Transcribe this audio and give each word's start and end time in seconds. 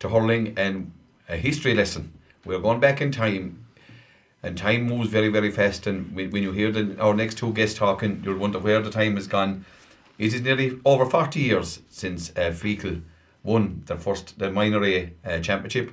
to 0.00 0.08
hurling 0.08 0.54
and 0.56 0.92
a 1.28 1.36
history 1.36 1.74
lesson. 1.74 2.12
We're 2.44 2.58
going 2.58 2.80
back 2.80 3.00
in 3.00 3.12
time, 3.12 3.66
and 4.42 4.56
time 4.56 4.84
moves 4.84 5.08
very, 5.08 5.28
very 5.28 5.50
fast. 5.50 5.86
And 5.86 6.14
when 6.16 6.42
you 6.42 6.52
hear 6.52 6.72
the, 6.72 6.98
our 6.98 7.14
next 7.14 7.38
two 7.38 7.52
guests 7.52 7.78
talking, 7.78 8.22
you'll 8.24 8.38
wonder 8.38 8.58
where 8.58 8.80
the 8.80 8.90
time 8.90 9.16
has 9.16 9.26
gone. 9.26 9.64
It 10.18 10.34
is 10.34 10.40
nearly 10.40 10.78
over 10.84 11.06
40 11.06 11.40
years 11.40 11.80
since 11.88 12.36
uh, 12.36 12.52
won 13.42 13.82
their 13.86 13.96
first, 13.96 14.38
the 14.38 14.50
minor 14.50 14.84
A 14.84 15.12
uh, 15.24 15.40
championship, 15.40 15.92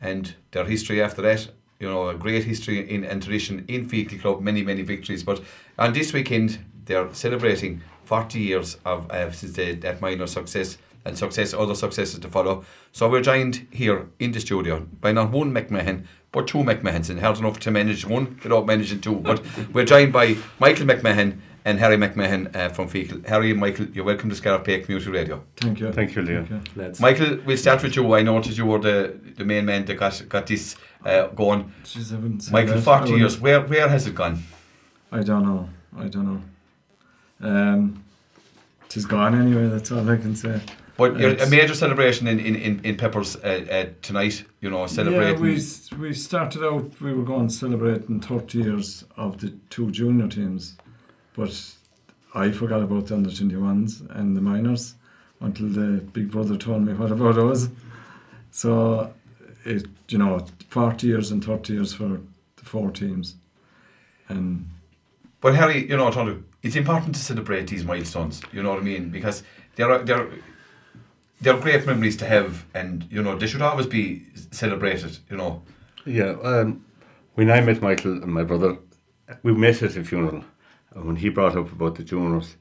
and 0.00 0.34
their 0.52 0.64
history 0.64 1.02
after 1.02 1.22
that. 1.22 1.48
You 1.78 1.88
know, 1.88 2.08
a 2.08 2.14
great 2.14 2.44
history 2.44 2.88
in 2.88 3.04
and 3.04 3.22
tradition 3.22 3.64
in 3.68 3.88
Feakle 3.88 4.20
Club, 4.20 4.40
many, 4.40 4.62
many 4.62 4.82
victories. 4.82 5.22
But 5.22 5.42
on 5.78 5.92
this 5.92 6.12
weekend, 6.12 6.58
they're 6.86 7.12
celebrating 7.12 7.82
40 8.04 8.40
years 8.40 8.78
of 8.84 9.10
uh, 9.10 9.30
since 9.32 9.54
they, 9.54 9.74
that 9.74 10.00
minor 10.00 10.26
success 10.26 10.78
and 11.06 11.16
success, 11.16 11.54
other 11.54 11.74
successes 11.74 12.18
to 12.18 12.28
follow. 12.28 12.64
So 12.92 13.08
we're 13.08 13.22
joined 13.22 13.66
here 13.70 14.08
in 14.18 14.32
the 14.32 14.40
studio 14.40 14.86
by 15.00 15.12
not 15.12 15.30
one 15.30 15.52
McMahon, 15.52 16.04
but 16.32 16.46
two 16.48 16.58
McMahons, 16.58 17.08
and 17.08 17.20
hard 17.20 17.38
enough 17.38 17.60
to 17.60 17.70
manage 17.70 18.04
one 18.04 18.38
without 18.42 18.66
managing 18.66 19.00
two. 19.00 19.16
But 19.16 19.42
we're 19.72 19.84
joined 19.84 20.12
by 20.12 20.36
Michael 20.58 20.86
McMahon 20.86 21.38
and 21.64 21.78
Harry 21.78 21.96
McMahon 21.96 22.54
uh, 22.54 22.68
from 22.68 22.88
Feakle. 22.88 23.24
Harry 23.26 23.52
and 23.52 23.60
Michael, 23.60 23.86
you're 23.86 24.04
welcome 24.04 24.30
to 24.30 24.36
Scariff 24.36 24.64
Bay 24.64 24.80
Community 24.80 25.10
Radio. 25.10 25.42
Thank 25.56 25.80
you. 25.80 25.92
Thank 25.92 26.14
you, 26.14 26.22
Leo. 26.22 26.44
Thank 26.44 27.00
Michael, 27.00 27.38
we'll 27.46 27.56
start 27.56 27.82
with 27.82 27.96
you. 27.96 28.14
I 28.14 28.22
noticed 28.22 28.58
you 28.58 28.66
were 28.66 28.80
the, 28.80 29.18
the 29.36 29.44
main 29.44 29.64
man 29.64 29.84
that 29.84 29.94
got, 29.94 30.22
got 30.28 30.46
this 30.46 30.76
uh, 31.04 31.28
going. 31.28 31.72
Jeez, 31.84 32.12
I 32.12 32.16
wouldn't 32.16 32.42
say 32.42 32.52
Michael, 32.52 32.74
that. 32.74 32.82
40 32.82 33.12
years, 33.12 33.40
where, 33.40 33.60
where 33.60 33.88
has 33.88 34.06
it 34.06 34.14
gone? 34.14 34.42
I 35.12 35.22
don't 35.22 35.44
know. 35.44 35.68
I 35.96 36.08
don't 36.08 36.26
know. 37.40 37.48
Um, 37.48 38.04
it's 38.94 39.04
gone 39.04 39.34
anyway. 39.34 39.68
That's 39.68 39.92
all 39.92 40.08
I 40.08 40.16
can 40.16 40.34
say. 40.34 40.60
But 40.96 41.20
a 41.20 41.46
major 41.50 41.74
celebration 41.74 42.26
in, 42.26 42.40
in, 42.40 42.56
in, 42.56 42.80
in 42.82 42.96
Peppers 42.96 43.36
uh, 43.36 43.66
uh, 43.70 43.92
tonight, 44.00 44.44
you 44.60 44.70
know, 44.70 44.86
celebrating. 44.86 45.34
Yeah, 45.34 45.56
we 45.98 46.08
we 46.08 46.14
started 46.14 46.64
out. 46.64 46.98
We 47.00 47.12
were 47.12 47.22
going 47.22 47.50
celebrating 47.50 48.20
30 48.20 48.58
years 48.58 49.04
of 49.16 49.38
the 49.38 49.50
two 49.68 49.90
junior 49.90 50.26
teams, 50.26 50.76
but 51.34 51.52
I 52.34 52.50
forgot 52.50 52.82
about 52.82 53.08
the 53.08 53.14
under 53.14 53.28
21s 53.28 54.08
and 54.18 54.36
the 54.36 54.40
minors 54.40 54.94
until 55.40 55.68
the 55.68 56.00
big 56.00 56.30
brother 56.30 56.56
told 56.56 56.82
me 56.82 56.94
what 56.94 57.12
about 57.12 57.34
those. 57.34 57.68
So, 58.50 59.12
it 59.66 59.86
you 60.08 60.16
know, 60.16 60.46
40 60.70 61.06
years 61.06 61.30
and 61.30 61.44
30 61.44 61.74
years 61.74 61.92
for 61.92 62.20
the 62.56 62.64
four 62.64 62.90
teams, 62.90 63.34
and 64.30 64.66
But 65.42 65.54
Harry, 65.56 65.86
you 65.90 65.96
know, 65.98 66.40
it's 66.62 66.74
important 66.76 67.14
to 67.16 67.20
celebrate 67.20 67.66
these 67.66 67.84
milestones. 67.84 68.40
You 68.50 68.62
know 68.62 68.70
what 68.70 68.78
I 68.78 68.82
mean? 68.82 69.10
Because 69.10 69.42
they're 69.74 69.98
they're 69.98 70.28
they're 71.40 71.58
great 71.58 71.86
memories 71.86 72.16
to 72.18 72.26
have, 72.26 72.64
and 72.74 73.06
you 73.10 73.22
know 73.22 73.36
they 73.36 73.46
should 73.46 73.62
always 73.62 73.86
be 73.86 74.24
celebrated. 74.50 75.18
You 75.30 75.36
know, 75.36 75.62
Yeah, 76.04 76.36
um, 76.42 76.84
when 77.34 77.50
I 77.50 77.60
met 77.60 77.82
Michael 77.82 78.22
and 78.22 78.32
my 78.32 78.44
brother, 78.44 78.78
we 79.42 79.52
met 79.52 79.82
at 79.82 79.96
a 79.96 80.04
funeral, 80.04 80.44
and 80.94 81.04
when 81.04 81.16
he 81.16 81.28
brought 81.28 81.56
up 81.56 81.72
about 81.72 81.96
the 81.96 82.04
juniors, 82.04 82.56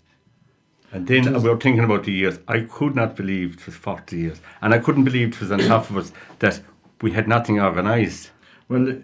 and 0.92 1.08
then 1.08 1.42
we 1.42 1.50
were 1.50 1.59
thinking 1.59 1.84
about 1.84 2.04
the 2.04 2.12
years. 2.12 2.40
I 2.48 2.62
could 2.62 2.95
not 2.95 3.16
believe 3.16 3.56
it 3.56 3.66
was 3.66 3.76
40 3.76 4.17
years, 4.17 4.42
and 4.62 4.73
I 4.73 4.80
couldn't 4.80 5.04
believe 5.04 5.30
it 5.30 5.39
was 5.42 5.52
on 5.52 5.60
top 5.60 5.89
of 5.89 5.98
us 5.98 6.12
that 6.39 6.62
we 7.02 7.12
had 7.12 7.28
nothing 7.28 7.60
organised. 7.60 8.32
Well, 8.67 9.02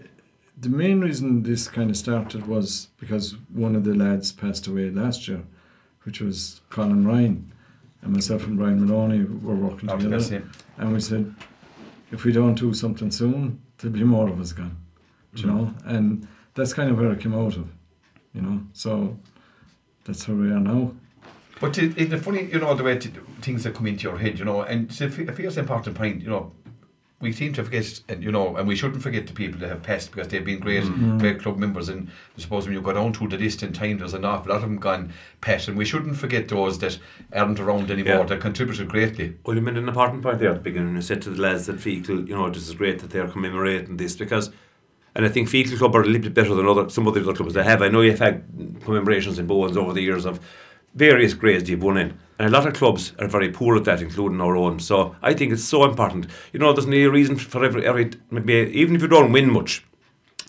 the 0.57 0.69
main 0.69 1.01
reason 1.01 1.43
this 1.43 1.67
kind 1.67 1.89
of 1.89 1.97
started 1.97 2.47
was 2.47 2.89
because 2.99 3.35
one 3.49 3.75
of 3.75 3.83
the 3.83 3.95
lads 3.95 4.31
passed 4.31 4.67
away 4.67 4.89
last 4.89 5.27
year, 5.27 5.43
which 6.03 6.21
was 6.21 6.61
Colin 6.69 7.05
Ryan. 7.05 7.51
And 8.01 8.13
myself 8.13 8.45
and 8.47 8.57
Brian 8.57 8.85
Maloney 8.85 9.23
were 9.23 9.55
working 9.55 9.89
together. 9.89 10.43
And 10.77 10.93
we 10.93 10.99
said, 10.99 11.33
if 12.11 12.23
we 12.23 12.31
don't 12.31 12.55
do 12.55 12.73
something 12.73 13.11
soon, 13.11 13.61
there'll 13.77 13.93
be 13.93 14.03
more 14.03 14.27
of 14.27 14.39
us 14.39 14.53
gone. 14.53 14.77
Do 15.35 15.43
You 15.43 15.47
mm. 15.47 15.55
know? 15.55 15.73
And 15.85 16.27
that's 16.55 16.73
kind 16.73 16.89
of 16.89 16.97
where 16.97 17.11
it 17.11 17.19
came 17.21 17.33
out 17.33 17.55
of. 17.57 17.67
You 18.33 18.41
know? 18.41 18.63
So 18.73 19.17
that's 20.05 20.27
where 20.27 20.37
we 20.37 20.51
are 20.51 20.59
now. 20.59 20.93
But 21.59 21.77
it, 21.77 21.95
it's 21.95 22.23
funny, 22.25 22.45
you 22.45 22.59
know, 22.59 22.73
the 22.73 22.83
way 22.83 22.97
t- 22.97 23.11
things 23.41 23.63
that 23.63 23.75
come 23.75 23.85
into 23.85 24.03
your 24.09 24.17
head, 24.17 24.39
you 24.39 24.45
know, 24.45 24.63
and 24.63 24.89
it's 24.89 24.99
a 24.99 25.05
f- 25.05 25.19
a 25.19 25.31
fierce 25.31 25.57
important 25.57 25.95
point, 25.95 26.23
you 26.23 26.29
know. 26.29 26.51
We 27.21 27.31
seem 27.31 27.53
to 27.53 27.63
forget, 27.63 28.01
and 28.09 28.23
you 28.23 28.31
know, 28.31 28.55
and 28.57 28.67
we 28.67 28.75
shouldn't 28.75 29.03
forget 29.03 29.27
the 29.27 29.33
people 29.33 29.59
that 29.59 29.69
have 29.69 29.83
passed 29.83 30.11
because 30.11 30.27
they've 30.27 30.43
been 30.43 30.59
great, 30.59 30.83
mm-hmm. 30.83 31.19
great 31.19 31.39
club 31.39 31.57
members. 31.57 31.87
And 31.87 32.09
I 32.37 32.41
suppose 32.41 32.65
when 32.65 32.73
you 32.73 32.81
go 32.81 32.93
down 32.93 33.13
through 33.13 33.29
the 33.29 33.37
list 33.37 33.61
in 33.63 33.73
time, 33.73 33.99
there's 33.99 34.13
an 34.15 34.25
awful 34.25 34.51
lot 34.51 34.57
of 34.57 34.61
them 34.63 34.77
gone 34.77 35.13
past, 35.39 35.67
and 35.67 35.77
we 35.77 35.85
shouldn't 35.85 36.17
forget 36.17 36.47
those 36.47 36.79
that 36.79 36.97
aren't 37.33 37.59
around 37.59 37.91
anymore 37.91 38.19
Yeah. 38.19 38.23
that 38.23 38.41
contributed 38.41 38.89
greatly. 38.89 39.35
Well, 39.45 39.55
you 39.55 39.61
made 39.61 39.77
an 39.77 39.87
important 39.87 40.23
point 40.23 40.39
there 40.39 40.49
at 40.49 40.55
the 40.55 40.61
beginning. 40.61 40.95
You 40.95 41.01
said 41.01 41.21
to 41.21 41.29
the 41.29 41.41
lads 41.41 41.67
that 41.67 41.77
Feakle, 41.77 42.27
you 42.27 42.35
know, 42.35 42.49
this 42.49 42.67
is 42.67 42.73
great 42.75 42.99
that 42.99 43.11
they're 43.11 43.27
commemorating 43.27 43.97
this 43.97 44.15
because, 44.15 44.49
and 45.15 45.25
I 45.25 45.29
think 45.29 45.47
Feakle 45.47 45.77
Club 45.77 45.95
are 45.95 46.01
a 46.01 46.05
little 46.05 46.21
bit 46.21 46.33
better 46.33 46.55
than 46.55 46.67
other 46.67 46.89
some 46.89 47.07
other 47.07 47.21
clubs 47.21 47.53
they 47.53 47.63
have. 47.63 47.81
I 47.81 47.89
know 47.89 48.01
you've 48.01 48.19
had 48.19 48.43
commemorations 48.83 49.37
in 49.37 49.45
Bowens 49.45 49.77
over 49.77 49.93
the 49.93 50.01
years 50.01 50.25
of 50.25 50.39
various 50.95 51.33
grades 51.33 51.69
you've 51.69 51.83
won 51.83 51.97
in, 51.97 52.17
and 52.39 52.47
a 52.47 52.51
lot 52.57 52.67
of 52.67 52.73
clubs 52.73 53.13
are 53.19 53.27
very 53.27 53.49
poor 53.49 53.75
at 53.77 53.85
that, 53.85 54.01
including 54.01 54.41
our 54.41 54.55
own. 54.55 54.79
So 54.79 55.15
I 55.21 55.33
think 55.33 55.53
it's 55.53 55.63
so 55.63 55.83
important. 55.83 56.27
You 56.53 56.59
know, 56.59 56.73
there's 56.73 56.87
no 56.87 57.07
reason 57.07 57.37
for 57.37 57.63
every 57.63 57.85
every 57.85 58.11
maybe 58.29 58.71
even 58.77 58.95
if 58.95 59.01
you 59.01 59.07
don't 59.07 59.31
win 59.31 59.51
much. 59.51 59.83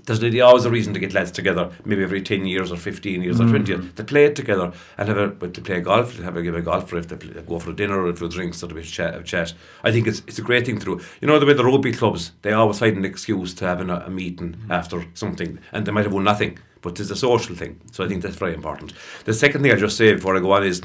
There's 0.04 0.20
nearly 0.20 0.41
always 0.41 0.64
a 0.64 0.70
reason 0.70 0.92
to 0.94 1.00
get 1.00 1.14
lads 1.14 1.31
together, 1.31 1.70
maybe 1.84 2.02
every 2.02 2.22
10 2.22 2.44
years 2.44 2.72
or 2.72 2.76
15 2.76 3.22
years 3.22 3.41
or 3.41 3.47
20 3.47 3.70
years, 3.70 3.94
to 3.94 4.02
play 4.02 4.25
it 4.25 4.34
together 4.34 4.72
and 4.98 5.08
have 5.08 5.16
a, 5.16 5.48
to 5.48 5.60
play 5.60 5.81
golf, 5.81 6.16
to 6.16 6.25
have 6.25 6.36
a, 6.36 6.42
give 6.42 6.56
a 6.56 6.60
golf, 6.60 6.92
or 6.92 6.98
if 6.98 7.06
they 7.06 7.14
play, 7.14 7.41
go 7.42 7.60
for 7.60 7.70
a 7.70 7.76
dinner 7.76 8.00
or 8.00 8.08
a 8.08 8.16
few 8.16 8.28
drinks 8.28 8.64
or 8.64 8.66
a 8.66 8.75
bit 8.75 8.84
of 8.84 8.91
chat, 8.91 9.14
a 9.14 9.22
chat. 9.22 9.54
I 9.84 9.92
think 9.92 10.08
it's 10.08 10.22
it's 10.26 10.41
a 10.41 10.42
great 10.42 10.66
thing 10.66 10.78
to 10.78 10.84
do. 10.84 11.00
You 11.20 11.28
know, 11.28 11.38
the 11.38 11.47
way 11.47 11.52
the 11.52 11.64
rugby 11.64 11.92
clubs, 11.92 12.32
they 12.42 12.52
always 12.52 12.81
find 12.81 12.97
an 12.97 13.04
excuse 13.04 13.54
to 13.54 13.64
having 13.64 13.91
a, 13.91 13.98
a 14.06 14.10
meeting 14.10 14.54
mm-hmm. 14.54 14.72
after 14.72 15.06
something, 15.14 15.60
and 15.70 15.86
they 15.86 15.92
might 15.92 16.04
have 16.04 16.12
won 16.12 16.25
nothing, 16.25 16.58
but 16.82 16.98
it's 17.00 17.10
a 17.10 17.16
social 17.16 17.54
thing. 17.56 17.81
So 17.93 18.04
I 18.04 18.09
think 18.09 18.22
that's 18.22 18.37
very 18.37 18.54
important. 18.54 18.93
The 19.25 19.32
second 19.32 19.62
thing 19.62 19.72
I 19.72 19.76
just 19.76 19.97
say 19.97 20.12
before 20.15 20.37
I 20.37 20.41
go 20.41 20.53
on 20.53 20.65
is, 20.65 20.82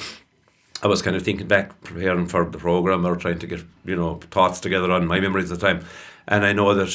I 0.83 0.87
was 0.87 1.01
kind 1.01 1.15
of 1.15 1.23
thinking 1.23 1.47
back, 1.47 1.81
preparing 1.81 2.27
for 2.27 2.45
the 2.45 2.57
program, 2.59 3.05
or 3.05 3.15
trying 3.15 3.39
to 3.39 3.47
get 3.47 3.61
you 3.85 3.95
know 3.95 4.19
thoughts 4.31 4.59
together 4.59 4.91
on 4.91 5.07
my 5.07 5.19
memories 5.19 5.51
at 5.51 5.59
the 5.59 5.67
time, 5.67 5.83
and 6.27 6.45
I 6.45 6.53
know 6.53 6.73
that 6.75 6.93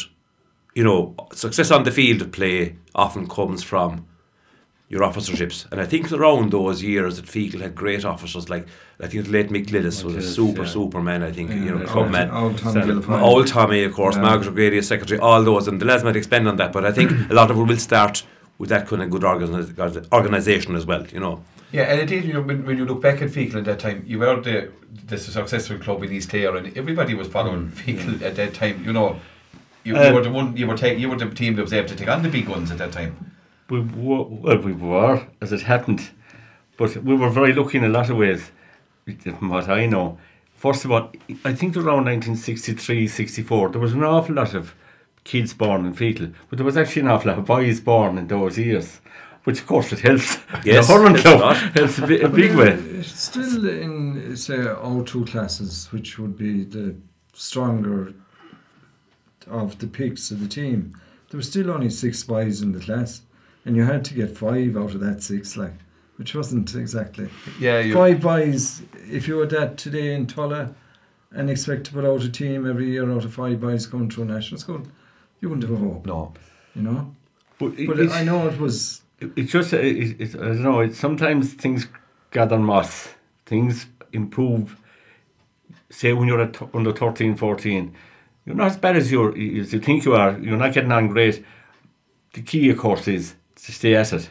you 0.75 0.85
know 0.85 1.15
success 1.33 1.71
on 1.71 1.83
the 1.85 1.91
field 1.91 2.23
of 2.23 2.33
play 2.33 2.77
often 2.95 3.29
comes 3.29 3.63
from 3.63 4.07
your 4.89 5.01
officerships, 5.01 5.67
and 5.73 5.81
I 5.81 5.87
think 5.87 6.13
around 6.13 6.53
those 6.53 6.83
years 6.83 7.17
that 7.17 7.25
Feakle 7.27 7.61
had 7.63 7.75
great 7.75 8.05
officers 8.05 8.49
like 8.51 8.67
I 9.01 9.09
think 9.09 9.27
late 9.27 9.49
Mick 9.49 9.67
Lillis 9.71 10.05
was 10.05 10.15
a 10.15 10.23
super 10.23 10.63
yeah. 10.63 10.69
superman. 10.69 11.23
I 11.25 11.33
think 11.33 11.51
you 11.51 11.57
know 11.73 11.79
Yeah, 11.81 11.87
club 11.87 12.05
old- 12.05 12.13
man. 12.13 12.31
Old 12.31 12.59
Tommy 12.59 13.21
Old 13.21 13.47
Tommy, 13.49 13.83
of 13.85 13.95
course, 13.95 14.15
Yeah. 14.17 14.23
Margaret 14.23 14.49
O'Grady 14.51 14.79
as 14.79 14.87
secretary, 14.87 15.19
all 15.19 15.43
those, 15.43 15.67
and 15.67 15.81
the 15.81 15.87
lads 15.87 16.05
might 16.05 16.15
expand 16.15 16.47
on 16.47 16.57
that, 16.57 16.73
but 16.73 16.85
I 16.85 16.93
think 16.93 17.11
a 17.31 17.35
lot 17.35 17.51
of 17.51 17.59
it 17.59 17.63
will 17.63 17.77
start 17.79 18.23
with 18.63 18.69
that 18.71 18.87
kind 18.87 19.03
of 19.03 19.11
good 19.11 19.23
organi- 19.23 20.13
organisation 20.13 20.77
as 20.77 20.87
well, 20.87 21.05
you 21.09 21.19
know. 21.19 21.43
Yeah, 21.73 21.83
and 21.91 22.01
indeed, 22.01 22.25
you 22.25 22.35
know, 22.35 22.43
when, 22.43 22.65
when 22.65 22.79
you 22.79 22.85
look 22.85 23.03
back 23.03 23.21
at 23.21 23.31
Feakle 23.31 23.57
at 23.57 23.65
that 23.65 23.81
time, 23.81 24.05
you 24.07 24.21
were 24.21 24.41
the 24.41 24.71
the 25.09 25.19
successful 25.19 25.79
club 25.79 26.01
in 26.05 26.13
East 26.13 26.29
Clare, 26.31 26.55
and 26.57 26.77
everybody 26.79 27.15
was 27.15 27.27
following 27.27 27.71
Feakle 27.71 28.23
at 28.23 28.37
that 28.37 28.55
time. 28.55 28.85
You 28.85 28.93
know, 28.93 29.19
you, 29.83 29.95
you 29.97 30.01
Uh, 30.01 30.13
were 30.13 30.23
the 30.23 30.31
one, 30.31 30.57
you 30.57 30.69
were 30.69 30.77
take, 30.77 30.97
you 31.01 31.09
were 31.09 31.17
the 31.17 31.29
team 31.31 31.57
that 31.57 31.63
was 31.63 31.73
able 31.73 31.89
to 31.89 31.97
take 31.97 32.09
on 32.09 32.23
the 32.23 32.29
big 32.29 32.49
ones 32.49 32.71
at 32.71 32.79
that 32.79 32.93
time. 32.93 33.33
We 33.69 33.81
were, 33.81 34.23
well, 34.45 34.59
we 34.59 34.73
were, 34.73 35.27
as 35.41 35.53
it 35.53 35.63
happened, 35.63 36.11
but 36.77 36.97
we 36.99 37.17
were 37.17 37.31
very 37.31 37.53
lucky 37.53 37.79
in 37.79 37.85
a 37.85 37.89
lot 37.99 38.11
of 38.11 38.17
ways, 38.17 38.53
from 39.41 39.49
what 39.49 39.69
I 39.69 39.87
know. 39.87 40.19
First 40.55 40.85
of 40.85 40.93
all, 40.93 41.11
I 41.45 41.53
think 41.55 41.77
around 41.77 42.05
1963, 42.05 43.09
64, 43.09 43.71
there 43.71 43.81
was 43.81 43.93
an 43.95 44.05
awful 44.05 44.37
lot 44.37 44.55
of 44.55 44.73
kids 45.25 45.55
born 45.55 45.87
in 45.87 45.95
Feakle, 45.95 46.33
but 46.49 46.59
there 46.59 46.65
was 46.67 46.77
actually 46.77 47.03
an 47.03 47.09
awful 47.09 47.31
lot 47.31 47.39
of 47.39 47.45
boys 47.47 47.81
born 47.81 48.19
in 48.19 48.27
those 48.27 48.59
years, 48.59 49.01
which 49.45 49.61
of 49.61 49.67
course 49.67 49.93
it 49.93 50.01
helps. 50.01 50.39
Yes, 50.65 50.87
the 50.89 50.95
hurling 50.95 51.15
helps 51.17 51.27
a 51.27 51.37
club 51.39 51.57
helps 51.77 51.99
a, 51.99 52.07
bit, 52.07 52.23
a 52.25 52.29
big 52.29 52.51
it- 52.53 52.57
way. 52.57 52.69
It's 52.99 53.13
uh, 53.13 53.17
still 53.43 53.69
in, 53.69 54.37
say, 54.37 54.67
all 54.69 55.05
two 55.05 55.25
classes, 55.25 55.89
which 55.93 56.19
would 56.19 56.37
be 56.37 56.65
the 56.65 56.95
stronger 57.33 58.15
of 59.49 59.79
the 59.79 59.87
picks 59.87 60.31
of 60.31 60.41
the 60.41 60.49
team. 60.49 60.95
There 61.31 61.39
were 61.39 61.43
still 61.43 61.71
only 61.71 61.91
six 61.91 62.23
boys 62.23 62.61
in 62.63 62.73
the 62.73 62.81
class, 62.81 63.23
and 63.65 63.75
you 63.77 63.85
had 63.85 64.05
to 64.07 64.15
get 64.15 64.37
five 64.37 64.77
out 64.77 64.95
of 64.95 65.01
that 65.01 65.23
six, 65.23 65.57
like, 65.57 65.73
which 66.17 66.35
wasn't 66.35 66.75
exactly 66.75 67.29
Yeah, 67.59 67.93
five 67.93 68.21
boys. 68.21 68.83
If 69.11 69.27
you 69.27 69.37
were 69.37 69.47
that 69.47 69.79
today 69.79 70.15
in 70.15 70.27
Tulla 70.27 70.75
and 71.33 71.49
expect 71.51 71.85
to 71.85 71.93
put 71.93 72.05
out 72.05 72.23
a 72.23 72.29
team 72.31 72.69
every 72.69 72.91
year 72.91 73.11
out 73.11 73.25
of 73.25 73.33
five 73.35 73.61
boys 73.61 73.87
coming 73.87 74.11
through 74.11 74.27
national 74.27 74.61
school, 74.61 74.83
you 75.43 75.49
wouldn't 75.51 75.69
have 75.69 75.79
a 75.79 75.85
hope, 75.85 76.07
no. 76.07 76.33
you 76.75 76.83
know. 76.83 77.15
But, 77.59 77.79
it, 77.79 77.87
But 77.87 78.01
it's- 78.01 78.17
I 78.17 78.25
know 78.25 78.49
it 78.49 78.59
was 78.59 79.03
it, 79.21 79.33
it 79.37 79.43
just, 79.45 79.73
it, 79.75 79.85
it, 79.85 80.21
it, 80.21 80.35
I 80.37 80.47
don't 80.47 80.63
know, 80.63 80.81
it, 80.81 80.95
sometimes 80.95 81.53
things 81.53 81.87
gather 82.31 82.59
moss, 82.59 83.09
things 83.45 83.87
improve. 84.13 84.77
Say 85.91 86.13
when 86.15 86.27
you're 86.29 86.41
at 86.41 86.57
under 86.75 86.93
13, 86.93 87.37
14, 87.37 87.95
you're 88.47 88.57
not 88.57 88.69
as 88.69 88.77
bad 88.79 88.97
as, 88.97 89.13
you're, 89.13 89.31
as 89.37 89.73
you 89.73 89.81
think 89.81 90.05
you 90.05 90.15
are, 90.15 90.39
you're 90.39 90.57
not 90.57 90.73
getting 90.73 90.91
on 90.91 91.09
great. 91.09 91.45
The 92.33 92.41
key, 92.43 92.71
of 92.71 92.79
course, 92.79 93.07
is 93.07 93.35
to 93.57 93.73
stay 93.73 93.95
at 93.95 94.13
it. 94.13 94.31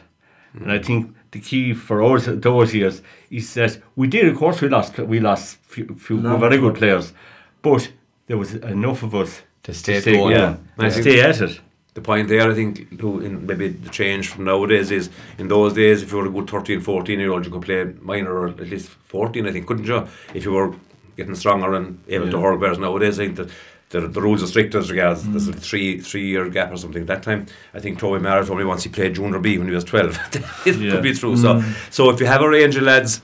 And 0.54 0.70
I 0.70 0.78
think 0.80 1.14
the 1.30 1.40
key 1.40 1.72
for 1.72 2.02
us 2.02 2.26
those 2.26 2.74
years 2.74 3.00
is 3.30 3.54
that 3.54 3.78
we 3.96 4.06
did, 4.08 4.26
of 4.26 4.36
course, 4.36 4.60
we 4.60 4.68
lost 4.68 4.98
we 4.98 5.20
lost 5.20 5.56
few, 5.62 5.94
few 5.98 6.20
very 6.20 6.58
good. 6.58 6.74
players, 6.74 7.14
but 7.62 7.90
there 8.26 8.36
was 8.36 8.54
enough 8.54 9.02
of 9.02 9.14
us 9.14 9.42
To 9.64 9.74
stay 9.74 10.00
stay 10.00 10.16
going. 10.16 10.32
Yeah. 10.36 10.56
to 10.78 10.84
I 10.86 10.88
stay 10.88 11.20
at 11.20 11.40
it. 11.40 11.60
the 11.94 12.00
point 12.00 12.28
there, 12.28 12.50
I 12.50 12.54
think, 12.54 12.98
to, 12.98 13.20
in 13.20 13.46
maybe 13.46 13.68
the 13.68 13.90
change 13.90 14.28
from 14.28 14.44
nowadays 14.44 14.90
is 14.90 15.10
in 15.38 15.48
those 15.48 15.74
days, 15.74 16.02
if 16.02 16.10
you 16.10 16.18
were 16.18 16.26
a 16.26 16.30
good 16.30 16.48
13, 16.50 16.80
14 16.80 17.20
year 17.20 17.30
old, 17.30 17.44
you 17.44 17.50
could 17.52 17.62
play 17.62 17.84
minor 18.00 18.32
or 18.36 18.48
at 18.48 18.60
least 18.60 18.88
14, 18.88 19.46
I 19.46 19.52
think, 19.52 19.66
couldn't 19.66 19.84
you? 19.86 20.06
If 20.34 20.44
you 20.44 20.52
were 20.52 20.74
getting 21.16 21.34
stronger 21.34 21.74
and 21.74 22.02
able 22.08 22.30
to 22.30 22.36
Yeah. 22.36 22.42
hurl. 22.42 22.56
Whereas 22.58 22.78
nowadays, 22.78 23.20
I 23.20 23.26
think 23.26 23.36
that 23.36 23.50
the, 23.90 24.08
the 24.08 24.22
rules 24.22 24.42
are 24.42 24.46
strict 24.46 24.74
as 24.74 24.90
regards 24.90 25.22
there's 25.28 25.48
a 25.48 25.52
mm. 25.52 25.60
three 25.60 26.00
three 26.00 26.26
year 26.26 26.48
gap 26.48 26.72
or 26.72 26.78
something. 26.78 27.02
At 27.02 27.08
that 27.08 27.22
time, 27.22 27.46
I 27.74 27.78
think 27.80 27.98
Toby 27.98 28.20
Mara 28.20 28.44
told 28.46 28.58
me 28.58 28.64
once 28.64 28.82
he 28.84 28.88
played 28.88 29.14
junior 29.14 29.38
B 29.38 29.58
when 29.58 29.68
he 29.68 29.74
was 29.74 29.84
12. 29.84 30.18
it 30.66 30.76
Yeah. 30.76 30.92
could 30.92 31.02
be 31.02 31.12
true. 31.12 31.36
So, 31.36 31.56
mm. 31.56 31.92
so 31.92 32.08
if 32.08 32.18
you 32.18 32.26
have 32.26 32.40
a 32.40 32.48
range 32.48 32.74
of 32.76 32.84
lads, 32.84 33.20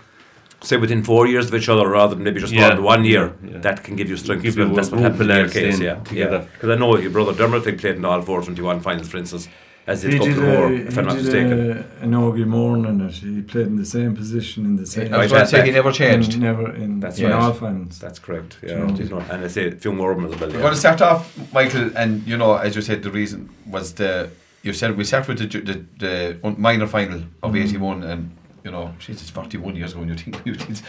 say 0.60 0.76
within 0.76 1.02
four 1.02 1.26
years 1.26 1.46
of 1.48 1.54
each 1.54 1.68
other 1.68 1.88
rather 1.88 2.14
than 2.14 2.24
maybe 2.24 2.40
just 2.40 2.52
Yeah. 2.52 2.70
bond 2.70 2.82
one 2.84 3.04
year, 3.04 3.32
Yeah, 3.44 3.50
yeah. 3.52 3.58
that 3.58 3.84
can 3.84 3.94
give 3.96 4.08
you 4.08 4.16
strength. 4.16 4.42
Give 4.42 4.56
you 4.58 4.74
That's 4.74 4.90
what 4.90 5.00
happened 5.00 5.30
of 5.30 5.36
in 5.36 5.44
your 5.44 5.48
case, 5.48 5.80
yeah. 5.80 5.94
together. 5.96 6.46
Because 6.52 6.70
I 6.70 6.74
know 6.74 6.96
your 6.98 7.10
brother 7.10 7.32
Dermot, 7.32 7.62
I 7.62 7.64
think, 7.64 7.80
played 7.80 7.96
in 7.96 8.04
all 8.04 8.20
four 8.22 8.42
21 8.42 8.80
finals, 8.80 9.08
for 9.08 9.18
instance, 9.18 9.48
as 9.86 10.02
did 10.02 10.10
He 10.12 10.16
a 10.16 10.18
couple 10.18 10.34
did, 10.34 10.42
more, 10.44 10.66
a, 10.66 10.72
if 10.88 10.98
I'm 10.98 11.04
not 11.06 11.16
he 11.16 11.22
mistaken. 11.22 11.50
did 11.56 11.76
a, 11.76 11.84
an 12.02 12.10
Augie 12.12 12.44
morning 12.46 13.00
it. 13.00 13.12
He 13.14 13.40
played 13.42 13.68
in 13.68 13.76
the 13.76 13.86
same 13.86 14.14
position 14.16 14.64
in 14.66 14.76
the 14.76 14.84
same. 14.86 15.14
I 15.14 15.18
was 15.18 15.30
Right, 15.32 15.38
going 15.38 15.46
say 15.46 15.64
he 15.64 15.70
never 15.70 15.92
changed. 15.92 16.32
and 16.34 16.42
Never 16.42 16.74
in 16.74 17.00
That's 17.00 17.18
in 17.20 17.30
right. 17.30 17.34
all 17.40 17.52
finals. 17.52 17.98
That's 18.00 18.18
correct. 18.18 18.58
Yeah, 18.62 18.70
You 18.96 19.04
know. 19.04 19.18
not- 19.18 19.30
and 19.30 19.44
I 19.44 19.48
say 19.48 19.68
a 19.68 19.70
few 19.72 19.92
more 19.92 20.10
of 20.12 20.16
them 20.20 20.26
as 20.32 20.38
well. 20.40 20.50
We're 20.50 20.56
Yeah. 20.56 20.62
going 20.62 20.74
to 20.74 20.80
start 20.80 21.00
off, 21.00 21.38
Michael, 21.54 21.90
and 21.94 22.26
you 22.26 22.36
know, 22.36 22.56
as 22.56 22.74
you 22.76 22.82
said, 22.82 23.02
the 23.04 23.10
reason 23.10 23.48
was 23.70 23.92
the 23.94 24.28
you 24.64 24.72
said 24.72 24.96
we 24.96 25.04
start 25.04 25.28
with 25.28 25.38
the 25.38 25.46
the, 25.46 25.76
the 26.04 26.54
minor 26.58 26.86
final 26.88 27.20
of 27.44 27.52
Mhm. 27.52 27.62
'81, 27.62 28.02
and 28.02 28.30
you 28.68 28.72
know, 28.72 28.94
she's 28.98 29.22
it's 29.22 29.30
41 29.30 29.76
years 29.76 29.92
ago, 29.92 30.02
and 30.02 30.10
you 30.10 30.16
think 30.16 30.42
it's, 30.46 30.82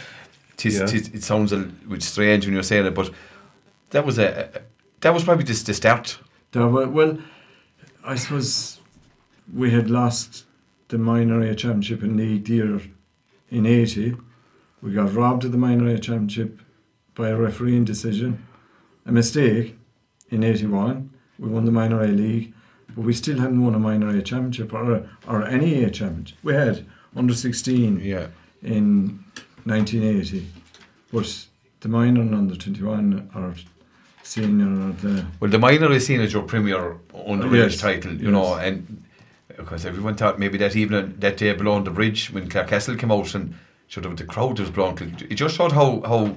it's, 0.65 0.75
Yeah. 0.75 0.83
it's, 0.83 1.07
it 1.09 1.23
sounds 1.23 1.53
a 1.53 1.57
bit 1.59 2.03
strange 2.03 2.45
when 2.45 2.53
you're 2.53 2.63
saying 2.63 2.85
it, 2.85 2.93
but 2.93 3.09
that 3.91 4.05
was 4.05 4.19
a, 4.19 4.49
a 4.53 4.61
that 4.99 5.13
was 5.13 5.23
probably 5.23 5.45
just 5.45 5.65
the 5.65 5.73
start. 5.73 6.19
There 6.51 6.67
were, 6.67 6.89
well, 6.89 7.17
I 8.03 8.15
suppose 8.15 8.81
we 9.53 9.71
had 9.71 9.89
lost 9.89 10.43
the 10.89 10.97
minor 10.97 11.39
A 11.39 11.55
championship 11.55 12.03
in 12.03 12.17
league 12.17 12.49
year 12.49 12.81
in 13.49 13.65
eighty. 13.65 14.17
We 14.81 14.91
got 14.91 15.13
robbed 15.13 15.45
of 15.45 15.53
the 15.53 15.57
minor 15.57 15.87
A 15.87 15.97
championship 15.99 16.59
by 17.15 17.29
a 17.29 17.37
refereeing 17.37 17.85
decision, 17.85 18.45
a 19.05 19.11
mistake 19.13 19.77
in 20.29 20.43
eighty 20.43 20.65
one. 20.67 21.11
We 21.37 21.47
won 21.47 21.63
the 21.63 21.71
minor 21.71 22.03
A 22.03 22.07
league, 22.07 22.53
but 22.93 23.05
we 23.05 23.13
still 23.13 23.39
hadn't 23.39 23.63
won 23.63 23.73
a 23.75 23.79
minor 23.79 24.09
A 24.09 24.21
championship 24.21 24.73
or 24.73 25.07
or 25.25 25.45
any 25.45 25.81
A 25.85 25.89
championship. 25.89 26.37
We 26.43 26.53
had 26.55 26.85
under 27.15 27.33
sixteen 27.33 27.99
Yeah, 27.99 28.27
in 28.61 29.23
1980, 29.65 30.45
but 31.11 31.45
the 31.81 31.89
minor 31.89 32.21
and 32.21 32.35
under 32.35 32.55
21 32.55 33.29
or 33.35 33.53
senior 34.23 34.65
or 34.89 34.91
the 34.93 35.25
well, 35.39 35.49
the 35.49 35.59
minor 35.59 35.91
is 35.91 36.05
seen 36.05 36.21
as 36.21 36.33
your 36.33 36.43
premier 36.43 36.97
underage 37.13 37.71
Yes, 37.71 37.77
title, 37.77 38.13
you 38.13 38.25
yes. 38.25 38.31
know, 38.31 38.53
and 38.55 39.03
because 39.57 39.85
everyone 39.85 40.15
thought 40.15 40.39
maybe 40.39 40.57
that 40.57 40.75
evening 40.75 41.15
that 41.19 41.37
day 41.37 41.53
below 41.53 41.73
on 41.73 41.83
the 41.83 41.91
bridge 41.91 42.31
when 42.31 42.47
Clarecastle 42.49 42.97
came 42.97 43.11
out 43.11 43.33
and 43.35 43.55
showed 43.87 44.05
up 44.05 44.15
the 44.17 44.23
crowd 44.23 44.59
was 44.59 44.69
blown. 44.69 44.95
It 45.29 45.35
just 45.35 45.55
showed 45.55 45.71
how 45.73 46.01
how. 46.01 46.35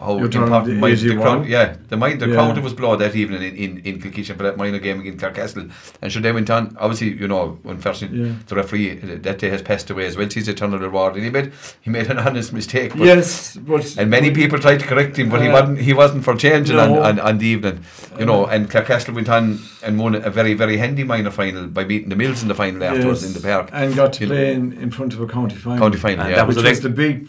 How 0.00 0.16
You're 0.18 0.28
talking 0.28 0.42
important 0.44 0.66
the 0.66 0.80
mind 0.80 0.96
the 0.98 1.14
crowd, 1.16 1.46
yeah, 1.46 1.76
the 1.88 1.96
mind, 1.98 2.20
the 2.20 2.28
Yeah. 2.28 2.34
crowd 2.34 2.58
was 2.58 2.72
blown 2.72 2.98
that 3.00 3.14
evening 3.14 3.42
in 3.42 3.54
in, 3.56 3.78
in 3.84 4.00
Kilkishen 4.00 4.34
for 4.38 4.44
that 4.44 4.56
minor 4.56 4.78
game 4.78 4.98
against 5.00 5.22
Clarecastle, 5.22 5.70
and 6.00 6.10
so 6.12 6.20
they 6.20 6.32
went 6.32 6.48
on. 6.48 6.74
Obviously, 6.80 7.08
you 7.12 7.28
know, 7.28 7.58
unfortunately, 7.64 8.20
Yeah. 8.28 8.32
the 8.46 8.56
referee 8.56 8.92
uh, 8.92 9.18
that 9.20 9.38
day 9.38 9.50
has 9.50 9.60
passed 9.60 9.90
away 9.90 10.06
as 10.06 10.16
well. 10.16 10.26
He's 10.26 10.48
eternal 10.48 10.78
reward, 10.78 11.16
and 11.16 11.24
he 11.24 11.30
made 11.30 11.52
he 11.82 11.90
made 11.90 12.10
an 12.10 12.18
honest 12.26 12.52
mistake. 12.54 12.92
But, 12.96 13.06
yes, 13.06 13.56
but 13.56 13.94
and 13.98 14.08
many 14.08 14.30
people 14.30 14.58
tried 14.58 14.80
to 14.80 14.86
correct 14.86 15.18
him, 15.18 15.28
but 15.28 15.42
he 15.42 15.48
Uh, 15.48 15.52
wasn't. 15.60 15.78
He 15.80 15.92
wasn't 15.92 16.24
for 16.24 16.34
changing 16.34 16.76
no. 16.76 17.02
on, 17.02 17.18
on, 17.18 17.20
on 17.20 17.38
the 17.38 17.46
evening, 17.48 17.80
you 18.18 18.24
know. 18.24 18.46
And 18.46 18.70
Clarecastle 18.70 19.14
went 19.14 19.28
on 19.28 19.58
and 19.82 19.98
won 19.98 20.14
a 20.14 20.30
very 20.30 20.54
very 20.54 20.78
handy 20.78 21.04
minor 21.04 21.30
final 21.30 21.66
by 21.66 21.84
beating 21.84 22.08
the 22.08 22.16
Mills 22.16 22.40
in 22.42 22.48
the 22.48 22.54
final 22.54 22.82
afterwards 22.84 23.22
in 23.22 23.34
the 23.34 23.40
park 23.46 23.68
and 23.72 23.94
got 23.94 24.14
to 24.14 24.20
You 24.24 24.28
know. 24.30 24.34
play 24.34 24.52
in, 24.54 24.72
in 24.72 24.90
front 24.90 25.12
of 25.12 25.20
a 25.20 25.26
county 25.26 25.56
final. 25.56 25.78
county 25.78 25.98
final. 25.98 26.20
And 26.20 26.30
yeah, 26.30 26.36
that 26.36 26.46
was 26.46 26.56
which 26.56 26.64
the 26.64 26.70
was 26.70 26.80
the 26.80 26.88
big 26.88 27.28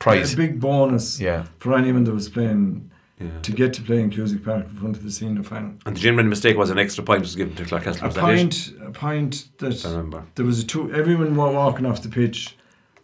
prize. 0.00 0.34
a 0.34 0.36
big 0.36 0.58
bonus 0.60 1.20
Yeah, 1.20 1.44
for 1.58 1.74
anyone 1.76 2.04
that 2.04 2.12
was 2.14 2.28
playing 2.28 2.90
Yeah. 3.20 3.28
to 3.42 3.52
get 3.52 3.72
to 3.74 3.82
play 3.82 4.00
in 4.00 4.10
Cusack 4.10 4.42
Park 4.42 4.66
in 4.70 4.76
front 4.76 4.96
of 4.96 5.02
the 5.04 5.10
senior 5.12 5.42
final. 5.42 5.72
And 5.86 5.94
the 5.96 6.00
genuine 6.00 6.28
mistake 6.28 6.56
was 6.56 6.70
an 6.70 6.78
extra 6.78 7.04
point 7.04 7.20
was 7.20 7.36
given 7.36 7.54
to 7.56 7.64
Clarecastle. 7.64 8.02
A 8.02 8.06
Was 8.06 8.14
that 8.14 8.22
point, 8.24 8.72
a 8.82 8.90
point 8.90 9.48
that 9.58 9.84
I 9.86 9.90
remember. 9.90 10.22
there 10.36 10.46
was 10.46 10.58
a 10.58 10.66
two. 10.66 10.92
Everyone 10.92 11.36
walking 11.36 11.86
off 11.86 12.02
the 12.02 12.08
pitch 12.08 12.56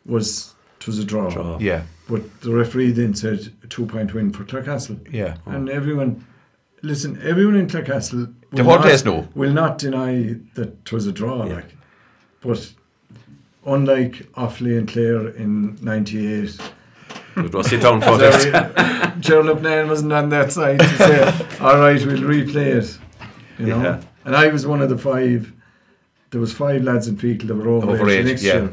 was 0.07 0.55
it 0.81 0.87
was 0.87 0.99
a 0.99 1.05
draw. 1.05 1.29
Draw. 1.31 1.59
yeah, 1.61 1.83
But 2.09 2.41
the 2.41 2.53
referee 2.53 2.93
then 2.93 3.15
said 3.15 3.53
a 3.63 3.67
two 3.67 3.87
point 3.87 4.15
win 4.15 4.33
for 4.33 4.45
Clarecastle. 4.45 4.99
yeah. 5.13 5.37
Oh. 5.47 5.51
And 5.53 5.69
everyone, 5.69 6.25
listen, 6.83 7.19
everyone 7.23 7.57
in 7.57 7.67
Clarecastle 7.67 8.33
The 8.53 8.63
will 8.63 8.65
whole 8.71 8.75
not- 8.79 8.83
place 8.83 9.05
will 9.35 9.53
not 9.53 9.77
deny 9.79 10.37
that 10.55 10.69
it 10.87 10.93
was 10.93 11.07
a 11.07 11.13
draw. 11.13 11.45
Yeah. 11.47 11.55
Like, 11.57 11.77
but 12.41 12.73
unlike 13.67 14.29
Offaly 14.35 14.79
and 14.79 14.89
Clare 14.89 15.29
in 15.29 15.77
'98, 15.83 16.59
It 17.37 17.53
was 17.55 17.67
sit 17.69 17.83
down 17.83 18.01
for 18.01 18.17
this. 18.17 18.45
Gerald 19.21 19.59
Upnail 19.59 19.89
wasn't 19.89 20.13
on 20.13 20.29
that 20.31 20.53
side 20.53 20.79
to 20.81 20.89
say, 20.99 21.59
"All 21.61 21.79
right, 21.79 22.05
we'll 22.05 22.19
replay 22.19 22.77
it." 22.83 22.99
You 23.59 23.67
know, 23.67 23.83
Yeah. 23.83 24.01
and 24.25 24.35
I 24.37 24.49
was 24.49 24.67
one 24.67 24.81
of 24.83 24.89
the 24.89 24.99
five. 24.99 25.53
There 26.31 26.41
was 26.41 26.53
five 26.53 26.83
lads 26.83 27.09
in 27.09 27.17
Feakle 27.17 27.47
that 27.49 27.55
were 27.55 27.69
over 27.69 27.87
Overage, 27.87 28.25
next 28.25 28.43
yeah. 28.43 28.55
year 28.55 28.71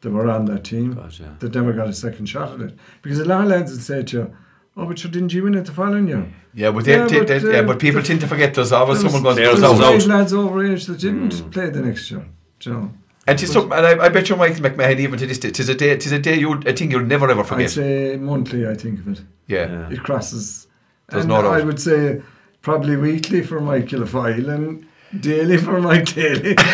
that 0.00 0.10
were 0.10 0.28
on 0.30 0.46
that 0.46 0.64
team 0.64 0.94
God, 0.94 1.14
yeah. 1.18 1.28
that 1.38 1.54
never 1.54 1.72
got 1.72 1.88
a 1.88 1.92
second 1.92 2.26
shot 2.26 2.54
at 2.54 2.60
it 2.60 2.78
because 3.02 3.18
a 3.20 3.24
lot 3.24 3.42
of 3.42 3.48
lads 3.48 3.70
would 3.72 3.82
say 3.82 4.02
to 4.02 4.16
you, 4.16 4.36
"Oh, 4.76 4.86
but 4.86 5.02
you 5.04 5.10
didn't 5.10 5.32
you 5.32 5.42
win 5.44 5.54
it 5.54 5.66
the 5.66 5.72
following 5.72 6.08
year?" 6.08 6.26
Yeah, 6.54 6.70
but, 6.72 6.84
they, 6.84 6.92
Yeah, 6.96 7.06
they, 7.06 7.18
but, 7.18 7.28
they- 7.28 7.52
yeah, 7.52 7.58
uh, 7.60 7.62
but 7.62 7.78
people 7.78 8.00
the- 8.00 8.06
tend 8.08 8.20
to 8.22 8.26
forget 8.26 8.54
there's 8.54 8.72
always 8.72 9.00
There 9.02 9.10
someone 9.10 9.24
was- 9.24 9.36
going 9.36 9.44
There's 9.46 9.54
to 9.56 9.60
there 9.60 9.70
was 9.70 9.80
out. 9.80 9.92
five 10.00 10.06
lads 10.06 10.32
over 10.34 10.64
age 10.64 10.86
that 10.86 10.98
didn't 10.98 11.32
Mm. 11.34 11.50
play 11.52 11.70
the 11.70 11.80
next 11.82 12.10
year. 12.10 12.24
do 12.60 12.70
You 12.70 12.76
know, 12.76 12.92
And, 13.30 13.38
tis 13.38 13.52
some, 13.52 13.70
and 13.72 13.86
I, 13.86 14.06
I 14.06 14.08
bet 14.08 14.28
you 14.28 14.36
Michael 14.36 14.62
McMahon 14.64 14.98
even 14.98 15.18
to 15.18 15.26
this 15.26 15.38
day, 15.38 15.50
tis 15.50 15.68
a 15.68 15.74
day, 15.74 15.96
tis 15.96 16.12
a 16.12 16.18
day 16.18 16.36
you 16.38 16.52
a 16.66 16.72
thing 16.72 16.90
you'll 16.90 17.04
never 17.14 17.30
ever 17.30 17.40
I'd 17.42 17.46
forget. 17.46 17.70
say 17.70 18.16
monthly. 18.16 18.66
I 18.66 18.74
think 18.74 19.00
of 19.00 19.08
it. 19.08 19.20
Yeah. 19.46 19.66
Yeah. 19.70 19.90
It 19.94 20.02
crosses. 20.02 20.66
There's 21.08 21.24
and 21.24 21.30
no 21.32 21.42
doubt. 21.42 21.60
I 21.60 21.64
would 21.64 21.80
say 21.80 22.20
probably 22.62 22.96
weekly 22.96 23.42
for 23.42 23.60
Michael 23.60 24.04
Foyle 24.06 24.48
and 24.50 24.86
daily 25.20 25.56
for 25.58 25.80
Mike 25.80 26.06
Daly. 26.14 26.54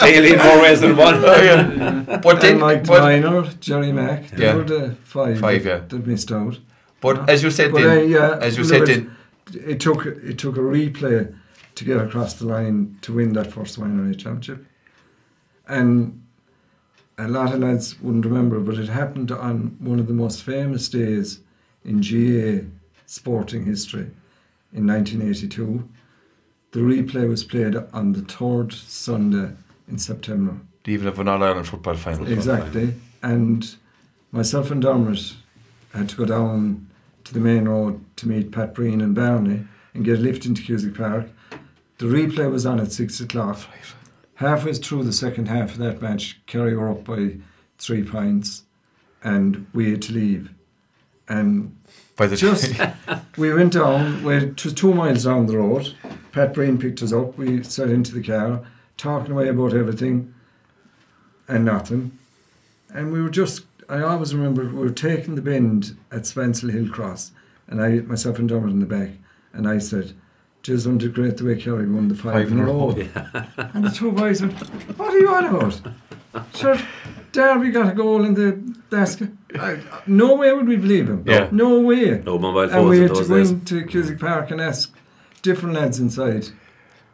Daily 0.00 0.32
in 0.34 0.38
more 0.38 0.60
ways 0.62 0.80
than 0.80 0.96
one. 0.96 1.14
Oh, 1.24 1.42
yeah. 1.42 2.18
But 2.22 2.40
then, 2.40 2.52
and 2.52 2.60
Mike 2.60 2.86
but, 2.86 3.02
Minor, 3.02 3.42
Jerry 3.60 3.92
Mack. 3.92 4.28
They 4.30 4.44
Yeah. 4.44 4.54
were 4.56 4.64
the 4.64 4.96
five, 5.04 5.38
Five, 5.38 5.64
that, 5.64 5.70
yeah. 5.70 5.80
that 5.88 6.06
missed 6.06 6.30
out. 6.32 6.58
but 7.00 7.28
as 7.30 7.42
you 7.42 7.50
said 7.50 7.72
But, 7.72 7.82
then, 7.82 7.98
uh, 7.98 8.02
yeah, 8.02 8.38
as 8.40 8.56
you 8.58 8.64
said 8.64 8.82
it- 8.82 8.86
then, 8.86 9.10
It 9.72 9.78
took 9.80 10.06
it 10.06 10.36
took 10.38 10.56
a 10.56 10.60
replay 10.60 11.34
to 11.74 11.84
get 11.84 11.98
across 11.98 12.34
the 12.34 12.46
line 12.46 12.98
to 13.02 13.12
win 13.12 13.32
that 13.32 13.52
first 13.52 13.78
minor 13.78 14.08
A 14.10 14.14
championship. 14.14 14.66
And 15.66 16.22
a 17.18 17.28
lot 17.28 17.52
of 17.52 17.60
lads 17.60 18.00
wouldn't 18.00 18.24
remember, 18.24 18.60
but 18.60 18.76
it 18.76 18.88
happened 18.88 19.30
on 19.30 19.76
one 19.78 19.98
of 19.98 20.06
the 20.06 20.14
most 20.14 20.42
famous 20.42 20.88
days 20.88 21.40
in 21.84 22.00
GAA 22.00 22.66
sporting 23.06 23.64
history 23.64 24.10
in 24.72 24.86
1982. 24.86 25.88
The 26.72 26.80
replay 26.80 27.28
was 27.28 27.44
played 27.44 27.76
on 27.92 28.12
the 28.12 28.22
third 28.22 28.72
Sunday 28.72 29.54
in 29.88 29.98
September. 29.98 30.58
The 30.84 30.92
even 30.92 31.08
of 31.08 31.18
an 31.18 31.28
All 31.28 31.42
Ireland 31.42 31.68
football 31.68 31.94
final. 31.94 32.26
Exactly. 32.26 32.94
And 33.22 33.76
myself 34.32 34.70
and 34.70 34.82
Dermot 34.82 35.34
had 35.92 36.08
to 36.08 36.16
go 36.16 36.24
down 36.26 36.88
to 37.22 37.32
the 37.32 37.40
main 37.40 37.68
road 37.68 38.04
to 38.16 38.28
meet 38.28 38.52
Pat 38.52 38.74
Breen 38.74 39.00
and 39.00 39.14
Barney 39.14 39.64
and 39.94 40.04
get 40.04 40.18
a 40.18 40.22
lift 40.22 40.44
into 40.44 40.62
Cusack 40.62 40.94
Park. 40.94 41.28
The 42.04 42.10
replay 42.10 42.50
was 42.50 42.66
on 42.66 42.80
at 42.80 42.92
six 42.92 43.18
o'clock. 43.18 43.60
Halfway 44.34 44.74
through 44.74 45.04
the 45.04 45.12
second 45.12 45.48
half 45.48 45.70
of 45.70 45.78
that 45.78 46.02
match, 46.02 46.38
Kerry 46.44 46.76
were 46.76 46.90
up 46.90 47.02
by 47.02 47.38
three 47.78 48.04
points 48.04 48.64
and 49.22 49.66
we 49.72 49.92
had 49.92 50.02
to 50.02 50.12
leave. 50.12 50.50
And 51.30 51.78
By 52.14 52.26
the 52.26 52.36
just 52.36 52.78
we 53.38 53.54
went 53.54 53.72
down. 53.72 54.22
We 54.22 54.36
it 54.36 54.62
was 54.62 54.74
two 54.74 54.92
miles 54.92 55.24
down 55.24 55.46
the 55.46 55.56
road. 55.56 55.94
Pat 56.30 56.52
Breen 56.52 56.76
picked 56.76 57.02
us 57.02 57.14
up. 57.14 57.38
We 57.38 57.62
sat 57.62 57.88
into 57.88 58.12
the 58.12 58.22
car, 58.22 58.66
talking 58.98 59.32
away 59.32 59.48
about 59.48 59.72
everything 59.72 60.34
and 61.48 61.64
nothing. 61.64 62.18
And 62.92 63.14
we 63.14 63.22
were 63.22 63.30
just. 63.30 63.64
I 63.88 64.02
always 64.02 64.34
remember 64.34 64.66
we 64.66 64.74
were 64.74 64.90
taking 64.90 65.36
the 65.36 65.40
bend 65.40 65.96
at 66.12 66.24
Spancil 66.24 66.70
Hill 66.70 66.90
Cross, 66.90 67.32
and 67.66 67.80
I, 67.80 68.00
myself 68.00 68.38
and 68.38 68.46
Dermot 68.46 68.72
in 68.72 68.80
the 68.80 68.84
back, 68.84 69.12
and 69.54 69.66
I 69.66 69.78
said, 69.78 70.12
"Just 70.64 70.86
wasn't 70.86 71.02
it 71.02 71.14
great 71.14 71.36
the 71.36 71.44
way 71.44 71.56
Kerry 71.56 71.86
won 71.86 72.08
the 72.08 72.14
five, 72.14 72.50
in 72.50 72.58
a 72.58 72.64
row?" 72.64 72.90
And 73.74 73.84
the 73.84 73.90
two 73.90 74.10
boys 74.10 74.40
went, 74.40 74.58
"What 74.98 75.12
are 75.14 75.18
you 75.18 75.28
on 75.28 75.44
about?" 75.44 75.80
Sure, 76.56 76.78
Darby 77.32 77.70
got 77.70 77.92
a 77.92 77.94
goal 77.94 78.24
in 78.24 78.34
the 78.34 78.52
basket. 78.90 79.30
I, 79.58 79.78
no 80.06 80.36
way 80.36 80.52
would 80.52 80.66
we 80.66 80.76
believe 80.76 81.08
him. 81.08 81.22
Yeah. 81.26 81.48
No 81.52 81.80
way. 81.80 82.22
No 82.24 82.38
mobile 82.38 82.70
And 82.70 82.88
we 82.88 83.06
phones 83.06 83.18
had 83.18 83.22
to 83.22 83.28
go 83.28 83.36
into 83.36 83.86
Cusack 83.86 84.18
Park 84.18 84.50
and 84.50 84.60
ask 84.60 84.92
different 85.42 85.74
lads 85.74 86.00
inside. 86.00 86.46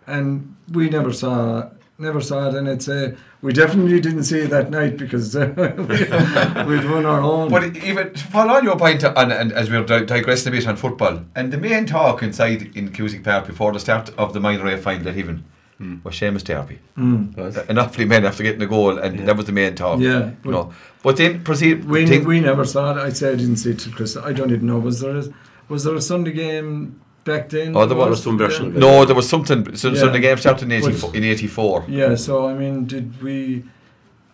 And 0.06 0.54
we 0.72 0.88
never 0.88 1.12
saw 1.12 1.70
never 2.00 2.20
saw 2.20 2.48
it, 2.48 2.54
and 2.54 2.66
it's 2.68 2.88
uh, 2.88 3.14
we 3.42 3.52
definitely 3.52 4.00
didn't 4.00 4.24
see 4.24 4.40
it 4.40 4.50
that 4.50 4.70
night 4.70 4.96
because 4.96 5.36
uh, 5.36 5.52
we, 5.56 6.64
we'd 6.76 6.90
won 6.90 7.06
our 7.06 7.20
own. 7.20 7.50
But 7.50 7.76
even 7.76 8.12
to 8.14 8.24
follow 8.24 8.54
on 8.54 8.64
your 8.64 8.76
point, 8.78 9.04
on, 9.04 9.30
and 9.32 9.52
as 9.52 9.70
we're 9.70 9.84
digressing 9.84 10.52
a 10.52 10.56
bit 10.56 10.66
on 10.66 10.76
football, 10.76 11.24
and 11.34 11.52
the 11.52 11.58
main 11.58 11.86
talk 11.86 12.22
inside 12.22 12.74
in 12.76 12.92
Cusack 12.92 13.22
Park 13.22 13.46
before 13.46 13.72
the 13.72 13.80
start 13.80 14.10
of 14.18 14.32
the 14.32 14.40
minor 14.40 14.66
A 14.66 14.76
final 14.78 15.08
at 15.08 15.16
even 15.16 15.44
was 16.04 16.14
Seamus 16.14 16.44
Darby. 16.44 16.78
Mm. 16.98 17.34
Was. 17.36 17.56
An 17.56 17.78
awfully 17.78 18.04
men 18.04 18.26
after 18.26 18.42
getting 18.42 18.60
the 18.60 18.66
goal, 18.66 18.98
and 18.98 19.18
Yeah. 19.18 19.24
that 19.26 19.36
was 19.36 19.46
the 19.46 19.52
main 19.52 19.74
talk. 19.74 19.98
Yeah, 20.00 20.32
you 20.44 20.50
know. 20.50 20.72
But 21.02 21.16
then 21.16 21.42
proceed. 21.42 21.84
We, 21.86 22.06
think- 22.06 22.26
we 22.26 22.40
never 22.40 22.64
saw 22.66 22.92
it. 22.92 22.98
I'd 22.98 23.16
say 23.16 23.32
I 23.32 23.34
didn't 23.36 23.56
see 23.56 23.70
it 23.70 23.78
till 23.78 23.92
Christmas. 23.92 24.24
I 24.24 24.32
don't 24.32 24.50
even 24.50 24.66
know. 24.66 24.78
Was 24.78 25.00
there 25.00 25.16
a, 25.16 25.24
was 25.68 25.84
there 25.84 25.94
a 25.94 26.00
Sunday 26.02 26.32
game 26.32 27.00
back 27.24 27.48
then? 27.48 27.76
Oh, 27.76 27.86
there 27.86 27.96
was 27.96 28.08
Was- 28.10 28.22
some 28.22 28.38
version 28.38 28.66
of 28.66 28.74
no, 28.74 29.04
there 29.04 29.16
was 29.16 29.28
something. 29.28 29.76
So, 29.76 29.94
so 29.94 30.08
the 30.10 30.18
game 30.20 30.36
started 30.38 30.70
in 30.72 30.80
But- 30.80 30.88
84. 30.90 31.16
In 31.16 31.24
84. 31.24 31.84
Yeah, 31.88 32.14
so 32.14 32.48
I 32.48 32.54
mean, 32.54 32.86
did 32.86 33.22
we? 33.22 33.64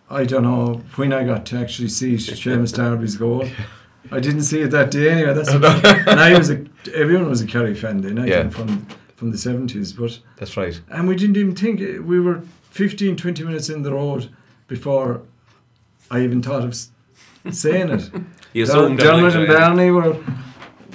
I 0.09 0.23
don't 0.23 0.43
know 0.43 0.81
when 0.95 1.11
I 1.11 1.23
got 1.25 1.45
to 1.47 1.57
actually 1.57 1.89
see 1.89 2.13
Seamus 2.15 2.73
Darby's 2.73 3.17
goal. 3.17 3.45
I 4.11 4.21
didn't 4.21 4.43
see 4.43 4.61
it 4.61 4.71
that 4.71 4.89
day 4.91 5.09
anyway. 5.09 5.33
That's 5.33 5.49
and 6.07 6.19
I 6.19 6.37
was 6.37 6.49
a 6.49 6.65
everyone 6.95 7.29
was 7.29 7.41
a 7.41 7.47
Kerry 7.47 7.73
fan 7.75 8.01
then. 8.01 8.17
I 8.19 8.25
Yeah. 8.27 8.41
think 8.43 8.53
from 8.53 8.87
from 9.17 9.31
the 9.31 9.37
seventies, 9.37 9.91
but 9.93 10.19
That's 10.37 10.55
right. 10.55 10.79
and 10.89 11.07
we 11.09 11.15
didn't 11.15 11.35
even 11.37 11.55
think 11.55 11.79
we 12.07 12.19
were 12.19 12.41
15, 12.71 13.15
20 13.17 13.43
minutes 13.43 13.67
in 13.69 13.81
the 13.81 13.91
road 13.91 14.29
before 14.67 15.21
I 16.11 16.21
even 16.21 16.41
thought 16.41 16.63
of 16.63 16.73
saying 17.53 17.89
it. 17.89 18.09
You 18.53 18.65
Dermot 18.65 18.83
assumed 18.85 18.99
that, 18.99 19.03
Dermot 19.03 19.35
and 19.35 19.49
uh, 19.49 19.53
Barney 19.59 19.91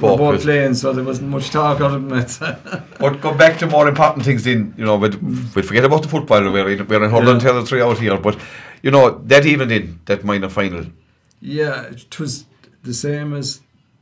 were, 0.01 0.11
were 0.13 0.17
both 0.17 0.43
playing, 0.43 0.75
so 0.75 0.93
there 0.93 1.05
wasn't 1.05 1.31
much 1.31 1.51
talk 1.51 1.81
out 1.81 1.93
of 1.95 2.09
them. 2.09 2.85
But 2.99 3.21
go 3.21 3.35
back 3.35 3.59
to 3.59 3.67
more 3.67 3.89
important 3.89 4.25
things. 4.25 4.45
Then 4.45 4.75
you 4.77 4.85
know, 4.85 4.97
we'd, 4.97 5.15
we'd 5.55 5.65
forget 5.67 5.85
about 5.85 6.03
the 6.03 6.09
football. 6.09 6.43
We're 6.53 6.71
in, 6.71 6.87
we're 6.87 7.05
in 7.05 7.11
Holland 7.11 7.43
Yeah. 7.43 7.51
territory 7.51 7.83
out 7.83 7.99
here. 7.99 8.17
But 8.19 8.39
you 8.83 8.91
know 8.91 9.19
that 9.27 9.45
evening, 9.47 10.01
that 10.07 10.25
minor 10.25 10.49
final, 10.49 10.87
Yeah, 11.41 11.83
it 11.85 12.19
was 12.19 12.47
the 12.83 12.95
same 12.95 13.35
as 13.35 13.61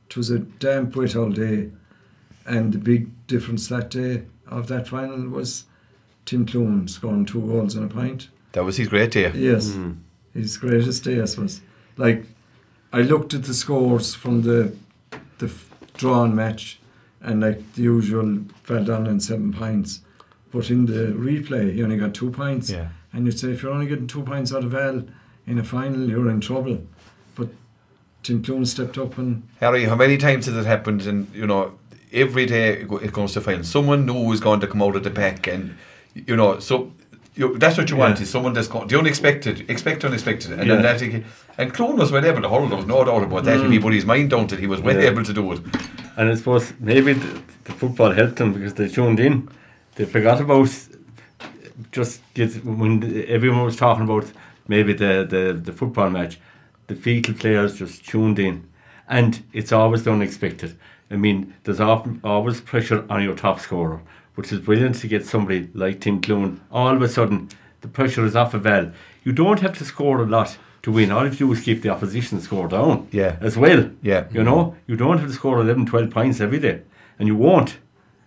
it 0.08 0.16
was 0.16 0.30
a 0.30 0.38
damp 0.38 0.96
wet 0.96 1.16
all 1.16 1.30
day, 1.30 1.70
and 2.46 2.72
the 2.72 2.78
big 2.78 3.08
difference 3.26 3.68
that 3.68 3.90
day 3.90 4.22
of 4.46 4.66
that 4.68 4.88
final 4.88 5.28
was 5.28 5.64
Tim 6.24 6.44
Clune 6.46 6.88
scoring 6.88 7.24
two 7.24 7.40
goals 7.40 7.74
and 7.74 7.90
a 7.90 7.94
pint. 7.94 8.28
that 8.52 8.64
was 8.64 8.76
his 8.76 8.88
great 8.88 9.12
day. 9.12 9.30
Yes, 9.34 9.68
Mm. 9.70 9.96
his 10.34 10.56
greatest 10.56 11.04
day, 11.04 11.20
I 11.20 11.24
suppose. 11.26 11.60
Like, 11.96 12.24
I 12.92 13.02
looked 13.02 13.32
at 13.34 13.44
the 13.44 13.54
scores 13.54 14.14
from 14.14 14.42
the 14.42 14.72
the 15.38 15.46
f- 15.46 15.69
drawn 16.00 16.34
match, 16.34 16.78
and 17.20 17.42
like 17.42 17.74
the 17.74 17.82
usual, 17.82 18.38
fell 18.62 18.84
down 18.84 19.06
in 19.06 19.20
seven 19.20 19.52
pints. 19.52 20.00
But 20.50 20.70
in 20.70 20.86
the 20.86 21.14
replay, 21.14 21.74
he 21.74 21.82
only 21.82 21.98
got 21.98 22.14
two 22.14 22.30
pints. 22.30 22.70
Yeah. 22.70 22.88
And 23.12 23.26
you'd 23.26 23.38
say 23.38 23.50
if 23.52 23.62
you're 23.62 23.72
only 23.72 23.86
getting 23.86 24.06
two 24.06 24.22
points 24.22 24.52
out 24.52 24.64
of 24.64 24.74
Al 24.74 25.04
in 25.46 25.58
a 25.58 25.64
final, 25.64 26.08
you're 26.08 26.30
in 26.30 26.40
trouble. 26.40 26.82
But 27.34 27.48
Tim 28.22 28.42
Clune 28.42 28.66
stepped 28.66 28.98
up 28.98 29.18
and 29.18 29.46
Harry, 29.60 29.84
how 29.84 29.96
many 29.96 30.16
times 30.16 30.46
has 30.46 30.56
it 30.56 30.66
happened? 30.66 31.02
And 31.06 31.32
you 31.34 31.46
know, 31.46 31.78
every 32.12 32.46
day 32.46 32.80
it 32.80 33.12
goes 33.12 33.34
to 33.34 33.40
final. 33.40 33.64
Someone 33.64 34.06
new 34.06 34.32
is 34.32 34.40
going 34.40 34.60
to 34.60 34.66
come 34.66 34.82
out 34.82 34.96
of 34.96 35.04
the 35.04 35.10
pack, 35.10 35.46
and 35.46 35.76
you 36.14 36.36
know, 36.36 36.58
so 36.58 36.92
you, 37.40 37.58
that's 37.58 37.76
what 37.78 37.88
you 37.90 37.96
want 37.96 38.20
is 38.20 38.28
someone 38.30 38.52
that's 38.52 38.68
going, 38.68 38.86
the 38.88 38.98
unexpected, 38.98 39.68
expect 39.70 40.04
unexpected, 40.04 40.52
and 40.52 40.66
Yeah. 40.66 40.74
then 40.74 40.82
that. 40.82 41.00
he- 41.00 41.24
And 41.58 41.72
Clune 41.74 41.96
was 41.96 42.10
well 42.12 42.24
able 42.24 42.42
to. 42.42 42.48
There 42.68 42.76
was 42.76 42.86
no 42.86 43.04
doubt 43.04 43.22
about 43.24 43.44
that. 43.44 43.56
If 43.56 43.66
mm. 43.66 43.72
he 43.72 43.78
put 43.78 43.92
his 43.94 44.06
mind 44.06 44.30
down 44.30 44.46
to 44.48 44.54
it, 44.54 44.60
he 44.60 44.66
was 44.66 44.80
well 44.80 44.96
Yeah. 45.00 45.10
able 45.10 45.24
to 45.24 45.32
do 45.32 45.52
it. 45.52 45.60
And 46.16 46.30
I 46.30 46.34
suppose 46.34 46.72
maybe 46.80 47.12
the, 47.14 47.42
the 47.64 47.72
football 47.72 48.12
helped 48.12 48.36
them 48.36 48.52
because 48.52 48.74
they 48.74 48.88
tuned 48.88 49.20
in. 49.20 49.48
They 49.96 50.04
forgot 50.04 50.40
about 50.40 50.70
just 51.92 52.20
get, 52.34 52.64
when 52.64 53.00
the- 53.00 53.26
everyone 53.28 53.64
was 53.64 53.76
talking 53.76 54.04
about 54.04 54.26
maybe 54.68 54.92
the, 54.92 55.26
the, 55.28 55.42
the 55.66 55.72
football 55.72 56.10
match. 56.10 56.38
The 56.86 56.94
Feakle 56.94 57.38
players 57.38 57.78
just 57.78 58.04
tuned 58.04 58.38
in, 58.38 58.64
and 59.08 59.42
it's 59.52 59.72
always 59.72 60.02
the 60.02 60.10
unexpected. 60.12 60.76
I 61.10 61.16
mean, 61.16 61.54
there's 61.64 61.80
often, 61.80 62.20
always 62.24 62.60
pressure 62.60 63.04
on 63.08 63.22
your 63.22 63.36
top 63.36 63.60
scorer, 63.60 64.00
which 64.34 64.52
is 64.52 64.60
brilliant 64.60 64.96
to 64.96 65.08
get 65.08 65.26
somebody 65.26 65.68
like 65.74 66.00
Tim 66.00 66.20
Clune. 66.20 66.60
All 66.70 66.94
of 66.94 67.02
a 67.02 67.08
sudden, 67.08 67.48
the 67.80 67.88
pressure 67.88 68.24
is 68.24 68.36
off 68.36 68.54
of 68.54 68.62
Val. 68.62 68.92
You 69.24 69.32
don't 69.32 69.60
have 69.60 69.76
to 69.78 69.84
score 69.84 70.22
a 70.22 70.26
lot 70.26 70.56
to 70.82 70.92
win. 70.92 71.10
All 71.10 71.20
you 71.20 71.24
have 71.26 71.32
to 71.34 71.38
do 71.38 71.52
is 71.52 71.60
keep 71.60 71.82
the 71.82 71.90
opposition 71.90 72.40
score 72.40 72.68
down 72.68 73.08
Yeah. 73.10 73.36
as 73.40 73.56
well. 73.56 73.90
Yeah. 74.02 74.24
You 74.32 74.42
know, 74.42 74.76
you 74.86 74.96
don't 74.96 75.18
have 75.18 75.28
to 75.28 75.34
score 75.34 75.60
11, 75.60 75.86
12 75.86 76.10
points 76.10 76.40
every 76.40 76.58
day. 76.58 76.82
And 77.18 77.28
you 77.28 77.36
won't. 77.36 77.78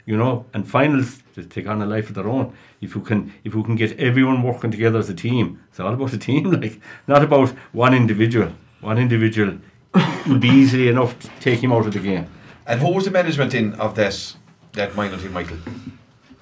You 0.06 0.18
know, 0.18 0.46
and 0.54 0.68
finals 0.68 1.24
just 1.34 1.50
take 1.50 1.66
on 1.66 1.82
a 1.82 1.86
life 1.86 2.10
of 2.10 2.16
their 2.16 2.28
own. 2.28 2.54
If 2.82 2.94
you 2.94 3.02
can 3.02 3.32
if 3.46 3.56
you 3.56 3.64
can 3.64 3.76
get 3.78 3.98
everyone 3.98 4.44
working 4.44 4.70
together 4.70 5.00
as 5.00 5.10
a 5.10 5.14
team, 5.14 5.62
it's 5.70 5.80
all 5.80 5.94
about 5.94 6.12
the 6.12 6.18
team, 6.18 6.52
like 6.62 6.80
not 7.08 7.24
about 7.24 7.50
one 7.72 7.94
individual. 7.94 8.50
One 8.82 8.98
individual 8.98 9.60
will 10.28 10.40
be 10.40 10.50
easily 10.50 10.90
enough 10.90 11.18
to 11.20 11.30
take 11.40 11.64
him 11.64 11.72
out 11.72 11.88
of 11.88 11.94
the 11.94 12.00
game. 12.00 12.28
And 12.68 12.82
who 12.82 12.92
was 12.92 13.06
the 13.06 13.12
management 13.12 13.54
in 13.54 13.74
of 13.76 13.96
that 13.96 14.36
that 14.74 14.96
minor 14.96 15.18
team, 15.18 15.34
Michael? 15.34 15.58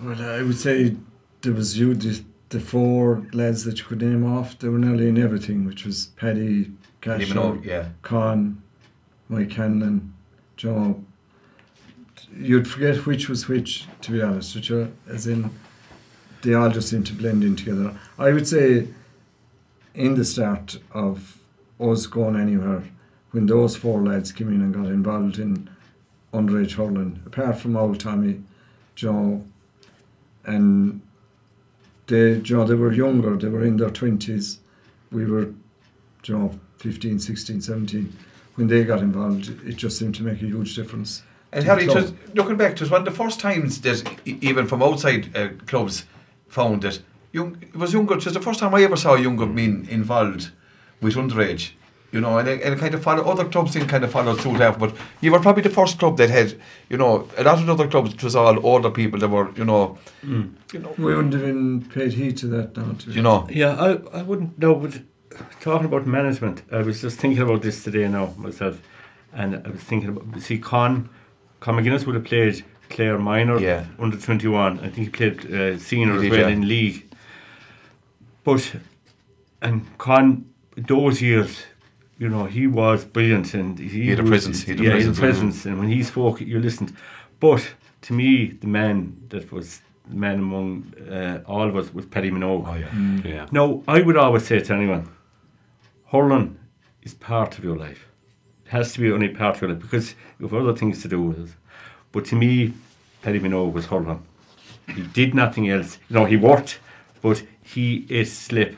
Well, 0.01 0.21
I 0.21 0.41
would 0.41 0.57
say 0.57 0.95
there 1.41 1.53
was 1.53 1.77
you, 1.77 1.93
the, 1.93 2.23
the 2.49 2.59
four 2.59 3.25
lads 3.33 3.63
that 3.65 3.79
you 3.79 3.85
could 3.85 4.01
name 4.01 4.25
off. 4.25 4.57
They 4.59 4.69
were 4.69 4.79
nearly 4.79 5.07
in 5.07 5.17
everything, 5.17 5.65
which 5.65 5.85
was 5.85 6.07
Paddy, 6.15 6.71
Casher, 7.01 7.63
yeah. 7.63 7.89
Con, 8.01 8.61
Mike 9.29 9.51
Hanlon, 9.53 10.13
Joe. 10.57 11.03
You'd 12.35 12.67
forget 12.67 13.05
which 13.05 13.29
was 13.29 13.47
which, 13.47 13.85
to 14.01 14.11
be 14.11 14.21
honest 14.21 14.55
with 14.55 14.69
you, 14.69 14.93
as 15.07 15.27
in 15.27 15.51
they 16.41 16.53
all 16.53 16.69
just 16.69 16.89
seem 16.89 17.03
to 17.03 17.13
blend 17.13 17.43
in 17.43 17.55
together. 17.55 17.95
I 18.17 18.31
would 18.31 18.47
say 18.47 18.87
in 19.93 20.15
the 20.15 20.25
start 20.25 20.79
of 20.91 21.37
us 21.79 22.05
going 22.07 22.35
anywhere, 22.35 22.83
when 23.31 23.45
those 23.45 23.75
four 23.75 24.01
lads 24.01 24.31
came 24.31 24.49
in 24.49 24.61
and 24.61 24.73
got 24.73 24.87
involved 24.87 25.39
in 25.39 25.69
underage 26.33 26.73
hurling, 26.73 27.21
apart 27.25 27.57
from 27.57 27.75
old 27.75 27.99
Tommy, 27.99 28.41
Joe, 28.95 29.43
and 30.45 31.01
they, 32.07 32.39
Joe, 32.39 32.65
they 32.65 32.75
were 32.75 32.91
younger, 32.91 33.37
they 33.37 33.47
were 33.47 33.63
in 33.63 33.77
their 33.77 33.89
20s. 33.89 34.57
We 35.11 35.25
were, 35.25 35.53
Joe, 36.21 36.57
15, 36.77 37.19
16, 37.19 37.61
17. 37.61 38.17
When 38.55 38.67
they 38.67 38.83
got 38.83 38.99
involved, 38.99 39.49
it 39.65 39.75
just 39.75 39.97
seemed 39.97 40.15
to 40.15 40.23
make 40.23 40.41
a 40.41 40.45
huge 40.45 40.75
difference. 40.75 41.23
And 41.53 41.65
Harry, 41.65 41.87
was, 41.87 42.13
looking 42.33 42.57
back, 42.57 42.73
it 42.73 42.81
was 42.81 42.89
one 42.89 43.01
of 43.01 43.05
the 43.05 43.11
first 43.11 43.39
times 43.39 43.81
that 43.81 44.03
even 44.25 44.67
from 44.67 44.81
outside 44.81 45.35
uh, 45.35 45.49
clubs 45.65 46.05
found 46.47 46.81
that 46.83 47.01
young, 47.33 47.57
it 47.61 47.75
was 47.75 47.93
younger. 47.93 48.15
It 48.15 48.25
was 48.25 48.33
the 48.33 48.41
first 48.41 48.59
time 48.59 48.73
I 48.73 48.83
ever 48.83 48.95
saw 48.95 49.15
a 49.15 49.21
younger 49.21 49.45
men 49.45 49.87
involved 49.89 50.51
with 51.01 51.15
underage. 51.15 51.71
You 52.11 52.19
know, 52.19 52.37
and 52.39 52.47
it, 52.49 52.61
and 52.61 52.73
it 52.73 52.79
kind 52.79 52.93
of 52.93 53.01
followed, 53.01 53.25
other 53.25 53.45
clubs 53.45 53.71
didn't 53.71 53.87
kind 53.87 54.03
of 54.03 54.11
follow 54.11 54.35
suit 54.35 54.59
after, 54.59 54.79
but 54.85 54.93
you 55.21 55.31
were 55.31 55.39
probably 55.39 55.63
the 55.63 55.69
first 55.69 55.97
club 55.97 56.17
that 56.17 56.29
had, 56.29 56.53
you 56.89 56.97
know, 56.97 57.25
a 57.37 57.43
lot 57.45 57.57
of 57.61 57.69
other 57.69 57.87
clubs, 57.87 58.13
it 58.13 58.21
was 58.21 58.35
all 58.35 58.65
older 58.65 58.89
people 58.91 59.17
that 59.19 59.29
were, 59.29 59.49
you 59.55 59.63
know, 59.63 59.97
you 60.21 60.79
know, 60.79 60.93
We 60.97 61.15
wouldn't 61.15 61.33
have 61.33 61.41
been 61.43 61.85
paid 61.85 62.11
heed 62.13 62.35
to 62.37 62.47
that 62.47 62.75
now. 62.75 62.91
To 62.99 63.11
you 63.11 63.21
know, 63.21 63.47
Yeah, 63.49 63.75
I, 63.79 64.19
I 64.19 64.23
wouldn't 64.23 64.59
know. 64.59 64.75
But 64.75 64.99
talking 65.61 65.85
about 65.85 66.05
management, 66.05 66.63
I 66.69 66.81
was 66.81 66.99
just 67.01 67.17
thinking 67.17 67.41
about 67.41 67.61
this 67.61 67.81
today 67.81 68.05
now 68.09 68.33
myself, 68.37 68.81
and 69.33 69.55
I 69.65 69.69
was 69.69 69.79
thinking 69.79 70.09
about 70.09 70.41
see 70.41 70.57
Con, 70.59 71.07
Con 71.61 71.75
McGuinness 71.77 72.05
would 72.05 72.15
have 72.15 72.25
played 72.25 72.65
Clare 72.89 73.17
minor 73.19 73.57
Yeah. 73.57 73.85
under 73.97 74.17
twenty 74.17 74.49
one. 74.49 74.79
I 74.79 74.89
think 74.89 74.95
he 75.07 75.09
played 75.09 75.37
uh, 75.53 75.77
senior 75.79 76.11
He 76.11 76.17
as 76.17 76.21
did, 76.23 76.31
well 76.31 76.41
yeah. 76.41 76.47
in 76.57 76.67
league. 76.67 77.07
But 78.43 78.75
and 79.61 79.85
Con 79.97 80.45
those 80.75 81.21
years. 81.21 81.63
You 82.21 82.29
know, 82.29 82.45
he 82.45 82.67
was 82.67 83.03
brilliant 83.03 83.55
and 83.55 83.79
he, 83.79 83.87
He 83.87 84.09
had 84.11 84.19
a 84.19 84.23
presence, 84.23 84.61
he 84.61 84.71
had 84.71 84.79
a 84.79 84.83
yeah, 84.83 84.89
he 84.93 84.99
had 84.99 85.01
a 85.01 85.05
presence, 85.05 85.19
presence, 85.19 85.65
and 85.65 85.79
when 85.79 85.89
he 85.89 86.03
spoke, 86.03 86.39
you 86.39 86.59
listened. 86.59 86.95
But 87.39 87.61
to 88.03 88.13
me, 88.13 88.51
the 88.63 88.67
man 88.67 88.95
that 89.29 89.51
was 89.51 89.81
the 90.07 90.15
man 90.15 90.37
among 90.37 90.93
uh, 91.09 91.41
all 91.47 91.67
of 91.67 91.75
us 91.75 91.91
was 91.91 92.05
Paddy 92.05 92.29
Minogue. 92.29 92.67
oh 92.67 92.75
yeah, 92.75 93.27
Yeah. 93.27 93.47
No, 93.51 93.83
I 93.87 94.01
would 94.03 94.17
always 94.17 94.45
say 94.45 94.59
to 94.59 94.73
anyone, 94.73 95.09
hurling 96.11 96.59
is 97.01 97.15
part 97.15 97.57
of 97.57 97.63
your 97.63 97.75
life. 97.75 98.05
It 98.67 98.69
has 98.69 98.93
to 98.93 98.99
be 98.99 99.11
only 99.11 99.29
part 99.29 99.55
of 99.55 99.61
your 99.63 99.71
life 99.71 99.81
because 99.81 100.13
you 100.37 100.47
have 100.47 100.53
other 100.53 100.75
things 100.75 101.01
to 101.01 101.07
do 101.07 101.19
with 101.23 101.39
it. 101.39 101.55
But 102.11 102.25
to 102.25 102.35
me, 102.35 102.73
Paddy 103.23 103.39
Minogue 103.39 103.73
was 103.73 103.87
hurling. 103.87 104.21
He 104.95 105.01
did 105.01 105.33
nothing 105.33 105.71
else. 105.71 105.97
You 106.07 106.17
know, 106.17 106.25
he 106.25 106.37
worked, 106.37 106.79
but 107.23 107.41
he 107.63 108.05
ate 108.11 108.27
slip, 108.27 108.77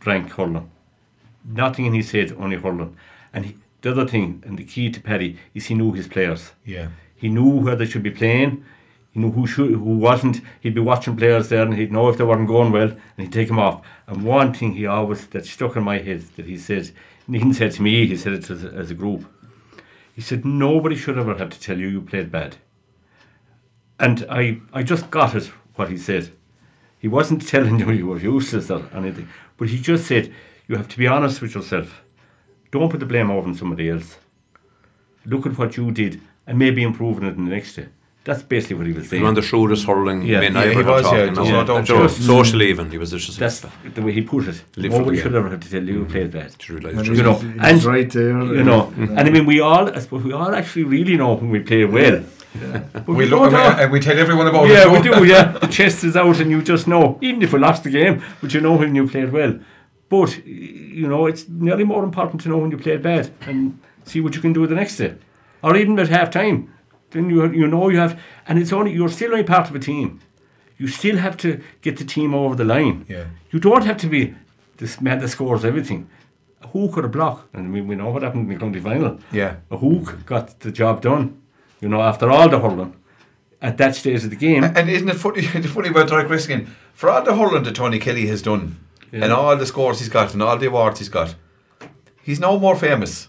drank 0.00 0.32
hurling. 0.32 0.68
Nothing 1.44 1.86
in 1.86 1.94
his 1.94 2.10
head, 2.10 2.34
only 2.38 2.56
hurling. 2.56 2.96
And 3.32 3.46
he, 3.46 3.56
the 3.80 3.90
other 3.92 4.06
thing, 4.06 4.42
and 4.46 4.58
the 4.58 4.64
key 4.64 4.90
to 4.90 5.00
Paddy, 5.00 5.38
is 5.54 5.66
he 5.66 5.74
knew 5.74 5.92
his 5.92 6.08
players. 6.08 6.52
yeah. 6.64 6.88
He 7.14 7.28
knew 7.28 7.48
where 7.48 7.74
they 7.74 7.86
should 7.86 8.04
be 8.04 8.12
playing. 8.12 8.64
He 9.10 9.18
knew 9.18 9.32
who 9.32 9.44
should, 9.44 9.72
who 9.72 9.98
wasn't. 9.98 10.40
He'd 10.60 10.76
be 10.76 10.80
watching 10.80 11.16
players 11.16 11.48
there, 11.48 11.62
and 11.62 11.74
he'd 11.74 11.90
know 11.90 12.08
if 12.08 12.16
they 12.16 12.22
weren't 12.22 12.46
going 12.46 12.70
well, 12.70 12.90
and 12.90 13.00
he'd 13.16 13.32
take 13.32 13.48
them 13.48 13.58
off. 13.58 13.84
And 14.06 14.22
one 14.22 14.54
thing 14.54 14.74
he 14.74 14.86
always 14.86 15.26
that 15.28 15.44
stuck 15.44 15.74
in 15.74 15.82
my 15.82 15.98
head 15.98 16.20
that 16.36 16.46
he 16.46 16.56
said, 16.56 16.92
and 17.26 17.34
he 17.34 17.40
didn't 17.40 17.54
say 17.54 17.66
it 17.66 17.72
to 17.72 17.82
me, 17.82 18.06
he 18.06 18.16
said 18.16 18.34
it 18.34 18.48
as 18.48 18.62
a, 18.62 18.68
as 18.68 18.90
a 18.92 18.94
group. 18.94 19.24
He 20.14 20.20
said 20.22 20.44
nobody 20.44 20.94
should 20.94 21.18
ever 21.18 21.34
have 21.36 21.50
to 21.50 21.60
tell 21.60 21.78
you 21.78 21.88
you 21.88 22.02
played 22.02 22.30
bad. 22.30 22.56
And 23.98 24.24
I, 24.30 24.60
I 24.72 24.84
just 24.84 25.10
got 25.10 25.34
it 25.34 25.46
what 25.74 25.90
he 25.90 25.96
said. 25.96 26.30
He 27.00 27.08
wasn't 27.08 27.46
telling 27.48 27.80
you 27.80 27.90
you 27.90 28.06
were 28.06 28.18
useless 28.18 28.70
or 28.70 28.88
anything, 28.94 29.28
but 29.56 29.68
he 29.68 29.80
just 29.80 30.06
said 30.06 30.32
you 30.68 30.76
have 30.76 30.88
to 30.88 30.98
be 30.98 31.06
honest 31.06 31.40
with 31.42 31.54
yourself. 31.54 32.02
Don't 32.70 32.90
put 32.90 33.00
the 33.00 33.06
blame 33.06 33.30
over 33.30 33.48
on 33.48 33.54
somebody 33.54 33.88
else. 33.90 34.16
Look 35.24 35.46
at 35.46 35.58
what 35.58 35.76
you 35.76 35.90
did 35.90 36.20
and 36.46 36.58
maybe 36.58 36.82
improving 36.82 37.24
it 37.24 37.36
in 37.36 37.44
the 37.46 37.50
next 37.50 37.74
day. 37.74 37.88
That's 38.24 38.42
basically 38.42 38.76
what 38.76 38.86
he 38.86 38.92
was 38.92 39.08
saying. 39.08 39.22
One 39.22 39.30
of 39.30 39.36
the 39.36 39.42
shrewdest 39.42 39.86
hurling 39.86 40.20
Yeah. 40.22 40.40
men 40.40 40.52
Yeah, 40.54 40.60
I 40.60 40.68
he 40.68 40.76
ever 40.80 40.92
was, 40.92 41.02
talking 41.02 41.18
yeah, 41.18 41.24
now. 41.26 41.34
there's 41.34 41.48
no 41.50 41.64
doubt. 41.64 41.84
Joe, 41.86 42.02
Just- 42.02 42.26
socially 42.26 42.68
even, 42.68 42.90
he 42.90 42.98
was 42.98 43.10
just 43.10 43.38
That's 43.38 43.60
the 43.94 44.02
way 44.02 44.12
he 44.12 44.20
put 44.20 44.46
it. 44.48 44.48
Live 44.48 44.64
for 44.74 44.80
the 44.80 44.88
Nobody 44.98 45.16
game. 45.16 45.22
should 45.22 45.34
ever 45.34 45.48
have 45.48 45.60
to 45.60 45.70
tell 45.70 45.82
you 45.82 45.92
you 45.94 46.00
mm-hmm. 46.00 46.12
played 46.12 46.30
bad. 46.32 46.50
to 46.58 46.74
realise 46.74 47.06
You 47.06 47.22
know, 47.22 47.34
he's- 47.38 47.54
he's 47.54 47.62
and- 47.70 47.84
right 47.84 48.10
there. 48.10 48.42
You 48.58 48.64
know, 48.64 48.92
and 48.98 49.20
I 49.20 49.30
mean, 49.30 49.46
we 49.46 49.60
all, 49.60 49.88
I 49.88 49.98
suppose, 50.00 50.24
we 50.24 50.32
all 50.32 50.54
actually 50.54 50.84
really 50.84 51.16
know 51.16 51.34
when 51.34 51.48
we 51.50 51.60
play 51.60 51.84
well. 51.86 52.22
But 52.92 53.06
We 53.08 53.14
we 53.14 53.26
look 53.26 53.42
and 53.44 53.52
know. 53.52 53.68
we, 53.76 53.82
and 53.84 53.92
we 53.92 54.00
tell 54.00 54.18
everyone 54.18 54.46
about 54.48 54.68
yeah, 54.68 54.84
it. 54.86 54.90
we 54.92 55.00
do. 55.00 55.24
Yeah, 55.24 55.44
the 55.64 55.66
chest 55.68 56.02
is 56.04 56.14
out, 56.16 56.38
and 56.40 56.50
you 56.50 56.60
just 56.62 56.86
know. 56.88 57.18
Even 57.22 57.40
if 57.42 57.52
we 57.52 57.58
lost 57.58 57.84
the 57.84 57.90
game, 57.90 58.22
but 58.40 58.52
you 58.52 58.60
know 58.60 58.74
when 58.74 58.94
you 58.94 59.06
played 59.08 59.30
well. 59.32 59.58
But 60.08 60.44
you 60.46 61.06
know, 61.06 61.26
it's 61.26 61.48
nearly 61.48 61.84
more 61.84 62.04
important 62.04 62.40
to 62.42 62.48
know 62.48 62.58
when 62.58 62.70
you 62.70 62.78
played 62.78 63.02
bad 63.02 63.30
and 63.42 63.78
see 64.04 64.20
what 64.20 64.34
you 64.34 64.40
can 64.40 64.52
do 64.52 64.66
the 64.66 64.74
next 64.74 64.96
day, 64.96 65.14
or 65.62 65.76
even 65.76 65.98
at 65.98 66.08
half 66.08 66.30
time. 66.30 66.72
Then 67.10 67.30
you 67.30 67.50
you 67.52 67.66
know 67.66 67.88
you 67.88 67.98
have, 67.98 68.20
and 68.46 68.58
it's 68.58 68.72
only 68.72 68.92
you're 68.92 69.08
still 69.08 69.32
only 69.32 69.44
part 69.44 69.68
of 69.68 69.76
a 69.76 69.78
team. 69.78 70.20
You 70.78 70.88
still 70.88 71.16
have 71.16 71.36
to 71.38 71.60
get 71.82 71.96
the 71.96 72.04
team 72.04 72.34
over 72.34 72.54
the 72.54 72.64
line. 72.64 73.04
Yeah. 73.08 73.24
You 73.50 73.58
don't 73.58 73.84
have 73.84 73.96
to 73.98 74.06
be 74.06 74.34
this 74.76 75.00
man 75.00 75.18
that 75.18 75.28
scores 75.28 75.64
everything. 75.64 76.08
A 76.62 76.68
hook 76.68 76.98
or 76.98 77.04
a 77.04 77.08
block, 77.08 77.48
and 77.52 77.72
we, 77.72 77.80
we 77.80 77.96
know 77.96 78.10
what 78.10 78.22
happened 78.22 78.50
in 78.50 78.58
the 78.58 78.64
county 78.64 78.80
final. 78.80 79.18
Yeah. 79.32 79.56
A 79.70 79.76
hook 79.76 80.24
got 80.26 80.60
the 80.60 80.72
job 80.72 81.02
done. 81.02 81.40
You 81.80 81.88
know, 81.88 82.00
after 82.00 82.30
all 82.30 82.48
the 82.48 82.58
hurling, 82.58 82.94
at 83.60 83.76
that 83.78 83.94
stage 83.94 84.24
of 84.24 84.30
the 84.30 84.36
game. 84.36 84.64
And 84.64 84.88
isn't 84.88 85.08
it 85.08 85.16
funny, 85.16 85.42
funny 85.76 85.88
about 85.88 86.08
Derek 86.08 86.28
Riskin? 86.28 86.66
For 86.94 87.10
all 87.10 87.22
the 87.22 87.36
hurling 87.36 87.64
that 87.64 87.74
Tony 87.74 87.98
Kelly 87.98 88.26
has 88.26 88.42
done, 88.42 88.78
Yeah. 89.12 89.24
and 89.24 89.32
all 89.32 89.56
the 89.56 89.66
scores 89.66 89.98
he's 90.00 90.08
got, 90.08 90.32
and 90.34 90.42
all 90.42 90.58
the 90.58 90.66
awards 90.66 90.98
he's 90.98 91.08
got, 91.08 91.34
he's 92.22 92.40
now 92.40 92.58
more 92.58 92.76
famous 92.76 93.28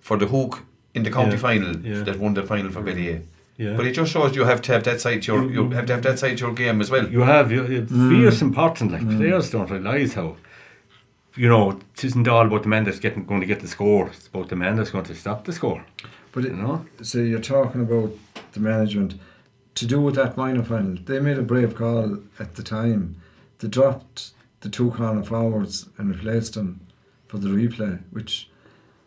for 0.00 0.16
the 0.18 0.26
hook 0.26 0.62
in 0.94 1.02
the 1.02 1.10
county 1.10 1.32
Yeah. 1.32 1.48
final 1.48 1.76
Yeah. 1.76 2.02
that 2.02 2.18
won 2.18 2.34
the 2.34 2.42
final 2.42 2.70
for 2.70 2.82
Ballyea. 2.82 3.22
Yeah. 3.56 3.76
But 3.76 3.86
it 3.86 3.92
just 3.92 4.12
shows 4.12 4.34
you 4.34 4.44
have 4.44 4.62
to 4.62 4.72
have 4.72 4.82
that 4.84 5.00
side 5.00 5.22
to 5.22 5.32
your 5.32 5.50
you 5.50 5.70
have 5.70 5.86
to 5.86 5.92
have 5.94 6.02
that 6.02 6.18
side 6.18 6.36
to 6.38 6.46
your 6.46 6.54
game 6.54 6.80
as 6.80 6.90
well. 6.90 7.08
You 7.08 7.20
have, 7.20 7.52
you, 7.52 7.62
it's 7.62 7.92
mm. 7.92 8.10
fierce 8.10 8.42
important. 8.42 8.92
Like 8.92 9.02
mm. 9.02 9.16
players 9.16 9.50
don't 9.50 9.70
realise 9.70 10.14
how, 10.14 10.36
you 11.36 11.48
know, 11.48 11.70
it 11.70 12.04
isn't 12.04 12.26
all 12.26 12.46
about 12.46 12.64
the 12.64 12.68
man 12.68 12.84
that's 12.84 12.98
getting 12.98 13.24
going 13.24 13.40
to 13.40 13.46
get 13.46 13.60
the 13.60 13.68
score. 13.68 14.08
It's 14.08 14.26
about 14.26 14.48
the 14.48 14.56
man 14.56 14.76
that's 14.76 14.90
going 14.90 15.04
to 15.04 15.14
stop 15.14 15.44
the 15.44 15.52
score. 15.52 15.84
But 16.32 16.44
it, 16.44 16.50
You 16.50 16.56
know? 16.56 16.86
so 17.02 17.18
you're 17.18 17.38
talking 17.38 17.80
about 17.80 18.12
the 18.52 18.60
management 18.60 19.14
to 19.76 19.86
do 19.86 20.00
with 20.00 20.16
that 20.16 20.36
minor 20.36 20.64
final. 20.64 20.96
They 21.04 21.20
made 21.20 21.38
a 21.38 21.42
brave 21.42 21.74
call 21.76 22.18
at 22.40 22.56
the 22.56 22.62
time. 22.62 23.16
They 23.58 23.68
dropped 23.68 24.32
the 24.64 24.70
two 24.70 24.90
corner 24.90 25.22
forwards 25.22 25.90
and 25.98 26.08
replaced 26.08 26.54
them 26.54 26.80
for 27.28 27.36
the 27.36 27.48
replay, 27.50 28.02
which 28.10 28.48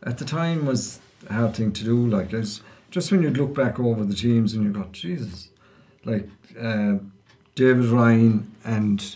at 0.04 0.20
the 0.20 0.24
time 0.26 0.68
was 0.68 1.00
a 1.28 1.34
hard 1.34 1.56
thing 1.56 1.74
to 1.74 1.84
do. 1.84 1.98
Like 2.08 2.32
it's 2.32 2.62
just 2.92 3.12
when 3.12 3.24
you'd 3.24 3.38
look 3.38 3.56
back 3.56 3.80
over 3.80 4.06
the 4.06 4.14
teams 4.14 4.54
and 4.54 4.64
you 4.64 4.70
got 4.70 4.92
Jesus, 4.92 5.50
like 6.06 6.30
uh, 6.62 6.98
David 7.56 7.86
Ryan 7.86 8.56
and 8.64 9.16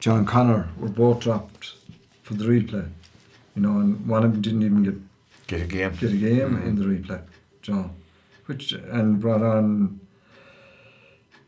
John 0.00 0.26
Connor 0.26 0.68
were 0.76 0.88
both 0.88 1.20
dropped 1.20 1.74
for 2.24 2.34
the 2.34 2.44
replay. 2.44 2.88
You 3.54 3.62
know, 3.62 3.78
and 3.78 4.04
one 4.08 4.24
of 4.24 4.32
them 4.32 4.42
didn't 4.42 4.64
even 4.64 4.82
get 4.82 4.94
Get 5.46 5.62
a 5.62 5.66
game. 5.66 5.92
get 5.92 6.12
a 6.12 6.16
game 6.16 6.60
in 6.62 6.74
the 6.74 6.84
replay, 6.84 7.22
John, 7.62 7.94
which 8.46 8.72
and 8.72 9.20
brought 9.20 9.42
on 9.42 10.00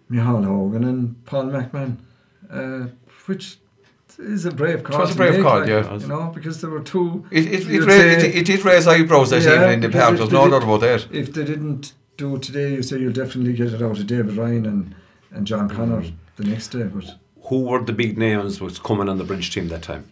Michal 0.08 0.44
Hogan 0.44 0.84
and 0.84 1.24
Paul 1.24 1.46
McMahon, 1.46 1.96
uh, 2.48 2.88
which 3.26 3.58
is 4.18 4.44
a 4.44 4.50
brave 4.50 4.82
call. 4.84 4.98
was 5.00 5.12
a 5.12 5.16
brave 5.16 5.34
make, 5.34 5.42
call, 5.42 5.60
like, 5.60 5.68
yeah. 5.68 5.94
You 5.96 6.06
know, 6.06 6.30
because 6.34 6.60
there 6.60 6.70
were 6.70 6.80
two. 6.80 7.24
It 7.30 7.46
it, 7.46 7.52
it, 7.54 7.66
you'd 7.68 7.84
ra- 7.86 7.94
it, 7.94 8.24
it 8.24 8.46
did 8.46 8.64
raise 8.64 8.86
eyebrows 8.86 9.30
that 9.30 9.42
Yeah, 9.42 9.54
evening 9.54 9.72
in 9.74 9.80
the 9.80 9.88
because 9.88 10.02
park. 10.04 10.16
There's 10.18 10.30
no 10.32 10.50
doubt 10.50 10.62
about 10.62 10.80
that. 10.80 11.06
If 11.12 11.32
they 11.32 11.44
didn't 11.44 11.92
do 12.16 12.36
it 12.36 12.42
today, 12.42 12.72
you 12.74 12.82
say 12.82 12.98
you'll 12.98 13.12
definitely 13.12 13.52
get 13.54 13.72
it 13.72 13.82
out 13.82 13.98
of 13.98 14.06
David 14.06 14.36
Ryan 14.36 14.66
and, 14.66 14.94
and 15.32 15.46
John 15.46 15.68
Connor 15.68 16.02
Mm. 16.02 16.12
the 16.36 16.44
next 16.44 16.68
day. 16.68 16.84
But 16.84 17.16
Who 17.48 17.62
were 17.62 17.82
the 17.82 17.92
big 17.92 18.16
names 18.18 18.60
was 18.60 18.78
coming 18.78 19.08
on 19.08 19.18
the 19.18 19.24
bridge 19.24 19.52
team 19.52 19.68
that 19.68 19.82
time? 19.82 20.10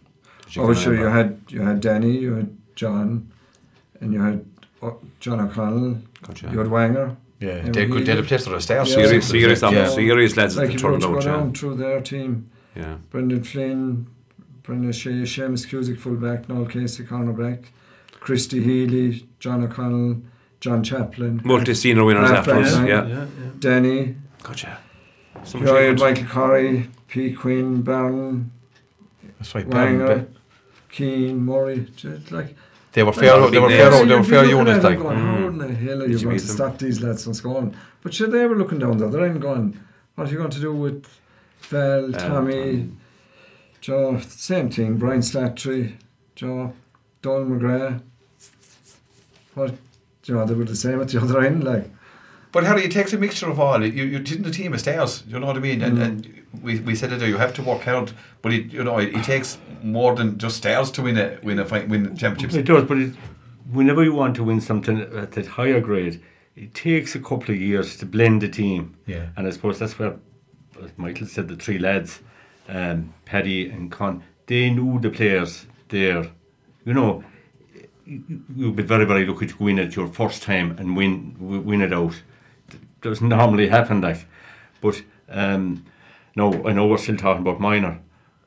Did 0.51 0.59
oh, 0.61 0.67
can 0.67 0.75
sure, 0.75 0.95
you 0.95 1.05
had 1.05 1.39
you 1.49 1.61
had 1.61 1.79
Danny, 1.81 2.17
you 2.17 2.33
had 2.35 2.55
John, 2.75 3.31
and 4.01 4.13
you 4.13 4.21
had 4.21 4.45
uh, 4.81 4.91
John 5.19 5.39
O'Connell, 5.39 5.97
Gotcha. 6.27 6.49
you 6.51 6.59
had 6.59 6.67
Wanger. 6.67 7.15
Yeah, 7.39 7.55
Yeah, 7.65 7.71
they 7.71 7.85
we- 7.85 7.91
could 7.97 8.05
they'd 8.05 8.17
have 8.17 8.27
played 8.27 8.41
for 8.43 8.51
the 8.51 8.61
stars. 8.61 8.89
Yeah. 8.89 9.05
serious, 9.05 9.27
serious, 9.29 9.61
Yeah. 9.61 9.87
serious 9.89 10.37
lads 10.37 10.55
Like 10.57 10.67
that 10.67 10.75
if 10.75 10.81
you 10.81 10.87
were 10.89 10.99
to 10.99 11.05
out. 11.07 11.11
go 11.13 11.19
Yeah. 11.19 11.25
down 11.37 11.53
through 11.53 11.75
their 11.75 12.01
team. 12.01 12.45
Yeah. 12.75 12.97
Brendan 13.09 13.43
Flynn, 13.43 14.07
Brendan 14.63 14.91
Shea, 14.91 15.11
Seamus 15.23 15.67
Cusick 15.67 15.99
fullback, 15.99 16.47
Noel 16.49 16.65
Casey 16.65 17.03
cornerback, 17.03 17.65
Christy 18.19 18.63
Healy, 18.63 19.27
John 19.39 19.63
O'Connell, 19.63 20.21
John 20.59 20.83
Chaplin, 20.83 21.41
Multi-senior 21.43 22.03
winners 22.05 22.29
Half 22.29 22.47
after 22.47 22.55
us. 22.59 22.71
Yeah. 22.73 22.79
line. 23.01 23.09
yeah, 23.09 23.25
Danny, 23.59 24.15
Gotcha. 24.41 24.77
Some 25.43 25.61
you 25.61 25.67
had 25.67 25.75
achievement. 25.93 25.99
Michael 25.99 26.25
Corey, 26.33 26.89
P. 27.07 27.33
Quinn, 27.33 27.81
Byrne, 27.81 28.51
That's 29.39 29.53
right. 29.55 29.67
Wanger, 29.69 30.27
Keane, 30.89 31.43
Murray. 31.43 31.87
Just 31.95 32.31
like 32.31 32.55
They 32.93 33.03
were 33.03 33.11
Lot 33.11 33.15
fair. 33.19 33.33
of 33.33 33.51
They 33.51 33.59
were 33.59 33.67
big 33.67 33.77
fair. 33.77 33.89
They 33.89 33.97
were 33.99 34.05
you'd 34.15 34.21
be 34.23 34.29
fair 34.29 34.41
looking 34.43 34.57
units. 34.57 34.85
at 34.85 34.91
it 34.91 34.95
Like 34.95 34.99
going, 35.03 35.17
how 35.17 35.37
mm. 35.37 35.47
in 35.49 35.57
the 35.57 35.67
hell 35.73 36.01
are 36.03 36.05
you 36.07 36.17
you 36.17 36.23
going 36.23 36.37
to 36.37 36.45
them? 36.45 36.55
stop 36.55 36.77
these 36.79 37.01
lads 37.01 37.23
from 37.25 37.33
scoring? 37.33 37.75
But 38.01 38.13
sure, 38.13 38.27
they 38.27 38.45
were 38.45 38.55
looking 38.55 38.79
down 38.79 38.97
the 38.97 39.07
other 39.07 39.25
end 39.25 39.41
going, 39.41 39.79
what 40.15 40.27
are 40.27 40.31
you 40.31 40.37
going 40.37 40.51
to 40.51 40.59
do 40.59 40.73
with 40.73 41.05
Val, 41.73 42.11
Tommy, 42.13 42.89
Joe, 43.81 44.19
same 44.19 44.69
thing, 44.69 44.97
Brian 44.97 45.21
Slattery, 45.21 45.95
Joe, 46.35 46.73
Don 47.21 47.49
McGrath. 47.49 48.01
What, 49.55 49.75
you 50.25 50.35
know, 50.35 50.45
they 50.45 50.53
were 50.53 50.65
the 50.65 50.75
same 50.75 51.01
at 51.01 51.09
the 51.09 51.21
other 51.23 51.41
end, 51.41 51.63
like. 51.63 51.89
But 52.51 52.65
Harry, 52.65 52.83
it 52.85 52.91
takes 52.91 53.11
a 53.13 53.17
mixture 53.17 53.49
of 53.49 53.59
all. 53.59 53.83
You 53.83 54.03
you 54.03 54.19
didn't 54.19 54.43
the 54.43 54.51
team 54.51 54.73
of 54.73 54.79
stars. 54.79 55.23
You 55.27 55.39
know 55.39 55.47
what 55.47 55.57
I 55.57 55.59
mean? 55.59 55.81
And, 55.81 55.97
mm. 55.97 56.03
and 56.03 56.43
we, 56.61 56.79
we 56.81 56.93
said 56.93 57.11
it 57.11 57.19
there. 57.19 57.27
You 57.27 57.37
have 57.37 57.55
to 57.55 57.63
work 57.63 57.81
hard, 57.81 58.11
but 58.43 58.53
it 58.53 58.71
you 58.71 58.83
know 58.83 58.99
it, 58.99 59.15
it 59.15 59.23
takes 59.23 59.57
more 59.81 60.13
than 60.13 60.37
just 60.37 60.57
stars 60.57 60.91
to 60.91 61.01
win 61.01 61.17
a 61.17 61.39
win 61.41 61.57
a 61.57 61.65
fight, 61.65 61.89
win 61.89 62.15
championships. 62.15 62.53
It 62.53 62.65
does, 62.65 62.83
but 62.83 62.99
it, 62.99 63.15
whenever 63.71 64.03
you 64.03 64.13
want 64.13 64.35
to 64.35 64.43
win 64.43 64.61
something 64.61 65.01
at 65.01 65.31
that 65.31 65.47
higher 65.47 65.81
grade, 65.81 66.21
it 66.55 66.73
takes 66.73 67.15
a 67.15 67.19
couple 67.19 67.53
of 67.53 67.59
years 67.59 67.97
to 67.97 68.05
blend 68.05 68.41
the 68.41 68.49
team. 68.49 68.95
Yeah. 69.05 69.29
And 69.35 69.47
I 69.47 69.49
suppose 69.49 69.79
that's 69.79 69.97
where, 69.97 70.15
as 70.81 70.91
Michael 70.97 71.27
said, 71.27 71.47
the 71.47 71.55
three 71.55 71.77
lads, 71.79 72.21
um, 72.69 73.13
Paddy 73.25 73.69
and 73.69 73.91
Con, 73.91 74.23
they 74.47 74.69
knew 74.69 74.99
the 74.99 75.09
players 75.09 75.65
there. 75.89 76.27
You 76.85 76.93
know, 76.93 77.23
you- 78.05 78.43
you'll 78.55 78.73
be 78.73 78.83
very, 78.83 79.05
very 79.05 79.25
lucky 79.25 79.47
to 79.47 79.55
go 79.55 79.67
in 79.67 79.79
at 79.79 79.95
your 79.95 80.07
first 80.07 80.43
time 80.43 80.75
and 80.77 80.95
win 80.97 81.35
win 81.39 81.81
it 81.81 81.93
out. 81.93 82.21
It 82.69 82.79
doesn't 83.01 83.27
normally 83.29 83.67
happen 83.67 84.01
like. 84.01 84.25
But 84.81 85.01
um, 85.29 85.85
no, 86.35 86.65
I 86.67 86.73
know 86.73 86.87
we're 86.87 86.97
still 86.97 87.15
talking 87.17 87.41
about 87.41 87.59
minor, 87.61 87.99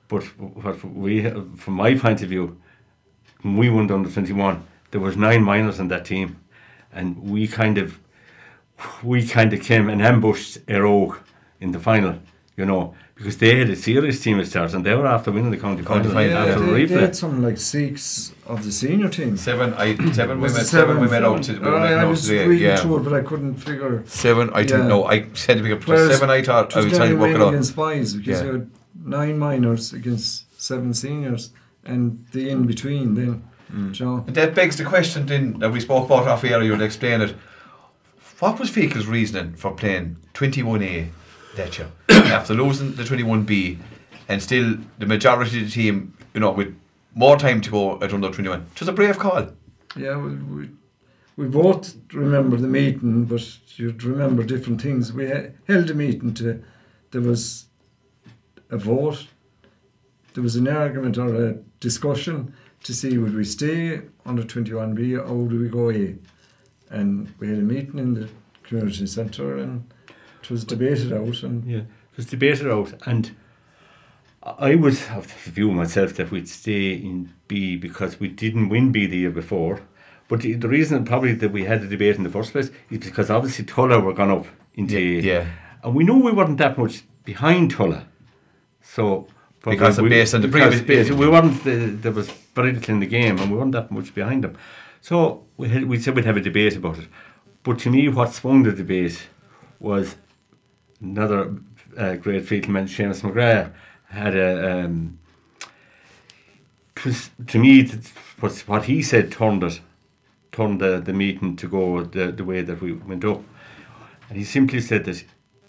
but 0.08 0.22
what 0.38 0.84
we, 0.84 1.30
from 1.56 1.74
my 1.74 1.94
point 1.94 2.22
of 2.22 2.28
view, 2.28 2.58
when 3.42 3.56
we 3.56 3.70
won 3.70 3.90
under 3.90 4.10
21, 4.10 4.62
there 4.90 5.00
was 5.00 5.16
nine 5.16 5.42
minors 5.42 5.78
in 5.80 5.88
that 5.88 6.04
team. 6.04 6.36
And 6.92 7.16
we 7.18 7.46
kind 7.48 7.78
of 7.78 7.98
we 9.02 9.26
kind 9.26 9.52
of 9.54 9.62
came 9.62 9.88
and 9.88 10.02
ambushed 10.02 10.58
Éire 10.66 10.84
Óg 10.84 11.18
in 11.60 11.72
the 11.72 11.80
final, 11.80 12.18
you 12.56 12.64
know, 12.66 12.94
because 13.14 13.38
they 13.38 13.58
had 13.58 13.70
a 13.70 13.76
serious 13.76 14.22
team 14.22 14.38
of 14.38 14.46
stars 14.46 14.74
and 14.74 14.84
they 14.84 14.94
were 14.94 15.06
after 15.06 15.30
winning 15.32 15.50
the 15.50 15.56
county 15.56 15.82
County 15.82 16.08
final 16.08 16.14
final, 16.14 16.36
after 16.36 16.50
yeah. 16.50 16.66
the 16.66 16.72
they, 16.72 16.84
they 16.84 16.94
had 17.00 17.10
replay. 17.12 17.14
something 17.16 17.42
like 17.42 17.56
six 17.58 18.32
of 18.46 18.62
the 18.64 18.70
senior 18.72 19.08
team. 19.08 19.36
Seven, 19.36 19.72
I 19.74 19.94
seven 20.12 20.40
Was 20.40 20.52
women, 20.52 20.64
it 20.64 20.68
seven 20.68 21.00
women 21.00 21.24
out. 21.24 21.42
To, 21.44 21.52
Uh, 21.64 21.76
I, 21.78 21.92
I 21.92 22.04
was 22.04 22.26
today, 22.26 22.46
reading 22.46 22.66
yeah. 22.68 22.76
through 22.76 22.98
it, 22.98 23.04
but 23.04 23.12
I 23.14 23.22
couldn't 23.22 23.54
figure. 23.56 24.02
Seven, 24.06 24.50
I 24.52 24.62
didn't 24.62 24.82
Yeah. 24.82 24.88
know. 24.88 25.04
I 25.04 25.28
said 25.34 25.58
to 25.58 25.62
pick 25.62 25.72
up 25.72 25.86
Whereas 25.86 26.12
seven. 26.18 26.30
I 26.30 26.42
thought 26.42 26.74
I 26.74 26.78
was 26.78 26.86
was 26.86 26.96
trying 26.98 27.10
to 27.10 27.16
work 27.16 27.34
it 27.34 27.40
out. 27.40 27.48
against 27.48 27.70
Spies 27.70 28.14
because 28.14 28.40
Yeah. 28.40 28.46
you 28.46 28.52
had 28.52 28.70
nine 29.04 29.38
minors 29.38 29.92
against 29.94 30.60
seven 30.60 30.92
seniors 30.92 31.50
and 31.84 32.24
the 32.32 32.50
in 32.50 32.66
between 32.66 33.14
then. 33.14 33.44
Mm. 33.72 33.92
Joe. 33.92 34.22
And 34.26 34.36
that 34.36 34.54
begs 34.54 34.76
the 34.76 34.84
question 34.84 35.26
then 35.26 35.58
that 35.58 35.72
we 35.72 35.80
spoke 35.80 36.06
about 36.06 36.28
off 36.28 36.44
air. 36.44 36.62
You'll 36.62 36.82
explain 36.82 37.20
it. 37.20 37.34
What 38.38 38.58
was 38.60 38.70
Feakle's 38.70 39.06
reasoning 39.06 39.54
for 39.54 39.72
playing 39.72 40.18
21A 40.34 41.08
that 41.56 41.80
after 42.08 42.54
losing 42.54 42.94
the 42.94 43.02
21B 43.02 43.78
and 44.28 44.42
still 44.42 44.76
the 44.98 45.06
majority 45.06 45.58
of 45.60 45.64
the 45.66 45.70
team, 45.70 46.16
you 46.34 46.40
know, 46.40 46.52
with 46.52 46.74
more 47.14 47.36
time 47.36 47.60
to 47.62 47.70
go 47.70 48.00
at 48.00 48.12
under 48.12 48.30
21? 48.30 48.66
It 48.74 48.80
was 48.80 48.88
a 48.88 48.92
brave 48.92 49.18
call. 49.18 49.48
Yeah, 49.96 50.16
we, 50.18 50.34
we, 50.34 50.70
we 51.36 51.46
both 51.46 51.96
remember 52.12 52.56
the 52.56 52.68
meeting, 52.68 53.24
but 53.24 53.56
you'd 53.78 54.02
remember 54.02 54.42
different 54.42 54.80
things. 54.80 55.12
We 55.12 55.26
held 55.66 55.90
a 55.90 55.94
meeting 55.94 56.34
to, 56.34 56.62
there 57.10 57.20
was 57.20 57.66
a 58.70 58.76
vote, 58.76 59.26
there 60.34 60.42
was 60.42 60.56
an 60.56 60.68
argument 60.68 61.16
or 61.16 61.34
a 61.34 61.52
discussion 61.80 62.54
to 62.82 62.94
see 62.94 63.18
would 63.18 63.34
we 63.34 63.44
stay 63.44 64.02
under 64.24 64.42
21B 64.42 65.18
or 65.18 65.34
would 65.34 65.58
we 65.58 65.68
go 65.68 65.90
A. 65.90 66.14
And 66.90 67.34
we 67.38 67.48
had 67.48 67.58
a 67.58 67.62
meeting 67.62 67.98
in 67.98 68.14
the 68.14 68.28
community 68.62 69.06
centre 69.06 69.58
and 69.58 69.90
it 70.46 70.50
was 70.50 70.64
debated 70.64 71.12
out 71.12 71.42
and 71.42 71.64
Yeah, 71.64 71.78
it 71.80 72.16
was 72.16 72.26
debated 72.26 72.68
out, 72.70 72.94
and 73.06 73.30
I 74.42 74.74
was 74.76 75.06
have 75.06 75.26
the 75.44 75.50
view 75.50 75.72
myself 75.72 76.14
that 76.14 76.30
we'd 76.30 76.48
stay 76.48 76.92
in 76.92 77.32
B 77.48 77.76
because 77.76 78.20
we 78.20 78.28
didn't 78.28 78.68
win 78.68 78.92
B 78.92 79.06
the 79.06 79.18
year 79.18 79.30
before. 79.30 79.80
But 80.28 80.40
the, 80.40 80.54
the 80.54 80.68
reason 80.68 81.04
probably 81.04 81.34
that 81.34 81.52
we 81.52 81.64
had 81.64 81.82
the 81.82 81.86
debate 81.88 82.16
in 82.16 82.22
the 82.24 82.30
first 82.30 82.52
place 82.52 82.70
is 82.90 82.98
because 82.98 83.30
obviously 83.30 83.64
Tulla 83.64 84.00
were 84.00 84.12
gone 84.12 84.30
up 84.30 84.46
into 84.74 84.96
A. 84.96 85.20
yeah. 85.20 85.46
And 85.82 85.94
we 85.94 86.04
knew 86.04 86.20
we 86.22 86.32
weren't 86.32 86.58
that 86.58 86.76
much 86.78 87.02
behind 87.24 87.70
Tulla. 87.70 88.06
So 88.82 89.28
probably 89.60 89.78
Because 89.78 89.98
of 89.98 90.04
we, 90.04 90.10
base 90.10 90.32
and 90.34 90.42
the 90.44 90.48
because 90.48 90.80
previous- 90.80 91.08
base, 91.08 91.16
we 91.16 91.28
weren't 91.28 91.62
the, 91.64 91.76
there 92.02 92.12
was 92.12 92.28
very 92.54 92.72
little 92.72 92.94
in 92.94 93.00
the 93.00 93.06
game 93.06 93.38
and 93.38 93.50
we 93.50 93.56
weren't 93.56 93.72
that 93.72 93.90
much 93.92 94.14
behind 94.14 94.42
them. 94.44 94.56
So 95.00 95.44
we 95.56 95.68
had, 95.68 95.84
we 95.84 95.98
said 95.98 96.14
we'd 96.16 96.24
have 96.24 96.36
a 96.36 96.40
debate 96.40 96.76
about 96.76 96.98
it. 96.98 97.06
But 97.62 97.78
to 97.80 97.90
me 97.90 98.08
what 98.08 98.32
swung 98.32 98.62
the 98.64 98.72
debate 98.72 99.28
was 99.78 100.16
another 101.00 101.54
uh, 101.96 102.14
great 102.16 102.46
field 102.46 102.68
man, 102.68 102.86
Seamus 102.86 103.22
McGrath, 103.22 103.72
had 104.08 104.36
a. 104.36 104.84
Um, 104.84 105.18
'twas- 106.94 107.30
to 107.46 107.58
me, 107.58 107.88
what, 108.40 108.84
he 108.84 109.02
said 109.02 109.30
turned 109.32 109.62
it, 109.62 109.80
turned 110.52 110.80
the, 110.80 111.00
the 111.00 111.12
meeting 111.12 111.56
to 111.56 111.68
go 111.68 112.02
the, 112.02 112.32
the 112.32 112.44
way 112.44 112.62
that 112.62 112.80
we 112.80 112.92
went 112.92 113.24
up. 113.24 113.42
And 114.28 114.38
he 114.38 114.44
simply 114.44 114.80
said 114.80 115.04
that 115.04 115.24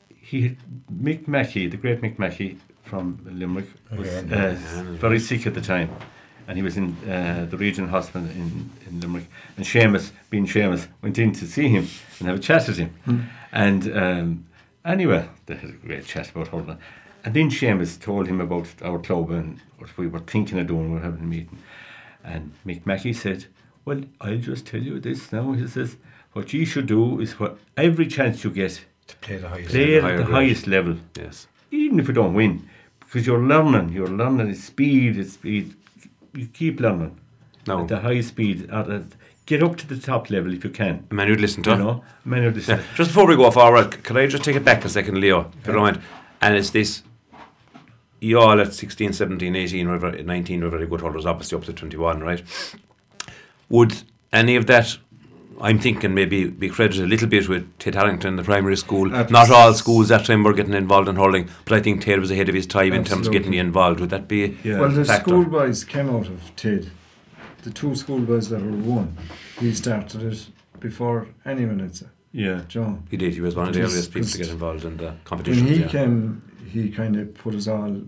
he, 0.10 0.58
Mick 0.92 1.28
Mackey, 1.28 1.68
the 1.68 1.78
great 1.78 2.02
Mick 2.02 2.18
Mackey 2.18 2.58
from 2.84 3.20
Limerick, 3.26 3.68
was 3.92 4.08
Okay. 4.08 4.52
uh, 4.54 4.84
very 4.98 5.20
sick 5.20 5.46
at 5.46 5.54
the 5.54 5.62
time. 5.62 5.90
And 6.48 6.56
he 6.58 6.64
was 6.64 6.78
in 6.78 6.96
uh, 7.10 7.46
the 7.50 7.58
regional 7.58 7.90
hospital 7.90 8.28
in, 8.30 8.70
in 8.88 9.02
Limerick. 9.02 9.26
And 9.58 9.66
Seamus, 9.66 10.12
being 10.30 10.48
Seamus, 10.48 10.88
went 11.02 11.20
in 11.20 11.34
to 11.34 11.46
see 11.46 11.68
him 11.68 11.88
and 12.20 12.28
have 12.30 12.38
a 12.38 12.42
chat 12.42 12.68
with 12.68 12.78
him. 12.78 13.30
And 13.52 13.94
um, 13.98 14.47
anyway, 14.88 15.30
they 15.46 15.56
had 15.56 15.70
a 15.70 15.74
great 15.74 16.06
chat 16.06 16.30
about 16.32 16.48
hurling. 16.50 16.78
And 17.24 17.34
then 17.34 17.50
Seamus 17.50 18.00
told 18.00 18.28
him 18.28 18.40
about 18.42 18.68
our 18.82 19.00
club 19.00 19.32
and 19.32 19.60
what 19.78 19.96
we 19.98 20.08
were 20.08 20.20
thinking 20.20 20.60
of 20.60 20.68
doing. 20.68 20.90
We 20.90 20.96
were 20.96 21.02
having 21.04 21.20
a 21.22 21.24
meeting. 21.24 21.60
And 22.24 22.54
Mick 22.66 22.86
Mackey 22.86 23.14
said, 23.14 23.46
Well, 23.86 24.02
I'll 24.22 24.38
just 24.38 24.66
tell 24.66 24.82
you 24.82 25.00
this 25.00 25.32
now. 25.32 25.52
He 25.54 25.68
says, 25.68 25.98
What 26.34 26.54
you 26.54 26.66
should 26.66 26.86
do 26.88 27.20
is 27.20 27.40
what 27.40 27.58
every 27.76 28.08
chance 28.08 28.44
you 28.44 28.50
get, 28.52 28.82
To 29.08 29.16
play 29.18 29.38
the 29.38 29.50
highest. 29.50 29.70
play 29.72 29.96
at 29.98 30.04
higher 30.04 30.18
the 30.18 30.24
grade. 30.24 30.36
highest 30.36 30.68
level 30.68 30.98
Yes. 31.18 31.48
even 31.72 32.00
if 32.00 32.08
you 32.08 32.14
don't 32.14 32.34
win, 32.34 32.68
because 33.00 33.26
you're 33.28 33.40
learning, 33.44 33.90
you're 33.94 34.08
learning 34.08 34.50
it's 34.50 34.64
speed, 34.64 35.18
it's 35.18 35.34
speed. 35.34 35.76
You 36.34 36.46
keep 36.48 36.80
learning 36.80 37.18
No. 37.68 37.82
at 37.82 37.88
the 37.90 38.00
high 38.00 38.22
speed. 38.22 38.70
At, 38.70 38.90
at, 38.90 39.04
get 39.48 39.64
up 39.64 39.76
to 39.78 39.88
the 39.88 39.98
top 39.98 40.30
level 40.30 40.54
if 40.54 40.64
you 40.64 40.70
can. 40.70 41.08
Man, 41.10 41.28
you'd 41.28 41.42
listen 41.42 41.64
to. 41.64 41.72
You 41.72 41.78
know, 41.78 42.04
many 42.24 42.46
of 42.46 42.54
this. 42.54 42.68
Yeah. 42.68 42.82
Just 42.96 43.10
before 43.10 43.26
we 43.26 43.36
go 43.36 43.46
off, 43.46 43.56
forward, 43.56 44.04
can 44.04 44.16
I 44.18 44.28
just 44.28 44.44
take 44.44 44.56
it 44.56 44.64
back 44.64 44.86
a 44.86 44.90
second, 44.90 45.20
Leo, 45.20 45.52
if 45.62 45.68
you 45.68 45.74
don't 45.74 45.82
mind? 45.82 46.02
And 46.42 46.56
it's 46.56 46.70
this. 46.70 47.02
You 48.20 48.40
all 48.40 48.60
at 48.62 48.74
16, 48.74 49.14
17, 49.14 49.56
18, 49.56 49.88
whatever, 49.88 50.12
19 50.24 50.64
were 50.64 50.70
very 50.70 50.88
good 50.88 51.02
holders, 51.02 51.26
obviously 51.26 51.58
up 51.58 51.64
to 51.66 51.74
21, 51.74 52.20
right? 52.22 52.44
Would 53.70 54.04
any 54.34 54.56
of 54.56 54.66
that, 54.68 54.98
I'm 55.62 55.78
thinking, 55.80 56.14
maybe 56.16 56.46
be 56.50 56.68
credited 56.70 57.04
a 57.04 57.08
little 57.08 57.28
bit 57.28 57.48
with 57.48 57.78
Ted 57.78 57.94
Harrington, 57.96 58.36
the 58.36 58.44
primary 58.44 58.76
school? 58.76 59.16
Abs- 59.16 59.32
Not 59.32 59.52
all 59.52 59.74
schools 59.74 60.08
that 60.10 60.26
time 60.26 60.44
were 60.44 60.54
getting 60.54 60.74
involved 60.74 61.08
in 61.08 61.16
hurling, 61.16 61.48
but 61.66 61.78
I 61.78 61.82
think 61.82 62.02
Ted 62.04 62.20
was 62.20 62.32
ahead 62.32 62.50
of 62.50 62.56
his 62.56 62.66
time 62.66 62.94
in 62.94 63.04
terms 63.04 63.28
of 63.28 63.34
getting 63.34 63.54
you 63.54 63.60
involved. 63.62 64.00
Would 64.00 64.10
that 64.10 64.28
be 64.28 64.58
Yeah. 64.64 64.80
Well, 64.80 64.90
the 64.90 65.06
factor? 65.06 65.30
schoolboys 65.30 65.84
came 65.84 66.10
out 66.10 66.28
of 66.28 66.56
TID. 66.56 66.90
The 67.68 67.74
two 67.74 67.96
schoolboys 67.96 68.48
that 68.48 68.62
were 68.62 68.72
one, 68.72 69.18
he 69.60 69.74
started 69.74 70.24
it 70.24 70.48
before 70.80 71.28
anyone 71.46 71.80
had 71.80 71.94
said. 71.98 72.10
yeah, 72.32 72.62
John. 72.70 73.06
He 73.12 73.18
did, 73.18 73.34
he 73.34 73.42
was 73.42 73.56
one 73.58 73.68
of 73.68 73.74
the 73.74 73.82
earliest 73.82 74.14
people 74.14 74.30
to 74.30 74.38
get 74.38 74.48
involved 74.48 74.86
in 74.86 74.96
the 74.96 75.16
competition. 75.26 75.66
When 75.66 75.74
he 75.74 75.82
yeah. 75.82 75.88
came, 75.90 76.42
he 76.72 76.90
kind 76.90 77.18
of 77.18 77.34
put 77.36 77.54
us 77.56 77.68
all. 77.68 78.02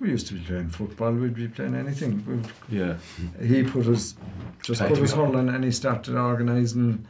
We 0.00 0.10
used 0.10 0.26
to 0.26 0.34
be 0.34 0.40
playing 0.40 0.68
football. 0.68 1.12
We'd 1.12 1.34
be 1.34 1.48
playing 1.48 1.76
anything. 1.76 2.12
We'd 2.26 2.46
yeah, 2.68 2.96
he 3.42 3.62
put 3.62 3.86
us 3.86 4.16
just 4.62 4.82
Right. 4.82 4.90
put 4.92 5.00
us 5.02 5.12
hurling 5.12 5.48
and 5.48 5.64
he 5.64 5.70
started 5.70 6.14
organising 6.14 7.06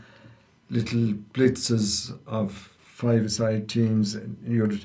little 0.71 1.15
blitzes 1.35 2.17
of 2.29 2.53
five 2.85 3.33
side 3.33 3.69
teams 3.69 4.15
and 4.15 4.37
you'd 4.47 4.85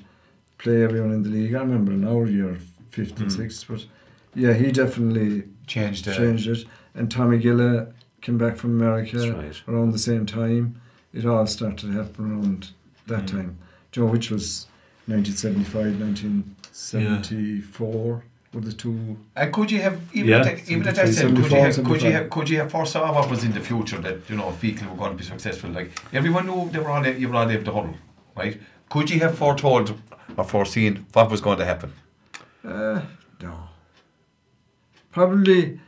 play 0.57 0.81
everyone 0.83 1.11
in 1.11 1.21
the 1.21 1.29
league. 1.29 1.53
I 1.53 1.59
remember 1.59 1.91
in 1.91 2.03
our 2.07 2.25
year 2.25 2.57
fifth 2.89 3.19
and 3.19 3.29
Mm. 3.29 3.35
sixth, 3.37 3.65
but 3.67 3.85
yeah, 4.33 4.53
he 4.53 4.71
definitely 4.71 5.43
Changed. 5.67 6.07
Uh, 6.07 6.15
changed 6.15 6.47
it. 6.47 6.65
And 6.95 7.11
Tommy 7.11 7.37
Gilla 7.37 7.87
came 8.21 8.37
back 8.37 8.55
from 8.57 8.71
America 8.81 9.17
right. 9.31 9.61
around 9.67 9.91
the 9.91 9.99
same 9.99 10.25
time. 10.25 10.79
It 11.13 11.25
all 11.25 11.45
started 11.47 11.77
to 11.79 11.91
happen 11.91 12.31
around 12.31 12.69
that 13.07 13.23
Mm. 13.25 13.31
time. 13.31 13.57
Joe, 13.91 14.05
which 14.05 14.31
was 14.31 14.67
1975, 15.07 15.99
1974 15.99 18.23
were 18.53 18.61
the 18.61 18.73
two. 18.73 19.17
And 19.35 19.53
could 19.53 19.69
you 19.71 19.81
have 19.81 19.99
even 20.13 20.29
Yeah. 20.29 20.45
at, 20.51 20.69
even 20.69 20.87
at 20.87 20.95
that 20.95 21.09
stage, 21.13 21.35
could 21.35 21.51
you 21.51 21.57
have, 21.59 21.83
could 21.83 22.01
you 22.01 22.11
have 22.11 22.29
could 22.29 22.49
you 22.49 22.57
have 22.59 22.71
foresaw 22.71 23.13
what 23.13 23.29
was 23.29 23.43
in 23.43 23.51
the 23.51 23.59
future 23.59 23.99
that 24.07 24.17
you 24.29 24.35
know 24.37 24.51
Feakle 24.61 24.87
were 24.89 24.95
going 24.97 25.11
to 25.11 25.17
be 25.17 25.23
successful? 25.23 25.69
Like 25.69 25.91
everyone 26.13 26.45
knew 26.47 26.69
they 26.71 26.79
were 26.79 26.89
all 26.89 27.05
you 27.05 27.27
were 27.29 27.35
all 27.35 27.49
able 27.51 27.65
to 27.65 27.71
huddle, 27.77 27.95
right? 28.37 28.57
Could 28.89 29.09
you 29.09 29.19
have 29.19 29.35
foretold 29.37 29.93
or 30.37 30.43
foreseen 30.45 31.05
what 31.13 31.29
was 31.31 31.41
going 31.41 31.57
to 31.59 31.65
happen? 31.65 31.91
Uh, 32.63 33.01
no. 33.41 33.53
Probably 35.11 35.79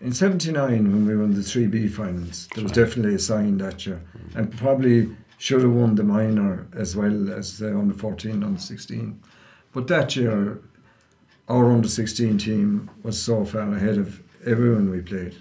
in 0.00 0.12
79 0.12 0.90
when 0.92 1.06
we 1.06 1.16
won 1.16 1.34
the 1.34 1.40
3B 1.40 1.90
finals, 1.90 2.48
there 2.54 2.64
was 2.64 2.72
definitely 2.72 3.14
a 3.14 3.18
sign 3.18 3.58
that 3.58 3.86
year. 3.86 4.00
And 4.34 4.56
probably 4.56 5.14
should 5.38 5.62
have 5.62 5.72
won 5.72 5.94
the 5.94 6.02
minor 6.04 6.66
as 6.74 6.96
well 6.96 7.32
as 7.32 7.58
the 7.58 7.76
under 7.76 7.94
14, 7.94 8.42
under 8.42 8.60
16. 8.60 9.20
But 9.72 9.86
that 9.88 10.16
year, 10.16 10.60
our 11.48 11.70
under 11.70 11.88
16 11.88 12.38
team 12.38 12.90
was 13.02 13.20
so 13.20 13.44
far 13.44 13.72
ahead 13.74 13.98
of 13.98 14.22
everyone 14.46 14.90
we 14.90 15.00
played. 15.00 15.36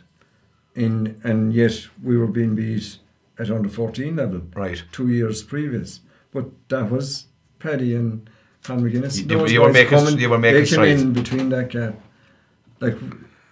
In, 0.76 1.20
and 1.24 1.54
yet 1.54 1.88
we 2.04 2.18
were 2.18 2.28
being 2.28 2.56
beat 2.56 2.98
at 3.38 3.50
under 3.50 3.70
14 3.70 4.16
level 4.16 4.42
Right. 4.56 4.84
two 4.92 5.10
years 5.10 5.42
previous. 5.44 6.02
But 6.32 6.46
that 6.70 6.92
was 6.92 7.26
Paddy 7.60 7.96
and 7.96 8.30
Con 8.64 8.82
McGuinness. 8.82 9.18
You- 9.30 9.48
you 9.48 9.62
were 9.62 9.72
making- 9.72 9.90
coming- 9.90 10.20
you 10.20 10.30
were 10.30 10.38
making 10.38 10.66
strides. 10.66 11.02
in 11.02 11.14
between 11.14 11.50
that 11.50 11.70
gap. 11.70 12.00
Like 12.80 12.98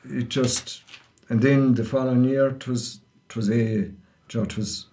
it 0.09 0.29
just, 0.29 0.83
and 1.29 1.41
then 1.41 1.73
the 1.73 1.83
following 1.83 2.23
year 2.23 2.47
it 2.47 2.67
was 2.67 2.99
A. 3.35 3.91
Was 4.35 4.85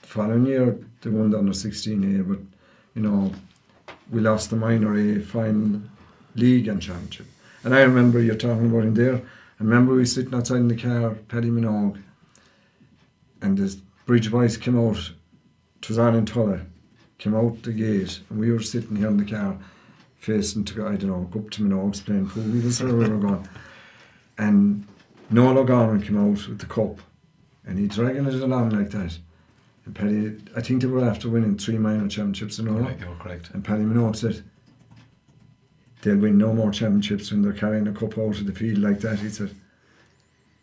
the 0.00 0.06
following 0.06 0.46
year 0.46 0.78
they 1.00 1.10
won 1.10 1.30
the 1.30 1.38
under 1.38 1.52
sixteen 1.52 2.18
A, 2.18 2.22
but 2.22 2.38
you 2.94 3.02
know 3.02 3.32
we 4.10 4.20
lost 4.20 4.50
the 4.50 4.56
minor 4.56 4.96
A 4.96 5.20
final 5.20 5.82
league 6.34 6.68
and 6.68 6.80
championship. 6.80 7.26
And 7.64 7.74
I 7.74 7.82
remember 7.82 8.20
you're 8.20 8.36
talking 8.36 8.70
about 8.70 8.84
him 8.84 8.94
there. 8.94 9.16
I 9.16 9.64
remember 9.64 9.94
we 9.94 10.04
sitting 10.04 10.34
outside 10.34 10.58
in 10.58 10.68
the 10.68 10.76
car, 10.76 11.16
Paddy 11.28 11.50
Minogue, 11.50 12.00
and 13.42 13.58
the 13.58 13.76
bridge 14.06 14.30
boys 14.30 14.56
came 14.56 14.78
out. 14.78 15.12
It 15.82 15.88
was 15.88 15.98
on 15.98 16.14
in 16.14 16.26
Tulla, 16.26 16.60
came 17.18 17.34
out 17.34 17.62
the 17.62 17.72
gate, 17.72 18.20
and 18.30 18.38
we 18.38 18.52
were 18.52 18.62
sitting 18.62 18.96
here 18.96 19.08
in 19.08 19.16
the 19.16 19.24
car, 19.24 19.58
facing 20.18 20.64
to 20.66 20.86
I 20.86 20.96
don't 20.96 21.10
know, 21.10 21.28
go 21.30 21.40
up 21.40 21.50
to 21.50 21.62
Minogue's 21.62 22.00
playing 22.00 22.28
pool. 22.28 22.44
We 22.44 22.60
were 22.60 23.18
going. 23.18 23.48
And 24.38 24.86
Noel 25.30 25.58
O'Gorman 25.58 26.02
came 26.02 26.18
out 26.18 26.48
with 26.48 26.58
the 26.58 26.66
cup, 26.66 27.00
and 27.66 27.78
he 27.78 27.86
dragging 27.86 28.26
it 28.26 28.34
along 28.34 28.70
like 28.70 28.90
that. 28.90 29.18
And 29.84 29.94
Paddy, 29.94 30.36
I 30.56 30.60
think 30.62 30.82
they 30.82 30.88
were 30.88 31.04
after 31.04 31.28
winning 31.28 31.56
three 31.58 31.78
minor 31.78 32.08
championships 32.08 32.58
in 32.58 32.68
a 32.68 32.72
row. 32.72 32.80
Right, 32.82 32.98
you 33.00 33.06
were 33.06 33.14
correct. 33.16 33.50
And 33.52 33.64
Paddy 33.64 33.82
Minogue 33.84 34.16
said, 34.16 34.42
they'll 36.02 36.16
win 36.16 36.38
no 36.38 36.52
more 36.52 36.70
championships 36.70 37.30
when 37.30 37.42
they're 37.42 37.52
carrying 37.52 37.86
a 37.88 37.92
cup 37.92 38.16
out 38.18 38.38
of 38.38 38.46
the 38.46 38.52
field 38.52 38.78
like 38.78 39.00
that. 39.00 39.18
He 39.18 39.28
said, 39.28 39.54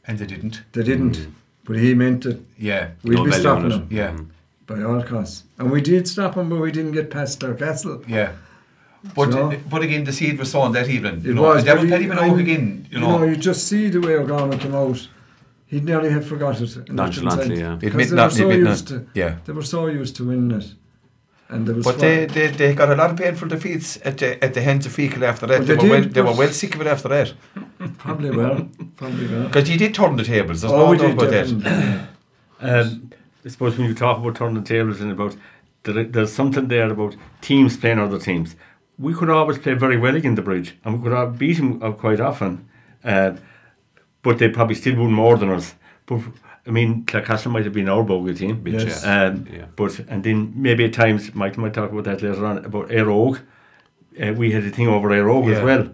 And 0.06 0.18
they 0.20 0.26
didn't. 0.26 0.62
they 0.74 0.84
didn't. 0.84 1.28
But 1.64 1.78
he 1.78 1.94
meant 1.96 2.24
that 2.24 2.40
Yeah. 2.58 2.92
we'd 3.04 3.16
No 3.16 3.26
be 3.26 3.32
stopping 3.32 3.70
them 3.70 3.88
Yeah. 3.90 4.12
Mm. 4.12 4.28
by 4.68 4.84
all 4.84 5.02
costs. 5.04 5.44
And 5.58 5.72
we 5.72 5.82
did 5.82 6.08
stop 6.08 6.36
them, 6.36 6.50
but 6.50 6.60
we 6.62 6.72
didn't 6.72 6.92
get 6.94 7.10
past 7.10 7.40
their 7.40 7.54
castle. 7.56 8.04
Yeah. 8.08 8.34
But 9.14 9.32
So- 9.32 9.54
but 9.70 9.82
again, 9.84 10.04
the 10.04 10.12
seed 10.14 10.38
was 10.40 10.52
sown 10.52 10.72
that 10.74 10.88
evening. 10.90 11.22
You 11.24 11.32
It 11.32 11.34
know, 11.36 11.42
was. 11.44 11.58
and 11.60 11.68
that 11.68 11.74
but 11.76 11.82
was 11.82 11.92
he- 12.02 12.08
Paddy 12.08 12.12
I- 12.12 12.30
Minogue 12.30 12.40
again. 12.40 12.88
You 12.92 13.00
know, 13.00 13.24
you 13.24 13.36
just 13.36 13.68
see 13.68 13.90
the 13.90 14.00
way 14.02 14.16
O'Gorman 14.16 14.58
came 14.60 14.76
out. 14.76 15.08
He 15.68 15.80
nearly 15.82 16.10
had 16.10 16.24
forgot 16.26 16.62
it. 16.62 16.76
and 16.76 16.78
left 16.78 16.90
it 16.90 16.94
Nonchalantly, 16.94 17.60
yeah. 17.60 17.74
It 17.74 17.80
Because 17.80 18.10
they 18.10 18.16
not- 18.16 18.32
were 18.32 18.38
so 18.38 18.50
used 18.52 18.88
to. 18.90 19.06
yeah. 19.14 19.36
They 19.46 19.54
were 19.54 19.64
so 19.64 19.88
used 19.88 20.16
to 20.18 20.24
winning 20.24 20.52
it, 20.60 20.74
and 21.50 21.66
there 21.68 21.76
was. 21.76 21.86
But 21.86 22.00
they, 22.00 22.26
they, 22.26 22.48
they 22.48 22.74
got 22.74 22.90
a 22.92 22.96
lot 22.96 23.10
of 23.12 23.18
painful 23.18 23.48
defeats 23.48 23.98
at 24.06 24.18
the, 24.20 24.44
at 24.44 24.54
the 24.54 24.62
hands 24.62 24.86
of 24.86 24.92
Feakle 24.96 25.24
after 25.24 25.48
that. 25.48 25.60
Well, 25.60 25.68
they, 25.68 25.76
they 25.76 25.84
were 25.90 25.90
well, 26.00 26.10
they 26.10 26.22
were 26.22 26.34
well 26.34 26.50
sick 26.52 26.76
of 26.76 26.82
it 26.82 26.88
after 26.88 27.10
that. 27.10 27.34
probably 27.98 28.32
well, 28.32 28.70
probably 28.96 29.28
well. 29.28 29.44
Because 29.48 29.70
you 29.70 29.78
did 29.78 29.94
turn 29.96 30.16
the 30.18 30.24
tables. 30.24 30.62
There's 30.62 30.74
Oh, 30.74 30.86
no 30.86 30.92
we 30.92 30.98
doubt 30.98 31.18
did 31.20 31.52
about 31.52 31.64
that. 31.64 32.08
Um, 32.62 33.12
I 33.46 33.50
suppose 33.50 33.78
when 33.78 33.88
you 33.88 33.94
talk 33.94 34.18
about 34.18 34.36
turning 34.36 34.56
the 34.64 34.68
tables 34.68 35.02
and 35.02 35.12
about 35.12 35.36
there, 35.84 36.04
there's 36.06 36.32
something 36.34 36.68
there 36.68 36.90
about 36.90 37.16
teams 37.42 37.76
playing 37.78 38.00
other 38.00 38.18
teams. 38.18 38.56
We 38.98 39.14
could 39.14 39.30
always 39.30 39.58
play 39.58 39.74
very 39.74 39.98
well 39.98 40.16
against 40.16 40.36
the 40.38 40.42
bridge, 40.42 40.76
and 40.84 41.02
we 41.04 41.10
could 41.10 41.38
beat 41.38 41.58
them 41.58 41.82
uh, 41.84 41.92
quite 41.92 42.20
often. 42.22 42.68
Uh, 43.04 43.34
but 44.22 44.38
they 44.40 44.50
probably 44.50 44.76
still 44.76 44.96
won 44.96 45.12
more 45.12 45.38
than 45.38 45.50
us. 45.50 45.76
But 46.06 46.22
I 46.68 46.72
mean, 46.72 47.04
Clarecastle 47.06 47.52
might 47.52 47.64
have 47.66 47.74
been 47.74 47.90
our 47.90 48.04
bogey 48.04 48.34
team. 48.34 48.64
Yes. 48.66 49.04
Um, 49.06 49.46
Yeah. 49.54 49.66
But 49.76 50.00
and 50.10 50.24
then 50.24 50.54
maybe 50.56 50.86
at 50.86 50.94
times 50.94 51.34
Michael 51.36 51.62
might 51.64 51.74
talk 51.74 51.92
about 51.92 52.06
that 52.06 52.22
later 52.22 52.46
on 52.46 52.58
about 52.66 52.90
Éire 52.90 53.08
Óg. 53.08 53.40
Uh, 54.20 54.34
we 54.34 54.52
had 54.52 54.64
a 54.64 54.70
thing 54.72 54.88
over 54.88 55.10
Éire 55.10 55.28
Óg 55.30 55.46
Yeah. 55.50 55.58
as 55.58 55.64
well. 55.64 55.90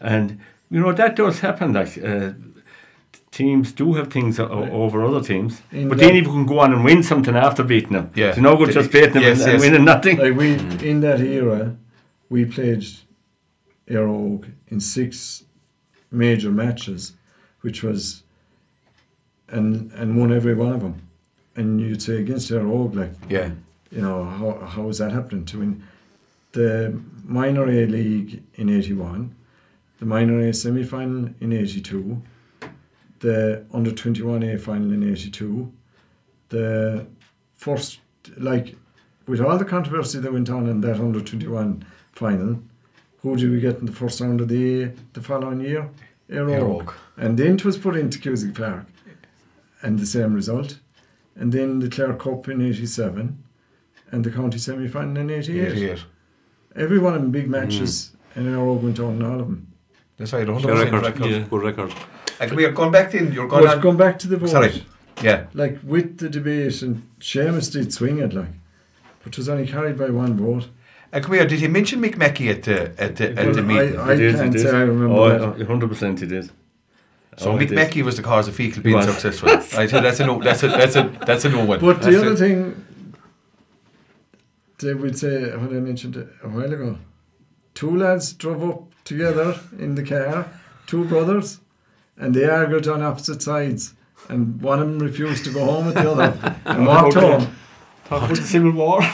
And 0.00 0.38
you 0.70 0.80
know 0.80 0.92
that 0.92 1.14
does 1.16 1.40
happen. 1.40 1.72
Like 1.74 1.98
uh, 2.02 2.30
teams 3.30 3.72
do 3.72 3.94
have 3.94 4.08
things 4.08 4.40
o- 4.40 4.48
over 4.72 5.04
other 5.04 5.20
teams, 5.20 5.62
In 5.72 5.88
but 5.88 5.98
that- 5.98 6.06
then 6.06 6.16
if 6.16 6.24
you 6.24 6.32
can 6.32 6.46
go 6.46 6.58
on 6.60 6.72
and 6.72 6.84
win 6.84 7.02
something 7.02 7.36
after 7.36 7.62
beating 7.62 7.92
them, 7.92 8.10
Yeah. 8.14 8.28
it's 8.30 8.38
no 8.38 8.56
good 8.56 8.72
just 8.72 8.90
beating 8.90 9.12
them 9.12 9.22
Yes, 9.22 9.42
and, 9.42 9.52
and 9.52 9.60
winning 9.60 9.84
nothing. 9.84 10.16
Like 10.18 10.34
we 10.36 10.54
in 10.88 11.00
that 11.00 11.20
era, 11.20 11.76
we 12.28 12.44
played 12.44 12.84
Éire 13.88 14.08
Óg 14.08 14.50
in 14.68 14.80
six 14.80 15.44
major 16.10 16.50
matches, 16.50 17.12
which 17.60 17.82
was 17.82 18.22
and 19.48 19.92
and 19.92 20.16
won 20.18 20.32
every 20.32 20.54
one 20.54 20.72
of 20.72 20.80
them. 20.80 21.02
And 21.54 21.80
you'd 21.80 22.02
say 22.02 22.18
against 22.18 22.50
Éire 22.50 22.64
Óg, 22.66 22.94
like 22.94 23.12
Yeah. 23.30 23.50
you 23.90 24.00
know 24.02 24.24
how 24.24 24.66
how 24.66 24.88
is 24.88 24.98
that 24.98 25.12
happening 25.12 25.44
to 25.46 25.58
win 25.60 25.82
the 26.52 26.98
minor 27.24 27.64
A 27.68 27.86
league 27.86 28.42
in 28.54 28.68
eighty 28.68 28.92
one, 28.92 29.34
the 30.00 30.06
minor 30.06 30.40
A 30.40 30.52
semi 30.52 30.82
final 30.84 31.30
in 31.40 31.52
eighty 31.52 31.80
two, 31.80 32.22
the 33.20 33.64
under 33.72 33.92
twenty 33.92 34.22
one 34.22 34.42
A 34.42 34.58
final 34.58 34.92
in 34.92 35.02
eighty 35.08 35.30
two, 35.30 35.72
the 36.48 37.06
first 37.54 38.00
like 38.36 38.74
with 39.26 39.40
all 39.40 39.58
the 39.58 39.64
controversy 39.64 40.18
that 40.18 40.32
went 40.32 40.50
on 40.50 40.66
in 40.68 40.80
that 40.80 40.98
under 41.00 41.20
twenty 41.20 41.46
one 41.46 41.84
final, 42.16 42.60
who 43.18 43.36
did 43.36 43.50
we 43.50 43.60
get 43.60 43.78
in 43.78 43.86
the 43.86 43.92
first 43.92 44.20
round 44.20 44.40
of 44.40 44.48
the 44.48 44.90
the 45.12 45.20
following 45.20 45.60
year? 45.60 45.88
Éire 46.30 46.48
Óg. 46.48 46.54
Aerogue. 46.54 46.92
And 47.16 47.38
then 47.38 47.54
it 47.54 47.64
was 47.64 47.78
put 47.78 47.96
into 47.96 48.18
Cusack 48.18 48.54
Park 48.54 48.86
and 49.82 49.98
the 49.98 50.06
same 50.06 50.34
result. 50.34 50.78
And 51.36 51.52
then 51.52 51.78
the 51.78 51.88
Clare 51.88 52.14
Cup 52.14 52.48
in 52.48 52.60
87 52.62 53.42
and 54.10 54.24
the 54.24 54.30
county 54.30 54.58
semi 54.58 54.88
final 54.88 55.16
in 55.18 55.30
88. 55.30 55.72
88. 55.72 56.04
Every 56.74 56.98
one 56.98 57.14
of 57.14 57.22
them 57.22 57.30
big 57.30 57.48
matches, 57.48 58.10
mm. 58.34 58.36
and 58.36 58.46
Éire 58.48 58.58
Óg 58.58 58.82
went 58.82 59.00
on 59.00 59.16
in 59.16 59.22
all 59.24 59.40
of 59.40 59.46
them. 59.46 59.66
That's 60.16 60.32
right, 60.32 60.46
100% 60.46 60.62
Good 60.62 60.78
record. 60.78 61.02
record. 61.02 61.30
Yeah. 61.30 61.38
Good 61.50 61.62
record. 61.62 61.94
And 62.40 62.52
we 62.52 62.64
are 62.64 62.72
going 62.72 62.92
back 62.92 63.14
in. 63.14 63.32
You're 63.32 63.48
going 63.48 63.64
But 63.64 63.76
on. 63.76 63.80
going 63.82 63.96
back 63.96 64.18
to 64.20 64.28
the 64.28 64.36
vote, 64.36 64.48
Sorry. 64.48 64.84
Yeah. 65.22 65.46
like 65.54 65.78
with 65.82 66.18
the 66.18 66.28
debate, 66.28 66.82
and 66.82 67.02
Seamus 67.20 67.72
did 67.72 67.92
swing 67.92 68.18
it, 68.18 68.32
like, 68.34 68.48
but 69.22 69.32
it 69.32 69.38
was 69.38 69.48
only 69.48 69.66
carried 69.66 69.98
by 69.98 70.10
one 70.10 70.36
vote. 70.36 70.68
And 71.12 71.24
come 71.24 71.34
here, 71.34 71.46
did 71.46 71.60
he 71.60 71.68
mention 71.68 72.00
Mick 72.00 72.16
Mackey 72.16 72.48
at 72.50 72.66
uh, 72.68 72.72
the, 72.72 72.82
uh, 72.82 72.92
at 72.98 73.16
the, 73.16 73.38
at 73.38 73.54
the 73.54 73.62
meeting? 73.62 73.98
I 73.98 74.12
It 74.12 74.20
is, 74.20 74.34
can't 74.36 74.54
it 74.54 74.56
is. 74.56 74.62
say 74.62 74.70
I 74.70 74.80
remember 74.82 75.14
Oh, 75.14 75.52
that. 75.56 75.66
hundred 75.66 75.88
percent, 75.88 76.22
it 76.22 76.32
is. 76.32 76.50
so 77.36 77.52
Oh, 77.52 77.58
Mick. 77.58 77.70
Mackey 77.70 78.02
was 78.02 78.16
the 78.16 78.22
cause 78.22 78.48
of 78.48 78.56
Feakle 78.56 78.82
being 78.82 79.00
successful. 79.02 79.48
I 79.80 79.86
said 79.86 80.02
that's 80.02 80.20
a 80.20 80.26
no. 80.26 80.42
That's 80.42 80.62
a 80.62 80.68
that's 80.68 80.96
a 80.96 81.02
that's 81.26 81.44
a 81.44 81.48
no 81.48 81.64
one. 81.64 81.80
But 81.80 82.02
the 82.02 82.10
That's 82.10 82.22
other 82.22 82.32
it. 82.32 82.38
thing 82.38 82.82
they 84.78 84.92
would 84.94 85.18
say, 85.18 85.42
what 85.56 85.70
I 85.70 85.80
mentioned 85.80 86.16
a 86.16 86.48
while 86.48 86.70
ago, 86.72 86.98
two 87.74 87.96
lads 87.96 88.32
drove 88.34 88.62
up 88.68 88.82
together 89.04 89.58
in 89.78 89.94
the 89.94 90.02
car, 90.04 90.48
two 90.86 91.04
brothers, 91.06 91.60
and 92.18 92.34
they 92.34 92.44
argued 92.44 92.86
on 92.88 93.02
opposite 93.02 93.42
sides. 93.42 93.94
And 94.28 94.60
one 94.60 94.80
of 94.80 94.88
them 94.88 94.98
refused 94.98 95.44
to 95.44 95.50
go 95.52 95.64
home 95.64 95.86
with 95.86 95.94
the 95.94 96.10
other 96.10 96.36
and 96.66 96.82
oh, 96.88 96.90
walked 96.90 97.14
home. 97.14 97.56
Talk 98.08 98.22
about 98.24 98.36
the 98.36 98.42
Civil 98.42 98.72
War. 98.72 99.00
a 99.02 99.06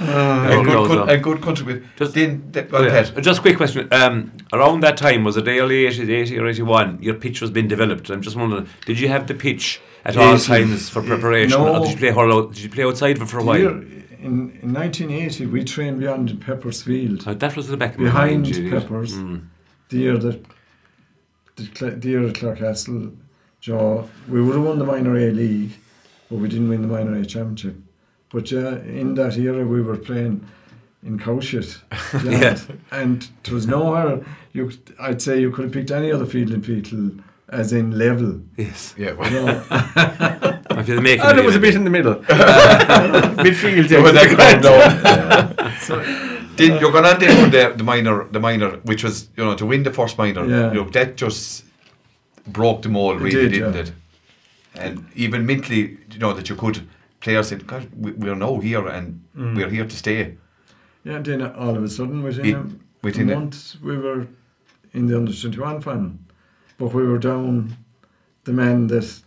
Oh, 0.00 0.62
good, 0.64 0.72
no, 0.72 0.86
con- 0.86 0.96
no. 0.96 1.04
a 1.04 1.18
good 1.18 1.40
contributor. 1.42 1.82
Just- 1.96 2.14
then 2.14 2.48
that, 2.52 2.70
go 2.70 2.78
Oh, 2.78 2.82
yeah. 2.82 2.88
ahead. 2.88 3.12
Uh, 3.16 3.20
Just 3.20 3.38
a 3.40 3.42
quick 3.42 3.56
question. 3.56 3.88
Um, 3.92 4.32
around 4.52 4.80
that 4.80 4.96
time, 4.96 5.24
was 5.24 5.36
it 5.36 5.44
the 5.44 5.58
early 5.60 5.84
80s, 5.86 6.08
80 6.08 6.38
or 6.38 6.46
81, 6.48 6.98
your 7.02 7.14
pitch 7.14 7.40
was 7.40 7.50
being 7.50 7.68
developed. 7.68 8.10
I'm 8.10 8.22
just 8.22 8.36
wondering, 8.36 8.68
did 8.86 8.98
you 8.98 9.08
have 9.08 9.26
the 9.26 9.34
pitch 9.34 9.80
at 10.04 10.16
all 10.16 10.38
times 10.38 10.88
for 10.88 11.02
preparation? 11.02 11.50
No. 11.60 11.76
Or 11.76 11.80
did 11.86 11.90
you 11.92 11.96
play 11.98 12.12
all 12.12 12.46
Did 12.46 12.58
you 12.62 12.68
play 12.70 12.84
outside 12.84 13.20
of 13.20 13.30
for 13.30 13.38
a 13.38 13.44
while? 13.44 13.56
Here, 13.58 13.70
in, 14.20 14.58
in 14.62 14.72
1980, 14.72 15.46
we 15.46 15.62
trained 15.64 16.00
beyond 16.00 16.30
in 16.30 16.38
Peppers 16.38 16.82
Field, 16.82 17.22
Uh, 17.26 17.34
that 17.34 17.54
was 17.56 17.68
the 17.68 17.76
back 17.76 17.94
of 17.94 18.00
my 18.00 18.06
behind 18.06 18.50
mind. 18.50 18.70
Peppers. 18.70 19.14
Mm. 19.14 19.46
the 19.90 19.96
year 19.98 20.16
that 20.18 20.44
the, 21.56 21.66
Cla- 21.68 21.90
the 21.96 22.08
year 22.08 22.26
at 22.26 22.42
Clarecastle, 23.68 24.04
Joe, 24.04 24.08
we 24.28 24.42
would 24.42 24.54
have 24.56 24.64
won 24.64 24.78
the 24.78 24.84
minor 24.84 25.16
A 25.16 25.30
league, 25.30 25.72
but 26.30 26.38
we 26.38 26.48
didn't 26.48 26.68
win 26.68 26.82
the 26.82 26.88
minor 26.88 27.14
A 27.18 27.24
championship. 27.24 27.76
But 28.30 28.50
yeah, 28.50 28.76
in 28.80 29.14
that 29.14 29.36
era 29.38 29.66
we 29.66 29.80
were 29.80 29.96
playing 29.96 30.46
in 31.02 31.18
Cowshit. 31.18 31.78
Yeah. 32.24 32.58
And 32.90 33.28
it 33.44 33.50
was 33.52 33.66
nowhere 33.66 34.20
you 34.52 34.70
I'd 35.00 35.22
say 35.22 35.40
you 35.40 35.50
could 35.50 35.64
have 35.64 35.72
picked 35.72 35.90
any 35.90 36.12
other 36.12 36.26
field 36.26 36.50
in 36.50 36.62
Feakle 36.62 37.22
as 37.48 37.72
in 37.72 37.96
level. 37.96 38.40
Yes. 38.56 38.94
Yeah. 38.98 39.10
You 39.10 39.16
Well, 39.16 39.30
know. 39.46 40.54
If 40.78 40.86
you're 40.86 41.00
making 41.00 41.24
Oh, 41.26 41.34
there 41.34 41.42
was 41.44 41.56
a 41.56 41.60
bit 41.60 41.74
in 41.74 41.82
the 41.84 41.90
middle. 41.90 42.14
Midfield. 43.44 43.90
Well, 44.02 44.12
that 44.12 44.30
yeah. 44.30 44.36
calmed 44.36 44.62
down. 44.62 45.80
so, 45.80 45.96
Then 46.56 46.72
uh, 46.72 46.80
you're 46.80 46.92
going 46.92 47.04
on 47.04 47.18
there 47.18 47.34
for 47.44 47.50
the, 47.50 47.74
the 47.76 47.82
minor, 47.84 48.24
the 48.30 48.38
minor, 48.38 48.70
which 48.84 49.02
was 49.02 49.28
you 49.36 49.44
know 49.44 49.54
to 49.56 49.66
win 49.66 49.82
the 49.82 49.92
first 49.92 50.16
minor. 50.18 50.44
Yeah. 50.46 50.68
You 50.72 50.84
know, 50.84 50.90
that 50.90 51.16
just 51.16 51.64
broke 52.52 52.82
the 52.82 52.88
mold, 52.88 53.16
It 53.20 53.24
really, 53.24 53.48
did, 53.48 53.52
did, 53.52 53.60
not 53.62 53.74
yeah. 53.74 53.80
it? 53.82 53.92
And 54.74 55.06
even 55.14 55.46
mentally, 55.46 55.98
you 56.12 56.18
know 56.18 56.32
that 56.34 56.48
you 56.48 56.56
could 56.56 56.86
players 57.20 57.48
said, 57.48 57.66
"God, 57.66 57.88
we, 57.96 58.12
we're 58.12 58.34
now 58.36 58.60
here 58.60 58.86
and 58.88 59.20
Mm. 59.36 59.56
we're 59.56 59.70
here 59.70 59.84
to 59.86 59.96
stay." 59.96 60.36
yeah, 61.04 61.16
and 61.16 61.24
then 61.26 61.42
all 61.42 61.76
of 61.76 61.82
a 61.82 61.88
sudden 61.88 62.22
within, 62.22 62.46
It- 62.46 62.54
a, 62.56 62.66
within 63.02 63.28
a 63.30 63.32
it. 63.32 63.38
month 63.38 63.76
we 63.82 63.96
were 63.96 64.26
in 64.92 65.06
the 65.06 65.16
under 65.16 65.32
twenty 65.32 65.58
one 65.60 65.80
final. 65.80 66.10
But 66.78 66.94
we 66.94 67.02
were 67.06 67.18
down 67.18 67.76
the 68.44 68.52
man 68.52 68.86
that 68.88 69.22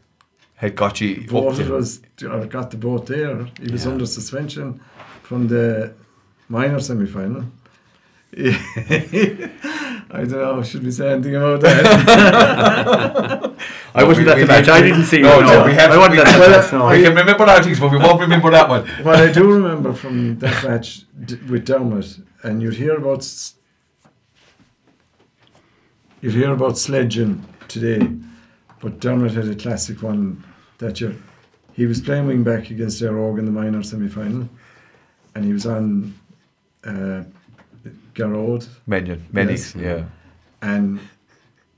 Had 0.55 0.75
got 0.75 1.01
you 1.01 1.25
voted 1.27 1.69
was 1.69 2.01
or 2.23 2.45
got 2.45 2.71
the 2.71 2.77
vote 2.77 3.07
there. 3.07 3.45
He 3.61 3.71
was 3.71 3.83
Yeah. 3.85 3.91
under 3.91 4.05
suspension 4.05 4.79
from 5.23 5.47
the 5.47 5.91
minor 6.49 6.79
semi 6.79 7.05
final. 7.07 7.43
I 10.13 10.23
don't 10.23 10.31
know, 10.31 10.63
should 10.63 10.83
we 10.83 10.91
say 10.91 11.11
anything 11.11 11.35
about 11.35 11.59
that? 11.61 11.85
I 13.93 14.03
wasn't 14.05 14.27
We- 14.27 14.31
at 14.31 14.37
we 14.37 14.43
the 14.43 14.47
match. 14.47 14.69
I 14.69 14.81
didn't 14.81 15.03
see 15.03 15.21
No, 15.21 15.41
no, 15.41 15.65
we 15.65 15.73
have- 15.73 15.91
I 15.91 15.97
wasn't 15.97 16.15
we- 16.15 16.21
at 16.21 16.33
the 16.33 16.39
well, 16.39 16.49
match. 16.61 16.71
No. 16.71 16.87
I 16.87 17.01
can 17.01 17.13
remember 17.15 17.45
that 17.45 17.63
things, 17.65 17.79
but 17.79 17.91
we 17.91 17.97
won't 17.97 18.21
remember 18.21 18.49
that 18.51 18.69
one. 18.69 18.87
what 19.03 19.15
I 19.17 19.31
do 19.31 19.51
remember 19.51 19.93
from 19.93 20.39
that 20.39 20.63
match 20.63 21.03
d- 21.25 21.39
with 21.49 21.65
Dermot, 21.65 22.19
and 22.43 22.61
you'd 22.61 22.75
hear 22.75 22.95
about 22.95 23.19
s- 23.19 23.55
you'd 26.21 26.33
hear 26.33 26.53
about 26.53 26.77
sledging 26.77 27.43
today, 27.67 28.07
but 28.79 28.99
Dermot 28.99 29.33
had 29.33 29.47
a 29.49 29.55
classic 29.55 30.01
one 30.01 30.43
that 30.77 31.01
year. 31.01 31.15
He 31.73 31.85
was 31.85 32.01
playing 32.01 32.27
wing 32.27 32.43
back 32.43 32.69
against 32.69 33.01
Éire 33.01 33.13
Óg 33.13 33.39
in 33.39 33.45
the 33.45 33.51
minor 33.51 33.81
semi 33.83 34.07
final, 34.09 34.47
and 35.35 35.45
he 35.45 35.53
was 35.53 35.65
on 35.65 36.13
uh, 36.85 37.23
Garrod. 38.13 38.67
Many, 38.87 39.17
many, 39.31 39.51
Yes. 39.53 39.75
yeah. 39.75 40.03
and 40.61 40.99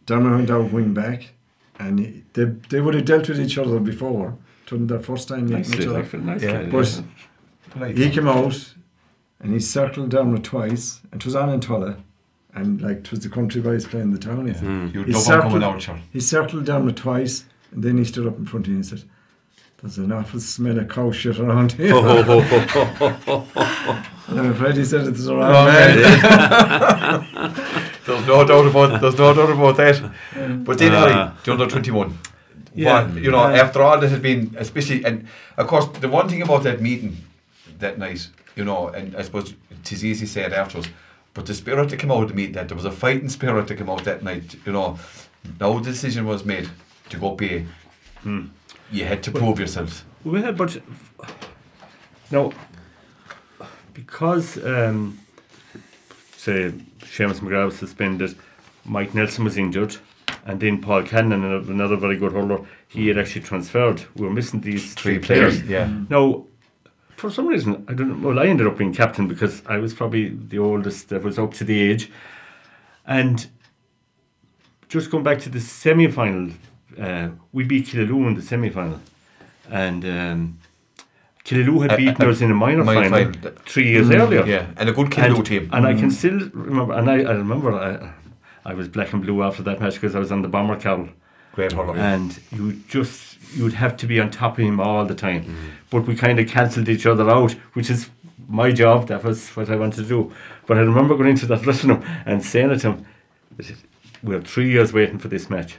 Dermot 0.05 0.33
went 0.33 0.49
out 0.49 0.71
wing 0.71 0.93
back, 0.93 1.29
and 1.79 2.23
they 2.33 2.45
they 2.69 2.81
would 2.81 2.93
have 2.95 3.05
dealt 3.05 3.27
with 3.29 3.39
each 3.39 3.57
other 3.57 3.79
before. 3.79 4.35
It 4.65 4.71
wasn't 4.71 4.89
their 4.89 4.99
first 4.99 5.27
time 5.27 5.41
meeting 5.45 5.57
Nicely, 5.57 5.77
each 5.83 5.87
other. 5.87 5.99
like, 6.03 6.13
nice 6.13 6.41
Yeah. 6.43 6.63
guy, 6.63 6.69
But 6.69 7.01
yeah. 7.97 8.05
he 8.05 8.09
came 8.11 8.27
out, 8.27 8.73
and 9.39 9.53
he 9.53 9.59
circled 9.59 10.09
Dermot 10.09 10.43
twice, 10.43 11.01
and 11.11 11.21
it 11.21 11.25
was 11.25 11.35
on 11.35 11.49
in 11.49 11.59
Tulla, 11.59 11.97
and 12.55 12.81
like 12.81 12.97
it 12.99 13.11
was 13.11 13.19
the 13.21 13.29
country 13.29 13.61
boys 13.61 13.85
playing 13.85 14.11
the 14.11 14.19
town. 14.19 14.47
Yeah. 14.47 14.53
Mm. 14.53 15.05
He 15.05 15.13
circled- 15.13 15.51
coming 15.53 15.63
out. 15.63 15.87
He 16.11 16.19
circled 16.19 16.65
Dermot 16.65 16.95
twice, 16.97 17.45
and 17.71 17.83
then 17.83 17.97
he 17.97 18.05
stood 18.05 18.27
up 18.27 18.37
in 18.37 18.45
front 18.45 18.65
of 18.67 18.71
you 18.71 18.75
and 18.77 18.85
said, 18.85 19.03
"There's 19.83 19.97
an 19.99 20.11
awful 20.11 20.39
smell 20.39 20.79
of 20.79 20.87
cow 20.89 21.11
shit 21.11 21.37
around 21.39 21.73
here." 21.73 21.95
and 21.95 22.01
I'm 24.39 24.51
afraid 24.51 24.77
he 24.77 24.85
said 24.85 25.07
it's 25.07 25.27
around 25.27 25.55
Oh, 25.55 25.65
man. 25.65 25.99
There's 28.05 28.25
no 28.27 28.45
doubt 28.45 28.65
about 28.67 29.01
there's 29.01 29.17
no 29.17 29.33
doubt 29.33 29.49
about 29.51 29.77
that. 29.77 30.11
But 30.65 30.77
then 30.77 30.91
Ah. 30.93 31.07
Harry, 31.07 31.31
the 31.43 31.51
under 31.53 31.67
twenty 31.67 31.91
one. 31.91 32.17
Yeah. 32.75 33.07
you 33.13 33.31
know, 33.31 33.47
Yeah. 33.49 33.61
after 33.63 33.81
all 33.81 33.99
that 33.99 34.09
had 34.09 34.21
been 34.21 34.55
especially 34.57 35.03
and 35.05 35.27
of 35.57 35.67
course 35.67 35.85
the 35.99 36.09
one 36.09 36.27
thing 36.29 36.41
about 36.41 36.63
that 36.63 36.81
meeting 36.81 37.17
that 37.79 37.97
night, 37.99 38.29
you 38.55 38.65
know, 38.65 38.87
and 38.89 39.15
I 39.15 39.21
suppose 39.21 39.53
it's 39.71 40.03
easy 40.03 40.25
to 40.25 40.31
say 40.31 40.43
it 40.43 40.53
afterwards, 40.53 40.89
but 41.33 41.45
the 41.45 41.53
spirit 41.53 41.89
that 41.89 41.97
came 41.99 42.11
out 42.11 42.23
of 42.23 42.29
the 42.29 42.35
meeting 42.35 42.53
that 42.55 42.67
there 42.67 42.75
was 42.77 42.85
a 42.85 42.91
fighting 42.91 43.29
spirit 43.29 43.67
that 43.67 43.77
came 43.77 43.89
out 43.89 44.03
that 44.05 44.23
night, 44.23 44.55
you 44.65 44.71
know. 44.71 44.97
No 45.59 45.79
decision 45.81 46.25
was 46.25 46.45
made 46.45 46.69
to 47.09 47.17
go 47.17 47.31
pay. 47.35 47.65
Hmm. 48.23 48.45
You 48.91 49.05
had 49.05 49.23
to 49.23 49.31
prove 49.31 49.59
yourself. 49.59 50.05
Well, 50.23 50.53
but 50.53 50.77
no, 52.31 52.53
because 53.93 54.63
um, 54.63 55.19
say 56.35 56.71
Seamus 56.99 57.39
McGrath 57.39 57.65
was 57.65 57.77
suspended, 57.77 58.35
Mike 58.85 59.13
Nelson 59.13 59.43
was 59.43 59.57
injured, 59.57 59.97
and 60.45 60.59
then 60.59 60.81
Paul 60.81 61.03
Cannon, 61.03 61.43
another, 61.43 61.71
another 61.71 61.95
very 61.95 62.17
good 62.17 62.33
hurler, 62.33 62.65
he 62.87 63.07
had 63.07 63.17
actually 63.17 63.41
transferred. 63.41 64.03
We 64.15 64.25
were 64.25 64.33
missing 64.33 64.61
these 64.61 64.93
three, 64.93 65.19
players. 65.19 65.61
Yeah. 65.63 65.89
Now, 66.09 66.45
for 67.15 67.29
some 67.29 67.47
reason, 67.47 67.85
I 67.87 67.93
don't 67.93 68.21
know. 68.21 68.27
Well, 68.27 68.39
I 68.39 68.45
ended 68.47 68.67
up 68.67 68.77
being 68.77 68.93
captain 68.93 69.27
because 69.27 69.61
I 69.65 69.77
was 69.77 69.93
probably 69.93 70.29
the 70.29 70.59
oldest 70.59 71.09
that 71.09 71.23
was 71.23 71.39
up 71.39 71.53
to 71.55 71.63
the 71.63 71.79
age, 71.79 72.11
and 73.05 73.47
just 74.89 75.09
going 75.09 75.23
back 75.23 75.39
to 75.39 75.49
the 75.49 75.59
semi 75.59 76.07
final, 76.09 76.51
uh, 76.99 77.29
we 77.51 77.63
beat 77.63 77.87
Killaloe 77.87 78.27
in 78.27 78.35
the 78.35 78.41
semi 78.41 78.69
final, 78.69 78.99
and 79.69 80.03
um, 80.05 80.59
Killaloe 81.45 81.89
had 81.89 81.97
beaten 81.97 82.21
a- 82.25 82.29
us 82.29 82.41
in 82.41 82.51
a 82.51 82.53
minor, 82.55 82.83
minor 82.83 83.09
final, 83.09 83.33
final. 83.33 83.51
three 83.65 83.89
years 83.89 84.09
earlier. 84.09 84.45
Yeah, 84.45 84.67
and 84.77 84.89
a 84.89 84.93
good 84.93 85.07
Killaloe 85.09 85.37
and, 85.37 85.45
team. 85.45 85.69
And 85.73 85.85
I 85.87 85.93
can 85.93 86.11
still 86.11 86.49
remember, 86.53 86.93
and 86.93 87.09
I, 87.09 87.15
I 87.23 87.33
remember 87.33 87.73
I, 87.73 88.13
I 88.69 88.73
was 88.73 88.87
black 88.87 89.11
and 89.13 89.21
blue 89.21 89.43
after 89.43 89.63
that 89.63 89.79
match 89.81 89.95
because 89.95 90.15
I 90.15 90.19
was 90.19 90.31
on 90.31 90.41
the 90.41 90.47
bomber 90.47 90.79
cowl, 90.79 91.09
Great 91.53 91.73
hurler. 91.73 91.97
and 91.97 92.39
you 92.51 92.73
just 92.87 93.37
you'd 93.55 93.73
have 93.73 93.95
to 93.97 94.07
be 94.07 94.19
on 94.19 94.31
top 94.31 94.57
of 94.57 94.65
him 94.65 94.79
all 94.79 95.05
the 95.05 95.15
time. 95.15 95.45
But 95.89 96.07
we 96.07 96.15
kind 96.15 96.39
of 96.39 96.47
cancelled 96.47 96.89
each 96.89 97.05
other 97.05 97.29
out, 97.29 97.51
which 97.73 97.89
is 97.89 98.09
my 98.47 98.71
job. 98.71 99.07
That 99.07 99.23
was 99.23 99.49
what 99.49 99.69
I 99.69 99.75
wanted 99.75 100.03
to 100.03 100.07
do. 100.07 100.31
But 100.65 100.77
I 100.77 100.81
remember 100.81 101.15
going 101.15 101.29
into 101.31 101.45
that 101.47 101.61
dressing 101.65 101.89
room 101.89 102.05
and 102.25 102.43
saying 102.43 102.77
to 102.79 102.91
him, 102.93 103.05
we're 104.23 104.41
three 104.41 104.69
years 104.71 104.93
waiting 104.93 105.19
for 105.19 105.27
this 105.27 105.49
match." 105.49 105.75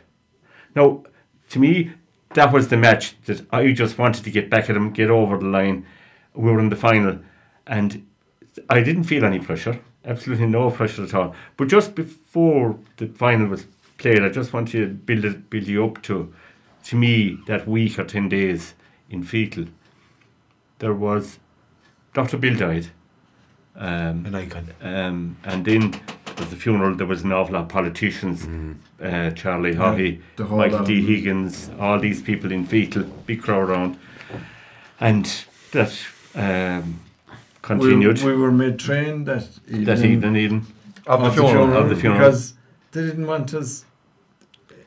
Now, 0.75 1.05
to 1.51 1.59
me, 1.59 1.93
that 2.35 2.53
was 2.53 2.69
the 2.69 2.77
match 2.77 3.17
that 3.27 3.47
I 3.53 3.73
just 3.73 3.99
wanted 3.99 4.25
to 4.25 4.31
get 4.31 4.51
back 4.51 4.69
at 4.69 4.77
him, 4.77 4.91
get 4.93 5.11
over 5.11 5.39
the 5.39 5.47
line. 5.47 5.87
We 6.35 6.51
were 6.51 6.61
in 6.61 6.69
the 6.69 6.77
final, 6.77 7.19
and 7.67 8.07
I 8.69 8.83
didn't 8.83 9.05
feel 9.05 9.25
any 9.25 9.39
pressure, 9.39 9.81
absolutely 10.05 10.47
no 10.47 10.71
pressure 10.71 11.05
at 11.05 11.15
all. 11.15 11.35
But 11.57 11.69
just 11.69 11.95
before 11.95 12.79
the 12.97 13.07
final 13.07 13.47
was 13.47 13.67
played, 13.99 14.23
I 14.23 14.29
just 14.31 14.53
wanted 14.53 14.73
to 14.73 14.89
build 14.89 15.25
it, 15.25 15.49
build 15.49 15.67
you 15.69 15.85
up 15.85 16.03
to, 16.03 16.33
to 16.85 16.97
me, 16.97 17.39
that 17.47 17.69
week 17.69 17.99
or 17.99 18.05
ten 18.05 18.29
days 18.29 18.75
in 19.11 19.23
Feakle. 19.23 19.69
There 20.81 20.95
was 20.95 21.39
Dr. 22.15 22.37
Bill 22.37 22.57
died. 22.57 22.89
Um, 23.77 24.27
An 24.27 24.35
icon. 24.35 24.73
um, 24.83 25.37
and 25.45 25.65
then 25.65 26.01
was 26.39 26.49
the 26.51 26.57
funeral. 26.57 26.95
There 26.95 27.07
was 27.07 27.23
an 27.23 27.33
awful 27.33 27.55
lot 27.55 27.63
of 27.65 27.69
politicians, 27.69 28.47
uh, 29.03 29.31
Charlie 29.31 29.75
Haughey, 29.75 30.21
the 30.37 30.45
Michael 30.45 30.85
D. 30.85 31.03
Higgins, 31.05 31.71
all 31.79 31.99
these 31.99 32.23
people 32.23 32.53
in 32.53 32.67
Feakle, 32.67 33.09
big 33.27 33.43
crowd 33.43 33.69
around, 33.71 33.99
and 35.01 35.45
that 35.73 35.93
um, 36.35 37.01
continued 37.63 38.23
We, 38.23 38.33
we 38.35 38.41
were 38.41 38.53
mid 38.53 38.79
train 38.79 39.25
that 39.25 39.47
evening. 39.69 39.85
that 39.85 40.05
evening. 40.05 40.37
Even 40.37 40.67
Of 41.07 41.21
the 41.21 41.27
of 41.27 41.35
the 41.37 41.43
funeral. 41.43 41.53
funeral, 41.67 41.83
Of 41.83 41.89
the 41.91 41.97
funeral. 41.97 42.21
because 42.21 42.55
they 42.93 43.03
didn't 43.03 43.27
want 43.27 43.55
us. 43.55 43.85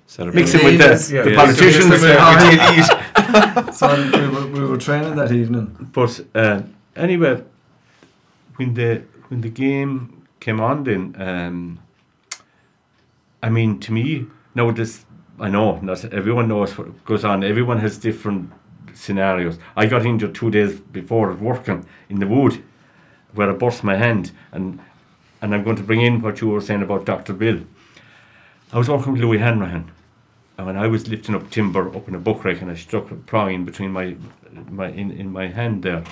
Celebrate. 0.09 0.39
mix 0.41 0.53
it 0.53 0.63
with 0.63 0.77
the, 0.77 1.13
Yeah. 1.15 1.21
the 1.23 1.31
Yeah. 1.31 1.35
politicians. 1.35 2.03
Yeah. 2.03 3.71
So 3.73 3.87
we 3.95 4.27
were, 4.29 4.47
we 4.47 4.65
were 4.65 4.77
training 4.77 5.15
that 5.17 5.31
evening. 5.33 5.89
But 5.91 6.21
uh, 6.33 6.61
anyway, 6.95 7.43
when 8.55 8.73
the 8.73 9.01
when 9.27 9.41
the 9.41 9.49
game 9.49 10.16
came 10.39 10.59
on, 10.59 10.83
then 10.83 11.15
um, 11.19 11.79
I 13.41 13.49
mean, 13.49 13.79
to 13.79 13.91
me, 13.91 14.27
now 14.55 14.71
this 14.71 15.05
I 15.39 15.49
know 15.49 15.79
not 15.81 16.03
everyone 16.05 16.47
knows 16.47 16.77
what 16.77 17.05
goes 17.05 17.23
on. 17.23 17.43
Everyone 17.43 17.79
has 17.79 17.97
different 17.97 18.51
scenarios. 18.93 19.59
I 19.75 19.85
got 19.85 20.05
injured 20.05 20.33
two 20.33 20.49
days 20.49 20.79
before 20.79 21.33
working 21.33 21.85
in 22.09 22.19
the 22.19 22.27
wood, 22.27 22.63
where 23.33 23.49
I 23.49 23.53
burst 23.53 23.83
my 23.83 23.95
hand, 23.95 24.31
and 24.51 24.79
and 25.41 25.53
I'm 25.53 25.63
going 25.63 25.75
to 25.75 25.83
bring 25.83 26.01
in 26.01 26.21
what 26.21 26.41
you 26.41 26.47
were 26.47 26.61
saying 26.61 26.81
about 26.81 27.05
Doctor 27.05 27.33
Bill. 27.33 27.59
I 28.73 28.77
was 28.77 28.89
working 28.89 29.13
with 29.13 29.21
Louis 29.21 29.37
Hanrahan, 29.37 29.91
and 30.57 30.65
when 30.65 30.75
I 30.75 30.87
was 30.87 31.07
lifting 31.07 31.35
up 31.35 31.49
timber 31.51 31.95
up 31.95 32.07
in 32.07 32.15
a 32.15 32.19
buck 32.19 32.43
rake, 32.43 32.61
and 32.61 32.71
I 32.71 32.75
struck 32.75 33.11
a 33.11 33.15
prong 33.15 33.53
in 33.53 33.65
between 33.65 33.91
my 33.91 34.15
my 34.69 34.87
in, 34.87 35.11
in 35.11 35.31
my 35.31 35.47
hand 35.47 35.83
there, 35.83 36.03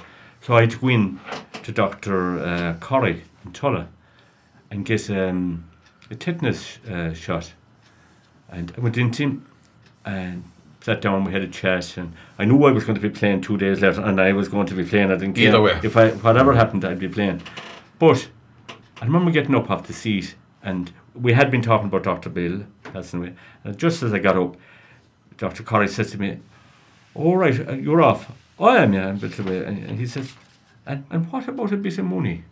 so 0.42 0.56
I 0.56 0.62
had 0.62 0.72
to 0.72 0.78
go 0.78 0.90
in 0.90 1.20
to 1.64 1.72
Doctor 1.72 2.40
uh, 2.40 2.76
Corrie 2.80 3.24
in 3.44 3.52
Tulla 3.54 3.88
and 4.72 4.86
get 4.86 5.10
um, 5.10 5.70
a 6.12 6.16
tetanus 6.16 6.80
uh, 6.90 7.14
shot, 7.14 7.54
and 8.50 8.74
I 8.78 8.80
went 8.80 8.98
into 8.98 9.24
him 9.24 9.46
and 10.06 10.44
sat 10.82 11.02
down. 11.02 11.24
We 11.24 11.34
had 11.34 11.42
a 11.42 11.48
chat, 11.48 11.98
and 11.98 12.14
I 12.38 12.46
knew 12.46 12.64
I 12.66 12.72
was 12.72 12.84
going 12.84 12.96
to 12.96 13.02
be 13.02 13.10
playing 13.10 13.42
two 13.42 13.58
days 13.58 13.82
later, 13.82 14.02
and 14.02 14.20
I 14.20 14.34
was 14.34 14.48
going 14.48 14.68
to 14.68 14.76
be 14.76 14.84
playing. 14.84 15.12
I 15.12 15.16
didn't 15.16 15.36
care 15.36 15.50
Either 15.50 15.62
way. 15.62 15.80
if 15.84 15.98
I 15.98 16.10
whatever 16.12 16.54
happened, 16.54 16.86
I'd 16.86 17.00
be 17.00 17.10
playing. 17.10 17.42
But 18.00 18.28
I 19.02 19.06
remember 19.06 19.32
getting 19.32 19.56
up 19.56 19.70
off 19.70 19.88
the 19.88 19.94
seat, 19.94 20.36
and 20.64 20.92
we 21.14 21.34
had 21.34 21.50
been 21.52 21.62
talking 21.62 21.88
about 21.88 22.04
Dr. 22.04 22.30
Bill 22.30 22.66
away. 23.14 23.34
And 23.64 23.78
just 23.78 24.04
as 24.04 24.14
I 24.14 24.20
got 24.20 24.38
up, 24.38 24.56
Dr. 25.38 25.64
Corrie 25.64 25.88
says 25.88 26.12
to 26.12 26.18
me, 26.20 26.40
All 27.14 27.38
right, 27.38 27.68
uh, 27.68 27.74
you're 27.74 28.02
off. 28.02 28.32
I 28.60 28.78
am, 28.78 28.94
yeah, 28.94 29.10
a 29.10 29.14
bit 29.14 29.38
away. 29.40 29.66
And 29.66 29.84
and 29.84 30.00
he 30.00 30.08
says, 30.08 30.34
and, 30.86 31.04
and 31.10 31.32
what 31.32 31.48
about 31.48 31.72
a 31.72 31.78
bit 31.78 31.98
of 31.98 32.06
money? 32.06 32.44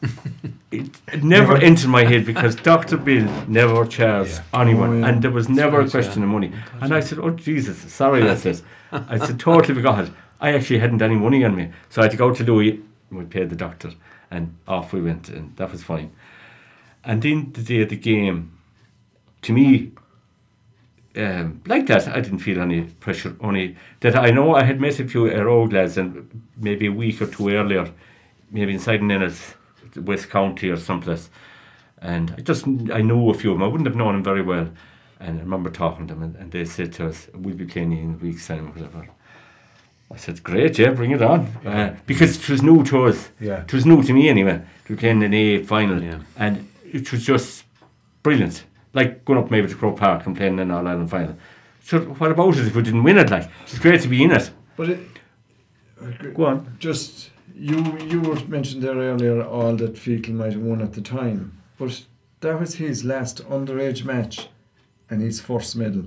it, 0.70 0.90
it 1.12 1.24
never 1.24 1.56
entered 1.56 1.88
my 1.88 2.04
head 2.04 2.24
because 2.24 2.54
Dr. 2.70 2.96
Bill 2.96 3.24
never 3.48 3.84
charged 3.86 4.40
anyone, 4.54 4.90
Oh, 4.90 4.98
yeah. 5.00 5.08
and 5.08 5.22
there 5.22 5.30
was 5.30 5.48
never 5.48 5.80
a 5.80 5.82
That's 5.82 5.94
right, 5.94 6.04
question 6.04 6.22
of 6.22 6.28
money. 6.28 6.52
And 6.80 6.94
I 6.94 7.00
said, 7.00 7.18
Oh, 7.18 7.30
Jesus, 7.30 7.78
sorry, 7.92 8.28
I 8.28 8.34
said. 8.36 8.60
I 8.92 9.18
said, 9.26 9.40
Totally 9.40 9.74
forgot 9.74 10.04
it. 10.04 10.12
I 10.40 10.52
actually 10.52 10.78
hadn't 10.78 11.02
any 11.02 11.16
money 11.16 11.44
on 11.44 11.56
me. 11.56 11.70
So 11.88 12.00
I 12.00 12.04
had 12.04 12.12
to 12.12 12.16
go 12.16 12.32
to 12.32 12.44
Louis, 12.44 12.80
we 13.10 13.24
paid 13.24 13.50
the 13.50 13.56
doctor, 13.56 13.90
and 14.30 14.54
off 14.68 14.92
we 14.92 15.00
went, 15.02 15.28
and 15.28 15.56
that 15.56 15.72
was 15.72 15.82
fine. 15.82 16.12
And 17.04 17.22
then 17.22 17.50
the 17.52 17.62
day 17.62 17.82
of 17.82 17.88
the 17.88 17.96
game, 17.96 18.56
to 19.42 19.52
me, 19.52 19.92
um, 21.16 21.60
like 21.66 21.86
that, 21.86 22.06
I 22.06 22.20
didn't 22.20 22.38
feel 22.38 22.60
any 22.60 22.82
pressure. 22.82 23.34
Only 23.40 23.76
that 24.00 24.14
I 24.14 24.30
know 24.30 24.54
I 24.54 24.62
had 24.62 24.80
met 24.80 25.00
a 25.00 25.08
few 25.08 25.28
road 25.28 25.72
lads, 25.72 25.96
and 25.98 26.42
maybe 26.56 26.86
a 26.86 26.92
week 26.92 27.20
or 27.20 27.26
two 27.26 27.48
earlier, 27.48 27.90
maybe 28.52 28.74
inside 28.74 29.00
Nennis, 29.00 29.54
West 29.96 30.30
County 30.30 30.68
or 30.70 30.76
someplace, 30.76 31.30
and 32.00 32.32
I 32.36 32.40
just 32.40 32.66
I 32.66 33.02
know 33.02 33.30
a 33.30 33.34
few 33.34 33.52
of 33.52 33.58
them. 33.58 33.62
I 33.64 33.68
wouldn't 33.68 33.86
have 33.88 33.96
known 33.96 34.14
them 34.14 34.24
very 34.24 34.42
well, 34.42 34.68
and 35.20 35.38
I 35.38 35.42
remember 35.42 35.70
talking 35.70 36.06
to 36.08 36.14
them, 36.14 36.22
and, 36.22 36.36
and 36.36 36.50
they 36.52 36.64
said 36.64 36.92
to 36.94 37.08
us, 37.08 37.28
"We'll 37.34 37.54
be 37.56 37.64
playing 37.66 37.92
you 37.92 37.98
in 37.98 38.12
the 38.18 38.24
week's 38.26 38.46
time, 38.46 38.66
or 38.68 38.70
whatever." 38.70 39.08
I 40.10 40.16
said, 40.16 40.42
"Great, 40.42 40.78
yeah, 40.78 40.90
bring 40.90 41.10
it 41.10 41.22
on," 41.22 41.40
uh, 41.66 41.96
because 42.06 42.38
it 42.38 42.48
was 42.48 42.62
new 42.62 42.82
to 42.84 43.04
us. 43.06 43.28
Yeah. 43.40 43.62
It 43.62 43.72
was 43.74 43.84
new 43.84 44.02
to 44.02 44.12
me 44.12 44.28
anyway. 44.28 44.62
To 44.86 44.94
be 44.94 44.98
playing 44.98 45.22
an 45.22 45.34
A 45.34 45.62
final, 45.64 46.02
Yeah. 46.02 46.20
and 46.36 46.66
it 46.84 47.12
was 47.12 47.24
just 47.26 47.64
brilliant. 48.22 48.64
Like 48.94 49.24
going 49.26 49.38
up 49.38 49.50
maybe 49.50 49.68
to 49.68 49.74
Croke 49.74 49.98
Park 49.98 50.26
and 50.26 50.34
playing 50.36 50.54
in 50.54 50.60
an 50.60 50.70
All 50.70 50.86
Ireland 50.88 51.10
final. 51.10 51.36
So 51.82 52.00
what 52.00 52.30
about 52.30 52.56
it 52.56 52.66
if 52.66 52.74
we 52.74 52.82
didn't 52.82 53.02
win 53.02 53.18
it? 53.18 53.30
Like 53.30 53.50
it's 53.64 53.78
great 53.78 54.00
to 54.02 54.08
be 54.08 54.22
in 54.24 54.30
it. 54.30 54.50
But 54.76 54.88
it, 54.90 55.00
Go 56.34 56.46
on. 56.46 56.76
just 56.78 57.30
you 57.54 57.98
you 58.10 58.20
were 58.20 58.38
mentioned 58.46 58.82
there 58.82 58.94
earlier 58.96 59.42
all 59.42 59.74
that 59.76 59.94
Feakle 59.94 60.34
might 60.34 60.52
have 60.52 60.62
won 60.62 60.80
at 60.82 60.92
the 60.92 61.00
time, 61.00 61.58
but 61.78 62.04
that 62.40 62.58
was 62.60 62.74
his 62.76 63.04
last 63.04 63.42
underage 63.48 64.04
match, 64.04 64.48
and 65.10 65.20
his 65.22 65.40
first 65.40 65.76
medal. 65.76 66.04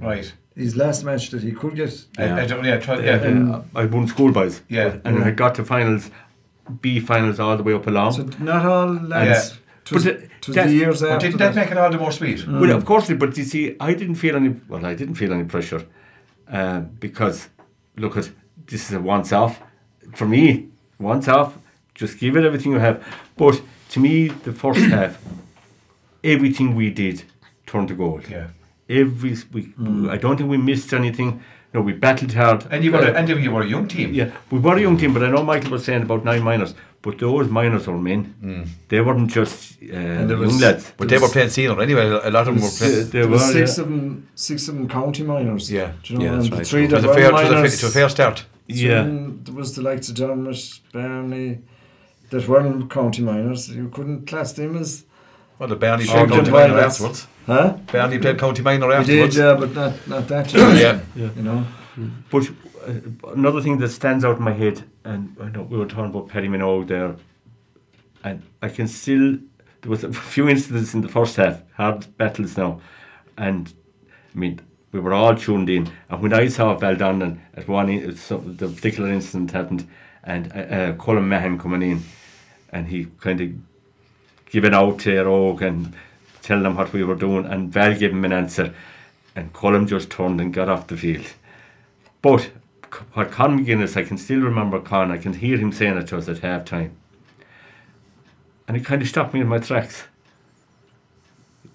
Right. 0.00 0.32
His 0.54 0.76
last 0.76 1.04
match 1.04 1.30
that 1.30 1.42
he 1.42 1.52
could 1.52 1.74
get. 1.76 2.04
I, 2.18 2.40
I 2.42 2.46
don't, 2.46 2.64
yeah, 2.64 2.78
try, 2.78 2.96
Uh, 2.96 3.00
yeah. 3.00 3.54
uh, 3.54 3.62
I 3.74 3.84
won 3.86 4.06
schoolboys. 4.08 4.60
Yeah. 4.68 4.96
and 5.04 5.22
I 5.24 5.30
got 5.30 5.54
to 5.54 5.64
finals, 5.64 6.10
B 6.80 7.00
finals 7.00 7.38
all 7.40 7.56
the 7.56 7.62
way 7.62 7.72
up 7.72 7.86
along. 7.86 8.12
So 8.12 8.28
not 8.40 8.66
all 8.66 8.88
lads. 8.92 9.50
Yeah. 9.50 9.56
Twas, 9.84 10.04
But 10.04 10.12
it- 10.14 10.30
twas 10.42 10.54
that- 10.56 10.66
the 10.68 10.74
years 10.74 11.00
But 11.00 11.10
after 11.12 11.26
didn't 11.26 11.38
that 11.38 11.54
that. 11.54 11.60
make 11.60 11.70
it 11.70 11.78
all 11.78 11.90
the 11.90 11.98
more 11.98 12.12
sweet? 12.12 12.46
Well, 12.46 12.72
of 12.76 12.84
course, 12.84 13.10
but 13.14 13.38
you 13.38 13.44
see, 13.44 13.76
I 13.80 13.94
didn't 13.94 14.16
feel 14.16 14.36
any. 14.36 14.56
Well, 14.68 14.84
I 14.84 14.94
didn't 14.94 15.14
feel 15.14 15.32
any 15.32 15.44
pressure 15.44 15.82
uh, 16.52 16.80
because 17.00 17.48
look 17.96 18.16
at 18.16 18.30
this 18.66 18.88
is 18.90 18.92
a 18.92 19.00
once 19.00 19.32
off 19.32 19.60
for 20.14 20.26
me. 20.26 20.68
Once 20.98 21.26
half, 21.26 21.56
just 21.94 22.18
give 22.18 22.36
it 22.36 22.44
everything 22.44 22.72
you 22.72 22.78
have. 22.80 23.04
But 23.36 23.60
to 23.90 24.00
me, 24.00 24.28
the 24.28 24.52
first 24.52 24.80
half, 24.94 25.18
everything 26.24 26.74
we 26.74 26.90
did 26.90 27.24
turned 27.66 27.88
to 27.88 27.94
gold. 27.94 28.24
Yeah. 28.30 28.48
Every 28.88 29.36
we, 29.52 29.64
mm. 29.78 30.08
I 30.10 30.16
don't 30.16 30.36
think 30.36 30.50
we 30.50 30.56
missed 30.56 30.92
anything. 30.92 31.42
No, 31.74 31.82
we 31.82 31.92
battled 31.92 32.32
hard. 32.32 32.66
And 32.70 32.82
you 32.82 32.90
were, 32.90 32.98
a, 33.00 33.10
uh, 33.12 33.14
and 33.14 33.28
you 33.28 33.50
were 33.50 33.60
a 33.62 33.66
young 33.66 33.86
team. 33.86 34.14
Yeah, 34.14 34.30
we 34.50 34.58
were 34.58 34.76
a 34.76 34.80
young 34.80 34.96
team, 34.96 35.12
but 35.12 35.22
I 35.22 35.28
know 35.28 35.42
Michael 35.42 35.72
was 35.72 35.84
saying 35.84 36.00
about 36.02 36.24
nine 36.24 36.42
minors, 36.42 36.74
but 37.02 37.18
those 37.18 37.48
minors 37.50 37.86
were 37.86 37.98
men. 37.98 38.34
Mm. 38.42 38.68
They 38.88 39.02
weren't 39.02 39.30
just 39.30 39.74
uh, 39.82 39.86
there 39.90 40.28
young 40.30 40.40
was- 40.40 40.62
lads. 40.62 40.92
But 40.96 41.10
they 41.10 41.18
were 41.18 41.28
playing 41.28 41.50
senior 41.50 41.78
anyway. 41.82 42.06
A 42.06 42.30
lot 42.30 42.48
of 42.48 42.54
them 42.54 42.62
were 42.62 42.70
There 42.70 42.78
playing. 42.78 42.96
was, 42.96 43.10
They 43.10 43.20
there 43.20 43.28
were, 43.28 43.38
six 43.38 43.76
yeah. 43.76 43.84
of 43.84 43.90
them, 43.90 44.28
six 44.34 44.68
of 44.68 44.76
them 44.76 44.88
county 44.88 45.22
minors. 45.24 45.70
Yeah. 45.70 45.92
Do 46.02 46.14
you 46.14 46.18
know, 46.18 46.24
Yeah, 46.24 46.32
and 46.32 46.40
that's 46.40 46.50
the 46.50 46.56
right. 46.56 46.66
three 46.66 46.84
It 46.84 46.88
that 46.90 46.96
was 46.96 47.04
a 47.04 47.08
were 47.08 47.14
fair, 47.14 47.28
it 47.28 47.32
minors. 47.32 47.84
it 47.84 47.86
a 47.86 47.90
fair 47.92 48.08
start. 48.08 48.44
Yeah. 48.68 49.02
Then 49.02 49.40
there 49.44 49.54
was 49.54 49.74
the 49.74 49.82
likes 49.82 50.08
of 50.10 50.14
Dermot, 50.16 50.80
Barney, 50.92 51.58
that 52.30 52.46
weren't 52.46 52.90
county 52.90 53.22
minors. 53.22 53.68
You 53.70 53.88
couldn't 53.88 54.26
class 54.26 54.52
them 54.52 54.76
as, 54.76 55.04
Well, 55.58 55.68
the 55.70 55.76
Barney 55.76 56.04
Oh, 56.08 56.12
played 56.12 56.28
good 56.28 56.36
county 56.36 56.50
minor 56.50 56.74
pilots. 56.74 56.94
afterwards. 56.94 57.26
huh? 57.46 57.76
Barney 57.90 58.18
played 58.18 58.38
county 58.38 58.62
minor 58.62 58.86
He 58.98 59.04
did, 59.04 59.20
afterwards. 59.34 59.36
yeah, 59.38 59.54
but 59.54 59.74
not 59.74 60.08
not 60.08 60.28
that. 60.28 60.52
year, 60.54 61.00
Yeah. 61.16 61.30
You 61.36 61.42
know. 61.42 61.64
But 62.30 62.48
uh, 62.86 63.32
another 63.34 63.60
thing 63.60 63.78
that 63.78 63.88
stands 63.88 64.24
out 64.24 64.36
in 64.38 64.44
my 64.44 64.52
head, 64.52 64.84
and 65.04 65.34
I 65.42 65.48
know 65.48 65.62
we 65.62 65.78
were 65.78 65.86
talking 65.86 66.10
about 66.10 66.28
Paddy 66.28 66.48
Minogue 66.48 66.86
there, 66.88 67.16
and 68.22 68.42
I 68.62 68.68
can 68.68 68.86
still. 68.88 69.38
There 69.80 69.90
was 69.90 70.04
a 70.04 70.12
few 70.12 70.48
incidents 70.48 70.92
in 70.94 71.00
the 71.00 71.08
first 71.08 71.36
half, 71.36 71.62
hard 71.76 72.06
battles 72.18 72.56
now, 72.56 72.80
and 73.36 73.72
I 74.34 74.38
mean 74.38 74.60
we 74.92 75.00
were 75.00 75.12
all 75.12 75.36
tuned 75.36 75.68
in. 75.70 75.90
And 76.08 76.22
when 76.22 76.32
I 76.32 76.48
saw 76.48 76.76
Valdon 76.76 77.38
at 77.54 77.68
one, 77.68 77.88
in- 77.88 78.16
some, 78.16 78.56
the 78.56 78.68
particular 78.68 79.10
incident 79.10 79.50
happened, 79.50 79.88
and 80.24 80.52
uh, 80.52 80.58
uh, 80.58 80.92
Colin 80.94 81.28
Mahan 81.28 81.58
coming 81.58 81.82
in, 81.82 82.02
and 82.70 82.88
he 82.88 83.06
kind 83.20 83.40
of 83.40 83.50
giving 84.50 84.74
out 84.74 85.00
to 85.00 85.22
Rogue 85.22 85.62
and 85.62 85.94
telling 86.42 86.62
them 86.62 86.76
what 86.76 86.92
we 86.92 87.04
were 87.04 87.14
doing, 87.14 87.46
and 87.46 87.72
Val 87.72 87.94
gave 87.94 88.12
him 88.12 88.24
an 88.24 88.32
answer, 88.32 88.74
and 89.36 89.52
Colin 89.52 89.86
just 89.86 90.10
turned 90.10 90.40
and 90.40 90.52
got 90.52 90.68
off 90.68 90.86
the 90.86 90.96
field. 90.96 91.26
But 92.22 92.50
what 93.12 93.30
Con 93.30 93.58
McGuinness, 93.58 93.96
I 93.96 94.04
can 94.04 94.18
still 94.18 94.40
remember 94.40 94.80
Con, 94.80 95.10
I 95.10 95.18
can 95.18 95.34
hear 95.34 95.58
him 95.58 95.72
saying 95.72 95.98
it 95.98 96.08
to 96.08 96.16
us 96.16 96.28
at 96.28 96.38
half 96.38 96.64
time. 96.64 96.96
And 98.66 98.76
it 98.76 98.84
kind 98.84 99.00
of 99.00 99.08
stopped 99.08 99.34
me 99.34 99.40
in 99.40 99.46
my 99.46 99.58
tracks. 99.58 100.04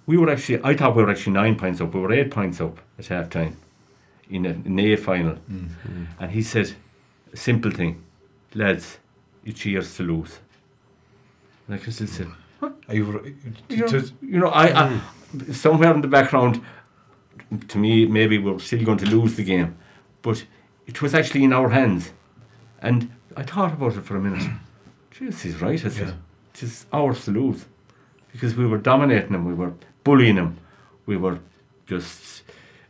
We 0.06 0.18
were 0.18 0.30
actually, 0.30 0.60
I 0.64 0.76
thought 0.76 0.95
we 0.95 1.04
were 1.04 1.12
actually 1.12 1.34
nine 1.34 1.56
points 1.56 1.80
up, 1.80 1.93
we 1.93 2.01
were 2.01 2.12
eight 2.12 2.32
points 2.32 2.60
up 2.60 2.80
at 2.99 3.08
half 3.08 3.30
time 3.30 3.58
in 4.30 4.45
a, 4.45 4.49
in 4.49 4.80
a 4.80 4.95
final. 4.95 5.36
Mm-hmm. 5.36 6.06
And 6.20 6.32
he 6.32 6.41
said, 6.41 6.74
a 7.32 7.38
simple 7.38 7.72
thing, 7.72 8.04
lads, 8.54 8.99
you 9.43 9.54
cheers 9.54 9.95
to 9.95 10.04
lose. 10.04 10.39
And 11.68 11.76
I 11.76 11.84
just 11.84 12.06
said, 12.08 12.28
Are 12.62 12.74
you, 12.89 13.36
you 13.70 13.78
know, 13.78 14.04
you 14.22 14.39
know 14.39 14.49
I, 14.49 14.66
I 14.66 15.01
mm. 15.36 15.54
somewhere 15.54 15.93
in 15.93 16.01
the 16.01 16.08
background, 16.08 16.62
to 17.68 17.78
me, 17.78 18.06
maybe 18.06 18.38
we're 18.38 18.60
still 18.60 18.84
going 18.84 18.97
to 18.99 19.06
lose 19.06 19.36
the 19.36 19.43
game, 19.43 19.78
but 20.22 20.45
it 20.88 21.01
was 21.01 21.14
actually 21.14 21.43
in 21.43 21.54
our 21.54 21.70
hands, 21.70 22.12
and 22.82 23.12
I 23.36 23.43
thought 23.43 23.74
about 23.74 23.95
it 23.95 24.04
for 24.04 24.18
a 24.18 24.22
minute. 24.22 24.49
Jeez, 25.12 25.41
he's 25.41 25.62
right. 25.62 25.84
I 25.86 25.89
said, 25.89 26.08
Yeah. 26.08 26.14
it 26.54 26.64
is 26.64 26.86
ours 26.91 27.26
to 27.26 27.32
lose, 27.32 27.66
because 28.32 28.56
we 28.56 28.66
were 28.66 28.78
dominating 28.78 29.32
them, 29.32 29.45
we 29.45 29.54
were 29.54 29.74
bullying 30.04 30.36
them, 30.36 30.58
we 31.06 31.18
were 31.18 31.39
just, 31.86 32.43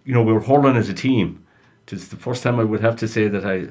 you 0.05 0.13
know, 0.13 0.21
we 0.21 0.33
were 0.33 0.41
hurling 0.41 0.75
as 0.75 0.89
a 0.89 0.93
team. 0.93 1.45
It's 1.91 2.07
the 2.07 2.15
first 2.15 2.41
time 2.43 2.59
I 2.59 2.63
would 2.63 2.81
have 2.81 2.95
to 2.97 3.07
say 3.07 3.27
that 3.27 3.45
I, 3.45 3.67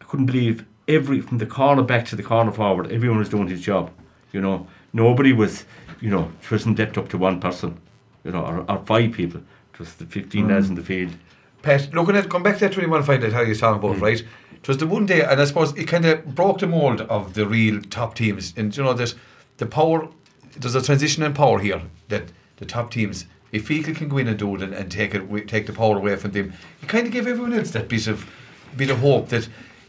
I 0.00 0.04
couldn't 0.04 0.26
believe 0.26 0.64
every 0.88 1.20
from 1.20 1.38
the 1.38 1.46
corner 1.46 1.82
back 1.82 2.04
to 2.06 2.16
the 2.16 2.22
corner 2.22 2.52
forward, 2.52 2.90
everyone 2.90 3.18
was 3.18 3.28
doing 3.28 3.48
his 3.48 3.60
job. 3.60 3.90
You 4.32 4.40
know, 4.40 4.66
nobody 4.92 5.32
was, 5.32 5.64
you 6.00 6.10
know, 6.10 6.30
it 6.42 6.50
wasn't 6.50 6.78
left 6.78 6.96
up 6.96 7.08
to 7.10 7.18
one 7.18 7.40
person, 7.40 7.80
you 8.24 8.32
know, 8.32 8.44
or, 8.44 8.64
or 8.70 8.78
five 8.86 9.12
people. 9.12 9.40
It 9.72 9.78
was 9.78 9.94
the 9.94 10.06
15 10.06 10.48
lads 10.48 10.68
in 10.68 10.74
the 10.74 10.82
field. 10.82 11.12
Pat, 11.62 11.92
looking 11.92 12.16
at 12.16 12.30
come 12.30 12.42
back 12.42 12.54
to 12.58 12.60
that 12.60 12.72
21 12.72 13.02
fight 13.02 13.20
that 13.20 13.32
how 13.32 13.42
you 13.42 13.54
talking 13.54 13.78
about, 13.78 13.96
mm. 13.96 14.00
right? 14.00 14.20
It 14.54 14.68
was 14.68 14.78
the 14.78 14.86
one 14.86 15.06
day, 15.06 15.22
and 15.22 15.40
I 15.40 15.44
suppose 15.44 15.76
it 15.76 15.84
kind 15.84 16.04
of 16.04 16.34
broke 16.34 16.60
the 16.60 16.66
mold 16.66 17.02
of 17.02 17.34
the 17.34 17.46
real 17.46 17.80
top 17.82 18.14
teams. 18.14 18.54
And 18.56 18.74
you 18.76 18.82
know, 18.82 18.92
there's 18.92 19.14
the 19.58 19.66
power, 19.66 20.08
there's 20.58 20.74
a 20.74 20.82
transition 20.82 21.22
in 21.22 21.34
power 21.34 21.58
here 21.58 21.82
that 22.08 22.24
the 22.60 22.66
top 22.66 22.92
teams, 22.92 23.26
if 23.50 23.66
Feakle 23.66 23.96
can 23.96 24.08
go 24.08 24.18
in 24.18 24.28
and 24.28 24.38
do 24.38 24.54
it 24.54 24.62
and, 24.62 24.72
and 24.72 24.92
take 24.92 25.14
it, 25.14 25.48
take 25.48 25.66
the 25.66 25.72
power 25.72 25.96
away 25.96 26.14
from 26.14 26.30
them, 26.30 26.52
you 26.80 26.86
kind 26.86 27.06
of 27.06 27.12
give 27.12 27.26
everyone 27.26 27.52
else 27.52 27.72
that 27.72 27.88
bit 27.88 28.06
of 28.06 28.30
bit 28.76 28.90
of 28.90 28.98
hope 28.98 29.28
that 29.30 29.48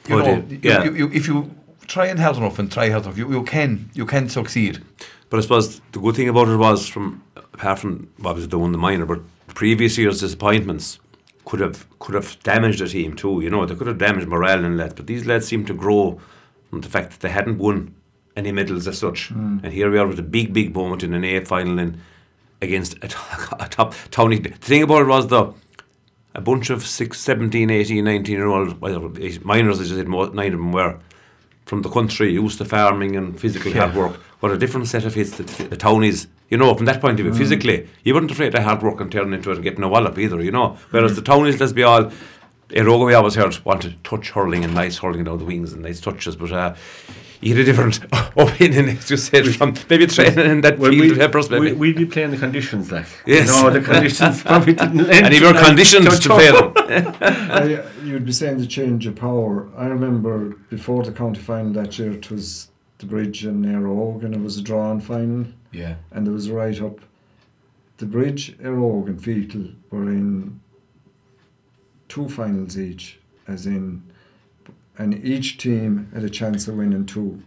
you 0.09 0.17
know, 0.17 0.43
you- 0.49 0.59
yeah. 0.63 0.83
you, 0.83 0.95
you, 0.95 1.11
if 1.13 1.27
you 1.27 1.53
try 1.85 2.07
and 2.07 2.19
hard 2.19 2.37
enough 2.37 2.57
and 2.57 2.71
try 2.71 2.89
hard 2.89 3.03
enough, 3.03 3.17
you, 3.17 3.31
you 3.31 3.43
can 3.43 3.89
you 3.93 4.05
can 4.07 4.27
succeed. 4.29 4.83
But 5.29 5.37
I 5.37 5.41
suppose 5.41 5.79
the 5.91 5.99
good 5.99 6.15
thing 6.15 6.29
about 6.29 6.47
it 6.47 6.57
was, 6.57 6.87
from 6.87 7.23
apart 7.35 7.79
from 7.79 8.09
obviously 8.25 8.49
the 8.49 8.57
one 8.57 8.71
the 8.71 8.77
minor, 8.77 9.05
but 9.05 9.21
previous 9.47 9.97
years' 9.97 10.21
disappointments 10.21 10.99
could 11.45 11.59
have 11.59 11.85
could 11.99 12.15
have 12.15 12.41
damaged 12.43 12.79
the 12.79 12.87
team 12.87 13.15
too. 13.15 13.41
You 13.41 13.49
know, 13.49 13.65
they 13.65 13.75
could 13.75 13.87
have 13.87 13.97
damaged 13.97 14.27
morale 14.27 14.65
and 14.65 14.77
lads. 14.77 14.95
But 14.95 15.07
these 15.07 15.25
lads 15.25 15.47
seem 15.47 15.65
to 15.65 15.73
grow 15.73 16.19
from 16.69 16.81
the 16.81 16.89
fact 16.89 17.11
that 17.11 17.19
they 17.19 17.29
hadn't 17.29 17.59
won 17.59 17.93
any 18.35 18.51
medals 18.51 18.87
as 18.87 18.97
such. 18.97 19.29
Mm. 19.29 19.63
And 19.63 19.73
here 19.73 19.91
we 19.91 19.97
are 19.99 20.07
with 20.07 20.19
a 20.19 20.23
big, 20.23 20.53
big 20.53 20.73
moment 20.73 21.03
in 21.03 21.13
an 21.13 21.23
A 21.23 21.41
final 21.45 21.77
in 21.79 22.01
against 22.61 22.95
a, 23.03 23.07
t- 23.07 23.15
a 23.59 23.67
top 23.67 23.93
towny. 24.11 24.39
The 24.39 24.49
thing 24.49 24.83
about 24.83 25.03
it 25.03 25.07
was 25.07 25.27
though. 25.27 25.55
A 26.33 26.39
bunch 26.39 26.69
of 26.69 26.87
six, 26.87 27.19
17, 27.19 27.69
18, 27.69 28.05
19 28.05 28.35
year 28.35 28.47
old 28.47 28.79
well, 28.79 29.11
minors, 29.43 29.81
as 29.81 29.91
I 29.91 29.95
said, 29.95 30.07
nine 30.07 30.53
of 30.53 30.59
them 30.59 30.71
were 30.71 30.97
from 31.65 31.81
the 31.81 31.89
country, 31.89 32.31
used 32.31 32.57
to 32.57 32.65
farming 32.65 33.15
and 33.15 33.39
physical 33.39 33.73
hard 33.73 33.95
work. 33.95 34.13
What 34.39 34.51
a 34.51 34.57
different 34.57 34.87
set 34.87 35.05
of 35.05 35.13
hits 35.13 35.37
the, 35.37 35.43
the 35.43 35.77
townies, 35.77 36.27
you 36.49 36.57
know, 36.57 36.73
from 36.73 36.85
that 36.85 37.01
point 37.01 37.19
of 37.19 37.25
view, 37.25 37.33
physically, 37.33 37.87
you 38.03 38.13
weren't 38.13 38.31
afraid 38.31 38.55
of 38.55 38.63
hard 38.63 38.81
work 38.81 38.99
and 38.99 39.11
turning 39.11 39.33
into 39.33 39.51
it 39.51 39.55
and 39.55 39.63
getting 39.63 39.83
a 39.83 39.87
wallop 39.87 40.17
either, 40.17 40.41
you 40.41 40.51
know. 40.51 40.77
Whereas 40.89 41.15
the 41.15 41.21
townies, 41.21 41.59
let's 41.59 41.73
be 41.73 41.83
all, 41.83 42.11
Éire 42.69 42.87
Óg 42.87 43.05
we 43.05 43.13
always 43.13 43.35
heard 43.35 43.57
wanted 43.65 44.01
touch 44.03 44.31
hurling 44.31 44.63
and 44.63 44.73
nice 44.73 44.97
hurling 44.97 45.25
down 45.25 45.37
the 45.37 45.45
wings 45.45 45.73
and 45.73 45.81
nice 45.81 45.99
touches, 45.99 46.35
but 46.35 46.51
uh, 46.51 46.75
you 47.41 47.55
had 47.55 47.61
a 47.61 47.65
different 47.65 47.99
opinion, 48.37 48.89
as 48.89 49.09
you 49.09 49.17
said, 49.17 49.47
from 49.55 49.73
maybe 49.89 50.07
training 50.07 50.39
in 50.51 50.61
that 50.61 50.77
Well, 50.79 50.91
field 50.91 51.17
we, 51.17 51.23
of 51.23 51.49
we, 51.49 51.59
maybe. 51.59 51.73
we'd 51.73 51.95
be 51.97 52.05
playing 52.05 52.31
the 52.31 52.37
conditions 52.37 52.91
like. 52.91 53.05
Yes. 53.25 53.47
You 53.47 53.63
know, 53.63 53.69
the 53.71 53.81
conditions 53.81 54.43
probably 54.49 54.73
didn't 54.73 54.97
lend 55.07 55.25
and 55.25 55.33
you 55.35 55.41
were 55.45 55.53
like, 55.53 55.65
conditioned 55.65 56.05
to 56.09 56.29
play 56.29 56.51
them. 56.57 56.73
I, 57.21 57.83
you'd 58.03 58.25
be 58.25 58.31
saying 58.31 58.57
the 58.59 58.67
change 58.67 59.07
of 59.07 59.15
power. 59.15 59.67
I 59.75 59.87
remember 59.87 60.55
before 60.69 61.03
the 61.03 61.11
county 61.11 61.41
final 61.41 61.73
that 61.73 61.97
year, 61.97 62.11
it 62.11 62.29
was 62.29 62.69
the 62.99 63.05
bridge 63.07 63.43
and 63.45 63.65
Éire 63.65 63.87
Óg, 63.87 64.23
and 64.23 64.35
it 64.35 64.39
was 64.41 64.57
a 64.57 64.61
drawn 64.61 64.99
final, 65.01 65.45
Yeah. 65.71 65.95
and 66.11 66.25
there 66.25 66.33
was 66.33 66.47
a 66.47 66.53
write 66.53 66.79
up. 66.81 66.99
The 67.97 68.05
bridge, 68.05 68.55
Éire 68.59 68.77
Óg, 68.77 69.07
and 69.07 69.19
Feakle 69.19 69.73
were 69.89 70.09
in 70.09 70.59
two 72.07 72.29
finals 72.29 72.77
each, 72.77 73.19
as 73.47 73.65
in, 73.65 74.03
and 75.01 75.25
each 75.25 75.57
team 75.57 76.07
had 76.13 76.23
a 76.23 76.29
chance 76.29 76.67
of 76.67 76.75
winning 76.75 77.07
two. 77.07 77.41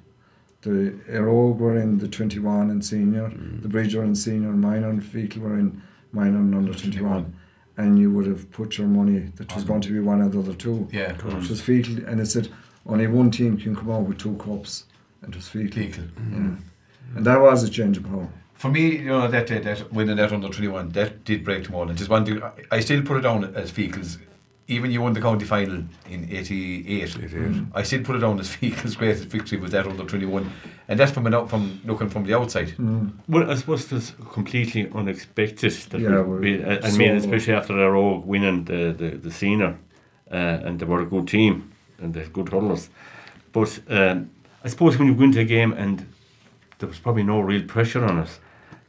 The 0.63 0.99
Éire 1.09 1.29
Óg 1.29 1.59
were 1.59 1.79
in 1.79 1.99
the 1.99 2.09
21 2.09 2.69
and 2.71 2.85
senior, 2.85 3.29
mm. 3.29 3.63
the 3.63 3.69
Bridge 3.69 3.95
were 3.95 4.03
in 4.03 4.17
senior 4.17 4.49
and 4.49 4.61
minor, 4.61 4.91
and 4.91 5.01
Feakle 5.01 5.39
were 5.39 5.57
in 5.57 5.81
minor 6.11 6.39
and 6.39 6.53
under 6.53 6.75
21. 6.75 7.33
And 7.77 7.99
you 7.99 8.11
would 8.11 8.27
have 8.27 8.51
put 8.51 8.77
your 8.77 8.89
money 8.89 9.31
that 9.37 9.55
was 9.55 9.63
going 9.63 9.83
to 9.83 9.93
be 9.93 10.01
one 10.01 10.21
of 10.21 10.33
the 10.33 10.41
other 10.41 10.55
two. 10.55 10.89
Yeah. 10.91 11.13
of 11.13 11.27
It 11.27 11.49
was 11.49 11.63
Feakle, 11.63 12.05
and 12.09 12.21
it 12.21 12.27
said 12.27 12.49
only 12.87 13.07
one 13.07 13.31
team 13.31 13.57
can 13.57 13.77
come 13.77 13.91
out 13.93 14.03
with 14.03 14.19
two 14.19 14.37
cups, 14.37 14.87
and 15.23 15.33
it 15.33 15.37
was 15.37 15.49
Feakle. 15.49 15.75
Feakle. 15.75 16.09
Yeah. 16.17 16.39
Mm. 16.39 16.61
And 17.15 17.27
that 17.27 17.41
was 17.41 17.63
a 17.63 17.71
change 17.71 17.99
of 17.99 18.05
power. 18.05 18.29
For 18.55 18.69
me, 18.69 18.97
you 18.99 19.07
know, 19.07 19.29
that, 19.29 19.47
that, 19.47 19.63
that 19.63 19.93
winning 19.93 20.17
that 20.17 20.33
under 20.33 20.49
21, 20.49 20.89
that 20.91 21.25
did 21.25 21.45
break 21.45 21.65
the 21.65 21.71
mold. 21.71 21.91
And 21.91 21.99
just 21.99 22.11
one 22.11 22.25
thing, 22.25 22.43
I, 22.43 22.53
I 22.73 22.81
still 22.81 23.03
put 23.03 23.19
it 23.19 23.21
down 23.21 23.45
as 23.55 23.71
Feakle's, 23.71 24.19
even 24.67 24.91
you 24.91 25.03
won 25.03 25.13
the 25.13 25.21
county 25.21 25.45
final 25.45 25.85
in 26.09 26.29
88, 26.31 27.17
I 27.75 27.83
still 27.83 28.03
put 28.03 28.17
it 28.17 28.21
down 28.21 28.41
as 28.41 28.49
Feakle's 28.57 28.97
greatest 28.97 29.25
victory 29.25 29.59
was 29.59 29.73
that 29.73 29.87
under 29.87 30.05
21. 30.05 30.51
And 30.89 30.99
that's 30.99 31.13
from, 31.13 31.27
an 31.27 31.35
out, 31.35 31.51
from 31.51 31.81
looking 31.85 32.09
from 32.09 32.25
the 32.25 32.35
outside. 32.35 32.69
Mm. 32.69 33.13
Well, 33.29 33.51
I 33.51 33.55
suppose 33.57 33.85
it 33.85 33.93
was 33.93 34.13
completely 34.33 34.91
unexpected. 34.95 35.73
That 35.73 36.01
Yeah, 36.01 36.23
we, 36.23 36.23
well, 36.23 36.41
we, 36.41 36.65
I 36.65 36.79
I 36.83 36.97
mean, 36.97 37.17
especially 37.17 37.55
after 37.55 37.75
Éire 37.75 37.95
Óg 37.95 38.25
winning 38.25 38.65
the, 38.65 38.93
the, 38.93 39.17
the 39.17 39.31
senior, 39.31 39.79
uh, 40.31 40.37
and 40.37 40.79
they 40.79 40.87
were 40.87 41.03
a 41.03 41.07
good 41.07 41.29
team 41.29 41.73
and 41.99 42.15
they're 42.15 42.27
good 42.27 42.49
hurlers. 42.49 42.89
But 43.53 43.81
um, 43.89 44.31
I 44.65 44.69
suppose 44.69 44.99
when 44.99 45.09
you 45.09 45.15
go 45.15 45.25
into 45.25 45.41
a 45.41 45.45
game 45.45 45.73
and 45.73 46.07
there 46.79 46.89
was 46.89 46.99
probably 46.99 47.23
no 47.23 47.41
real 47.41 47.65
pressure 47.65 48.05
on 48.05 48.19
us, 48.19 48.41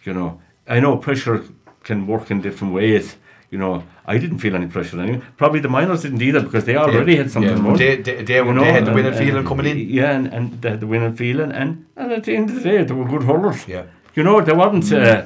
you 0.04 0.14
know, 0.14 0.42
I 0.68 0.80
know 0.80 0.98
pressure 0.98 1.44
can 1.84 2.08
work 2.08 2.32
in 2.32 2.42
different 2.42 2.74
ways. 2.74 3.18
You 3.56 3.60
know, 3.64 3.76
I 4.14 4.16
didn't 4.24 4.40
feel 4.44 4.56
any 4.60 4.68
pressure 4.76 5.00
anyway. 5.04 5.22
Probably 5.42 5.62
the 5.68 5.70
minors 5.78 6.02
didn't 6.06 6.22
either 6.30 6.42
because 6.48 6.66
they 6.70 6.76
already 6.76 7.16
had 7.22 7.30
something 7.36 7.56
yeah, 7.58 7.66
more. 7.68 7.78
They, 7.78 7.96
they, 8.08 8.16
they, 8.30 8.36
You 8.48 8.54
know, 8.54 8.64
they 8.66 8.74
had 8.80 8.86
the 8.90 8.96
winning 8.98 9.14
and- 9.14 9.22
feeling 9.24 9.46
coming 9.52 9.66
in. 9.72 9.78
Yeah, 10.00 10.12
and, 10.18 10.26
and 10.38 10.46
they 10.62 10.70
had 10.74 10.82
the 10.86 10.88
winning 10.94 11.16
feeling, 11.16 11.52
and, 11.62 11.70
and 11.96 12.12
at 12.18 12.24
the 12.26 12.34
end 12.40 12.50
of 12.50 12.56
the 12.58 12.64
day, 12.70 12.84
they 12.84 12.94
were 13.00 13.06
good 13.14 13.24
hurlers. 13.24 13.62
Yeah. 13.76 13.84
You 14.16 14.24
know, 14.28 14.36
they 14.48 14.56
weren't, 14.62 14.92
Uh, 14.92 15.24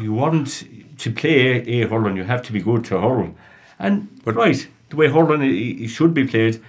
you 0.00 0.12
weren't 0.20 0.52
to 0.98 1.10
play 1.10 1.36
a, 1.56 1.82
a 1.82 1.88
hurling. 1.88 2.16
You 2.16 2.24
have 2.24 2.42
to 2.42 2.52
be 2.52 2.60
good 2.60 2.84
to 2.86 3.00
hurl, 3.00 3.34
and 3.78 3.94
But- 4.24 4.36
right 4.36 4.60
the 4.90 4.96
way 4.96 5.08
hurling 5.08 5.42
i- 5.42 5.82
i- 5.84 5.86
should 5.96 6.14
be 6.14 6.24
played. 6.32 6.60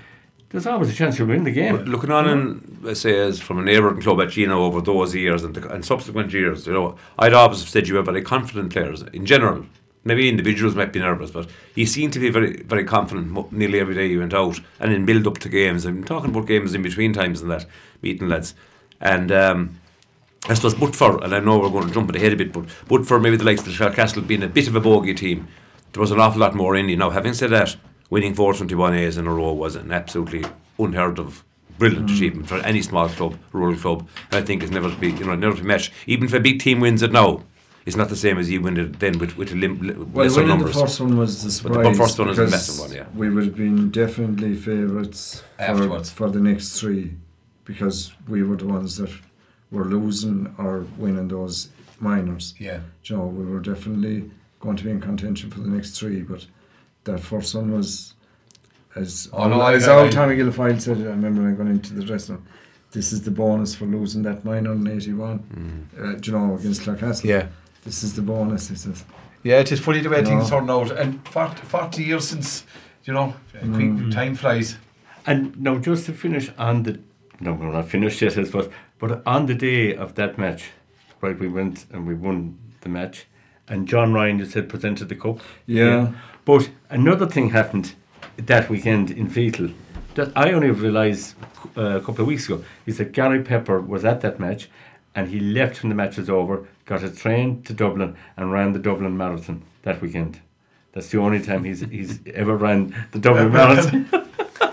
There's 0.50 0.66
always 0.68 0.90
a 0.90 0.94
chance 0.94 1.20
you'll 1.20 1.28
win 1.28 1.44
the 1.44 1.52
game. 1.52 1.76
But 1.78 1.88
looking 1.88 2.12
on 2.12 2.28
and 2.34 2.78
let's 2.82 3.02
say 3.02 3.14
as 3.28 3.40
from 3.40 3.60
a 3.60 3.62
neighbouring 3.62 4.02
club 4.02 4.22
at 4.22 4.30
Gino 4.30 4.64
over 4.68 4.80
those 4.82 5.14
years 5.14 5.44
and, 5.44 5.54
the, 5.56 5.62
and 5.74 5.84
subsequent 5.84 6.32
years, 6.34 6.66
you 6.68 6.74
know, 6.74 6.96
I'd 7.20 7.34
always 7.34 7.60
have 7.60 7.70
said 7.70 7.88
you 7.90 7.96
were 7.96 8.04
very 8.04 8.22
confident 8.22 8.72
players 8.72 9.02
in 9.14 9.26
general. 9.26 9.66
Maybe 10.08 10.30
individuals 10.30 10.76
might 10.76 10.94
be 10.94 11.00
nervous, 11.00 11.32
but 11.32 11.50
he 11.74 11.86
seemed 11.86 12.14
to 12.14 12.20
be 12.20 12.30
very, 12.30 12.62
very 12.62 12.86
confident 12.86 13.52
nearly 13.52 13.80
every 13.80 13.96
day 13.96 14.08
he 14.08 14.18
went 14.18 14.36
out 14.36 14.60
and 14.80 14.94
in 14.94 15.04
build 15.04 15.26
up 15.26 15.40
to 15.40 15.50
games. 15.50 15.84
I'm 15.84 16.04
talking 16.04 16.30
about 16.30 16.46
games 16.46 16.76
in 16.76 16.84
between 16.84 17.12
times 17.12 17.42
and 17.42 17.50
that, 17.50 17.66
meeting 18.04 18.30
lads. 18.30 18.54
And 19.02 19.32
um, 19.32 19.80
I 20.48 20.54
suppose, 20.54 20.76
but 20.76 20.96
for, 20.96 21.24
and 21.24 21.34
I 21.34 21.40
know 21.40 21.58
we're 21.58 21.72
going 21.72 21.88
to 21.88 21.94
jump 21.94 22.14
ahead 22.14 22.34
a 22.34 22.36
bit, 22.36 22.54
but, 22.54 22.66
but 22.88 23.08
for 23.08 23.20
maybe 23.20 23.36
the 23.36 23.44
likes 23.44 23.66
of 23.66 23.76
the 23.76 23.90
Castle 23.90 24.22
being 24.22 24.44
a 24.44 24.48
bit 24.48 24.68
of 24.68 24.76
a 24.76 24.80
bogey 24.80 25.16
team, 25.16 25.48
there 25.94 26.02
was 26.02 26.12
an 26.12 26.20
awful 26.20 26.40
lot 26.40 26.54
more 26.54 26.76
in 26.76 26.88
you. 26.88 26.98
Now, 26.98 27.10
having 27.10 27.34
said 27.34 27.50
that, 27.50 27.76
winning 28.12 28.36
421 28.36 28.94
A's 28.94 29.18
in 29.18 29.26
a 29.26 29.34
row 29.34 29.54
was 29.54 29.76
an 29.76 29.92
absolutely 29.92 30.46
unheard 30.78 31.18
of, 31.18 31.44
brilliant 31.80 32.12
achievement 32.12 32.48
for 32.48 32.58
any 32.58 32.82
small 32.82 33.10
club, 33.10 33.38
rural 33.54 33.76
club. 33.76 34.08
And 34.32 34.44
I 34.44 34.46
think 34.46 34.62
it's 34.62 34.72
never 34.72 34.90
to 34.90 34.96
be, 34.98 35.12
you 35.12 35.26
know, 35.26 35.36
never 35.36 35.58
to 35.58 35.64
match. 35.64 35.92
Even 36.06 36.26
if 36.26 36.34
a 36.34 36.40
big 36.40 36.60
team 36.60 36.80
wins 36.80 37.02
it 37.02 37.12
now, 37.12 37.44
it's 37.86 37.96
not 37.96 38.10
the 38.10 38.16
same 38.16 38.38
as 38.38 38.50
you 38.50 38.62
win 38.62 38.78
it 38.78 39.00
then 39.00 39.18
with, 39.20 39.38
with 39.38 39.52
a 39.52 39.56
lim- 39.56 39.80
Well, 40.14 40.26
lesser 40.26 40.42
winning 40.42 40.50
numbers. 40.58 40.74
the 40.76 40.82
first 40.82 41.00
one 41.02 41.18
was 41.18 41.44
the 41.44 41.52
surprise. 41.52 41.76
But 41.84 41.92
the 41.92 41.98
first 41.98 42.18
one 42.20 42.28
was 42.30 42.38
a 42.40 42.42
because 42.42 42.52
massive 42.52 42.80
one, 42.80 42.92
yeah. 42.94 43.06
We 43.16 43.30
would 43.30 43.46
have 43.46 43.56
been 43.56 43.92
definitely 43.92 44.56
favourites 44.56 45.44
for, 45.58 46.04
for 46.04 46.30
the 46.32 46.40
next 46.40 46.80
three 46.80 47.16
because 47.66 48.14
we 48.28 48.44
were 48.44 48.56
the 48.56 48.68
ones 48.68 48.98
that 48.98 49.12
were 49.72 49.86
losing 49.86 50.54
or 50.58 50.86
winning 50.98 51.28
those 51.28 51.70
minors. 52.00 52.54
Yeah. 52.60 52.80
You 53.06 53.18
know, 53.18 53.26
we 53.26 53.46
were 53.46 53.60
definitely 53.60 54.32
going 54.60 54.78
to 54.78 54.84
be 54.84 54.90
in 54.92 55.02
contention 55.02 55.52
for 55.52 55.60
the 55.60 55.70
next 55.70 55.98
three, 56.00 56.22
but 56.22 56.46
that 57.04 57.20
first 57.20 57.54
one 57.56 57.72
was 57.72 58.14
as 58.96 59.30
Oh, 59.34 59.48
no, 59.48 59.62
I- 59.62 59.74
as 59.76 59.88
I- 59.88 59.94
our 59.96 60.06
I- 60.06 60.10
Tommy 60.10 60.36
Guilfoyle 60.38 60.80
said. 60.82 60.98
I 60.98 61.02
remember 61.12 61.42
when 61.44 61.52
I 61.54 61.56
going 61.56 61.70
into 61.70 61.94
the 61.94 62.04
dressing 62.04 62.36
room. 62.36 62.46
This 62.92 63.12
is 63.12 63.24
the 63.24 63.32
bonus 63.32 63.76
for 63.76 63.86
losing 63.86 64.24
that 64.24 64.46
minor 64.46 64.72
in 64.72 64.88
eighty-one. 64.88 65.90
Uh, 66.00 66.14
do 66.14 66.32
you 66.32 66.38
know 66.38 66.56
against 66.56 66.82
Clarecastle? 66.82 67.26
Yeah. 67.26 67.48
This 67.86 68.04
is 68.04 68.16
the 68.16 68.22
bonus. 68.22 68.68
He 68.70 68.76
says. 68.76 69.06
Yeah, 69.44 69.60
it 69.60 69.72
is 69.72 69.80
funny 69.80 70.02
the 70.02 70.10
way 70.10 70.22
No. 70.22 70.28
things 70.30 70.50
turn 70.50 70.70
out. 70.70 70.92
And 70.92 71.26
40, 71.30 71.62
40 71.62 72.04
years 72.04 72.28
since 72.28 72.66
you 73.06 73.14
know, 73.14 73.34
quick 73.52 74.12
time 74.12 74.36
flies. 74.36 74.78
And 75.28 75.60
now, 75.62 75.78
just 75.78 76.06
to 76.08 76.14
finish 76.14 76.52
on 76.58 76.84
the. 76.84 77.00
No, 77.40 77.54
we're 77.54 77.72
not 77.72 77.88
finished 77.88 78.22
yet, 78.22 78.38
I 78.38 78.44
suppose. 78.44 78.70
But 79.00 79.22
on 79.26 79.46
the 79.46 79.56
day 79.56 79.96
of 79.96 80.16
that 80.16 80.38
match, 80.38 80.72
right, 81.22 81.38
we 81.38 81.48
went 81.48 81.86
and 81.92 82.08
we 82.08 82.16
won 82.16 82.58
the 82.82 82.90
match. 82.90 83.26
And 83.68 83.88
John 83.88 84.14
Ryan, 84.14 84.40
you 84.40 84.46
said, 84.46 84.70
presented 84.70 85.10
the 85.10 85.16
cup. 85.16 85.40
Yeah. 85.66 86.14
But 86.46 86.70
another 86.90 87.26
thing 87.26 87.50
happened 87.50 87.94
that 88.38 88.70
weekend 88.70 89.10
in 89.12 89.28
Feakle 89.28 89.74
that 90.14 90.32
I 90.36 90.52
only 90.52 90.70
realised 90.72 91.36
uh, 91.78 91.98
a 91.98 92.00
couple 92.00 92.22
of 92.22 92.28
weeks 92.28 92.46
ago 92.46 92.64
is 92.86 92.98
that 93.00 93.12
Gary 93.12 93.42
Pepper 93.42 93.82
was 93.82 94.06
at 94.06 94.22
that 94.22 94.40
match 94.40 94.70
and 95.16 95.30
he 95.30 95.40
left 95.40 95.82
when 95.82 95.90
the 95.90 95.96
match 95.96 96.18
was 96.18 96.30
over, 96.30 96.68
got 96.86 97.04
a 97.04 97.10
train 97.10 97.62
to 97.64 97.74
Dublin 97.74 98.16
and 98.38 98.52
ran 98.52 98.74
the 98.74 98.80
Dublin 98.80 99.16
Marathon 99.18 99.62
that 99.84 100.02
weekend. 100.02 100.40
That's 100.94 101.10
the 101.10 101.20
only 101.20 101.42
time 101.42 101.64
he's 101.64 101.82
he's 101.82 102.20
ever 102.34 102.56
ran 102.56 102.94
the 103.12 103.20
Dublin 103.20 103.52
Marathon. 103.52 104.06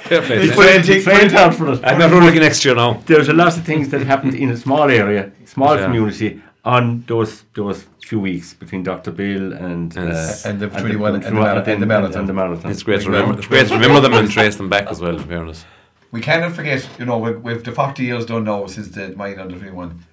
Fair 0.09 0.23
play 0.23 0.37
to 0.37 0.43
He 0.43 0.49
them. 0.49 0.57
trained, 0.59 0.85
he 0.85 1.03
trained 1.03 1.33
hard 1.33 1.55
for 1.55 1.73
it. 1.73 1.81
I'm 1.85 1.99
not 1.99 2.11
running 2.11 2.35
next 2.41 2.65
year 2.65 2.75
now. 2.75 3.01
There's 3.07 3.29
a 3.29 3.33
lot 3.33 3.57
of 3.57 3.65
things 3.65 3.89
that 3.91 4.03
happened 4.03 4.35
in 4.35 4.51
a 4.51 4.57
small 4.57 4.91
area, 4.91 5.31
small 5.47 5.77
Yeah. 5.77 5.85
community 5.87 6.41
on 6.65 7.05
those 7.07 7.45
those 7.55 7.87
few 8.09 8.21
weeks 8.21 8.53
between 8.55 8.83
Dr. 8.83 9.11
Bill 9.11 9.53
and 9.53 9.97
uh, 9.97 10.03
And 10.45 10.61
the 10.61 10.69
21 10.69 11.15
and 11.15 11.25
the 11.25 11.31
mara- 11.31 11.65
and 11.73 11.83
the 11.83 11.87
marathon. 11.87 12.19
and 12.21 12.29
the 12.29 12.33
marathon. 12.35 12.71
It's 12.71 12.83
great 12.83 13.01
to 13.03 13.11
remember. 13.11 13.39
It's 13.39 13.49
great 13.49 13.69
to 13.69 13.75
remember 13.75 14.01
them 14.01 14.13
and 14.13 14.31
trace 14.31 14.57
them 14.57 14.69
back 14.69 14.87
as 14.93 15.01
well. 15.01 15.17
In 15.17 15.25
fairness, 15.25 15.65
We 16.13 16.21
cannot 16.21 16.53
forget, 16.53 16.81
you 16.99 17.07
know, 17.07 17.19
with, 17.19 17.37
with 17.39 17.65
the 17.65 17.73
40 17.73 18.03
years 18.05 18.27
done 18.27 18.45
now 18.45 18.67
since 18.67 18.89
the 18.97 19.15
mine 19.17 19.39
under 19.39 19.57
21, 19.57 20.05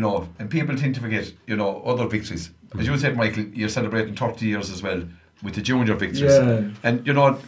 you 0.00 0.06
know, 0.06 0.28
and 0.38 0.48
people 0.48 0.74
tend 0.76 0.94
to 0.94 1.00
forget, 1.02 1.30
you 1.46 1.56
know, 1.56 1.82
other 1.82 2.06
victories. 2.06 2.50
As 2.78 2.86
you 2.86 2.96
said, 2.96 3.16
Michael, 3.18 3.44
you're 3.52 3.68
celebrating 3.68 4.14
30 4.16 4.46
years 4.46 4.70
as 4.70 4.82
well 4.82 5.02
with 5.42 5.54
the 5.56 5.60
junior 5.60 5.94
victories. 5.94 6.38
Yeah. 6.38 6.70
And, 6.82 7.06
you 7.06 7.12
know, 7.12 7.38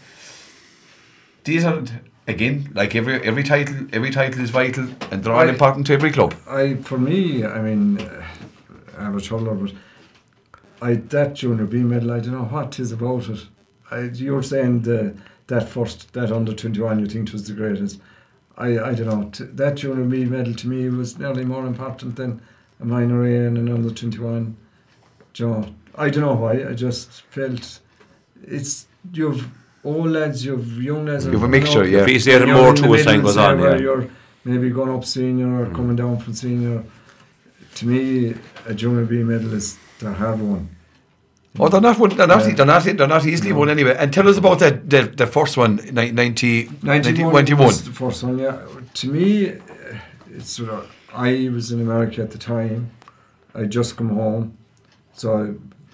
these 1.45 1.65
are, 1.65 1.83
again, 2.29 2.71
like 2.75 2.95
every 2.95 3.15
every 3.25 3.43
title, 3.43 3.87
every 3.93 4.11
title 4.11 4.43
is 4.43 4.51
vital 4.51 4.87
and 5.11 5.25
they're 5.25 5.33
all 5.33 5.49
I- 5.49 5.55
important 5.57 5.87
to 5.87 5.95
every 5.95 6.11
club. 6.11 6.35
I 6.47 6.75
for 6.75 6.99
me, 6.99 7.45
I 7.45 7.63
mean, 7.63 8.01
uh, 8.01 8.23
average 8.99 9.29
hurler, 9.29 9.55
but 9.55 9.73
I 10.83 10.95
that 11.15 11.35
junior 11.35 11.65
B 11.67 11.79
medal, 11.79 12.11
I 12.13 12.21
don't 12.21 12.33
know 12.35 12.45
what 12.45 12.79
is 12.79 12.93
about 12.93 13.29
it. 13.31 13.47
I, 13.91 14.01
you're 14.13 14.43
saying 14.43 14.83
the 14.83 15.15
that 15.47 15.69
first 15.71 16.13
that 16.13 16.31
under 16.31 16.53
twenty 16.53 16.81
one 16.81 16.99
you 17.01 17.07
think 17.07 17.33
was 17.33 17.47
the 17.47 17.55
greatest. 17.55 17.99
I 18.57 18.79
I 18.79 18.95
don't 18.95 19.07
know 19.07 19.31
t- 19.31 19.45
that 19.45 19.77
junior 19.77 20.05
B 20.05 20.25
medal 20.25 20.55
to 20.55 20.69
me 20.69 20.89
was 20.89 21.19
nearly 21.19 21.45
more 21.45 21.67
important 21.67 22.17
than 22.17 22.43
a 22.81 22.85
minor 22.85 23.25
A 23.25 23.47
and 23.47 23.59
an 23.59 23.69
under 23.69 23.91
twenty 23.91 24.19
one. 24.19 24.57
Joe, 25.33 25.67
I 25.97 26.11
don't 26.11 26.23
know 26.23 26.35
why. 26.35 26.69
I 26.69 26.75
just 26.75 27.23
felt 27.31 27.81
it's 28.43 28.87
you've 29.13 29.49
old 29.85 30.09
lads, 30.09 30.45
you've 30.45 30.83
young 30.83 31.07
lads. 31.07 31.27
You've 31.27 31.43
a 31.43 31.49
mixture, 31.49 31.87
yeah. 31.87 32.01
appreciate 32.01 32.43
it 32.43 32.49
you're 32.49 32.57
more 32.57 32.75
to 32.75 32.95
as 32.95 33.05
time 33.05 33.23
middle, 33.23 33.23
goes 33.23 33.35
say, 33.35 33.45
on. 33.45 33.61
Yeah. 33.61 33.77
You're 33.77 34.09
maybe 34.45 34.71
going 34.71 34.91
up 34.91 35.05
senior 35.05 35.63
or 35.63 35.67
mm. 35.67 35.75
coming 35.75 35.97
down 35.97 36.19
from 36.19 36.35
senior. 36.35 36.85
To 37.77 37.87
me, 37.87 38.35
a 38.67 38.75
junior 38.75 39.05
B 39.05 39.23
medal 39.23 39.55
is 39.55 39.79
the 39.99 40.13
hard 40.13 40.41
one. 40.41 40.69
Oh, 41.61 41.69
they're 41.69 41.81
not, 41.83 41.99
one- 41.99 42.11
they're 42.17 42.27
not, 42.27 42.47
Yeah. 42.47 42.55
they're 42.55 42.67
not, 42.67 42.83
they're 42.85 43.07
not 43.07 43.27
easily 43.27 43.51
No. 43.51 43.59
won 43.59 43.69
anyway. 43.69 43.95
And 43.99 44.13
tell 44.13 44.27
us 44.29 44.39
about 44.39 44.59
that, 44.61 44.89
the, 44.89 45.03
the 45.03 45.27
first 45.27 45.57
one, 45.59 45.77
ni- 45.93 46.11
90, 46.11 46.71
91 46.83 47.33
91. 47.33 47.67
was 47.67 47.85
the 47.85 47.91
first 47.93 48.23
one, 48.25 48.39
yeah. 48.39 48.59
To 48.95 49.09
me, 49.13 49.51
uh, 49.51 49.57
it's 50.31 50.51
sort 50.51 50.71
of. 50.71 50.91
I 51.15 51.51
was 51.53 51.71
in 51.73 51.81
America 51.83 52.23
at 52.23 52.31
the 52.31 52.39
time. 52.39 52.91
I 53.55 53.65
just 53.65 53.99
come 53.99 54.09
home, 54.11 54.57
so 55.13 55.27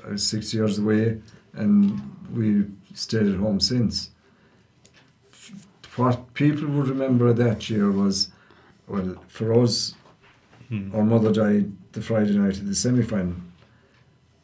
I, 0.05 0.07
I 0.07 0.11
was 0.13 0.23
six 0.25 0.55
years 0.55 0.79
away, 0.79 1.21
and 1.55 2.01
we 2.33 2.67
stayed 2.95 3.27
at 3.27 3.35
home 3.41 3.59
since. 3.59 4.11
What 5.97 6.33
people 6.35 6.69
would 6.69 6.87
remember 6.89 7.33
that 7.33 7.69
year 7.69 7.91
was, 7.91 8.29
well, 8.87 9.17
for 9.27 9.53
us, 9.61 9.95
our 10.95 11.03
mother 11.03 11.33
died 11.33 11.73
the 11.93 12.01
Friday 12.01 12.35
night 12.39 12.59
of 12.59 12.67
the 12.69 12.75
semi 12.77 13.03
final, 13.03 13.35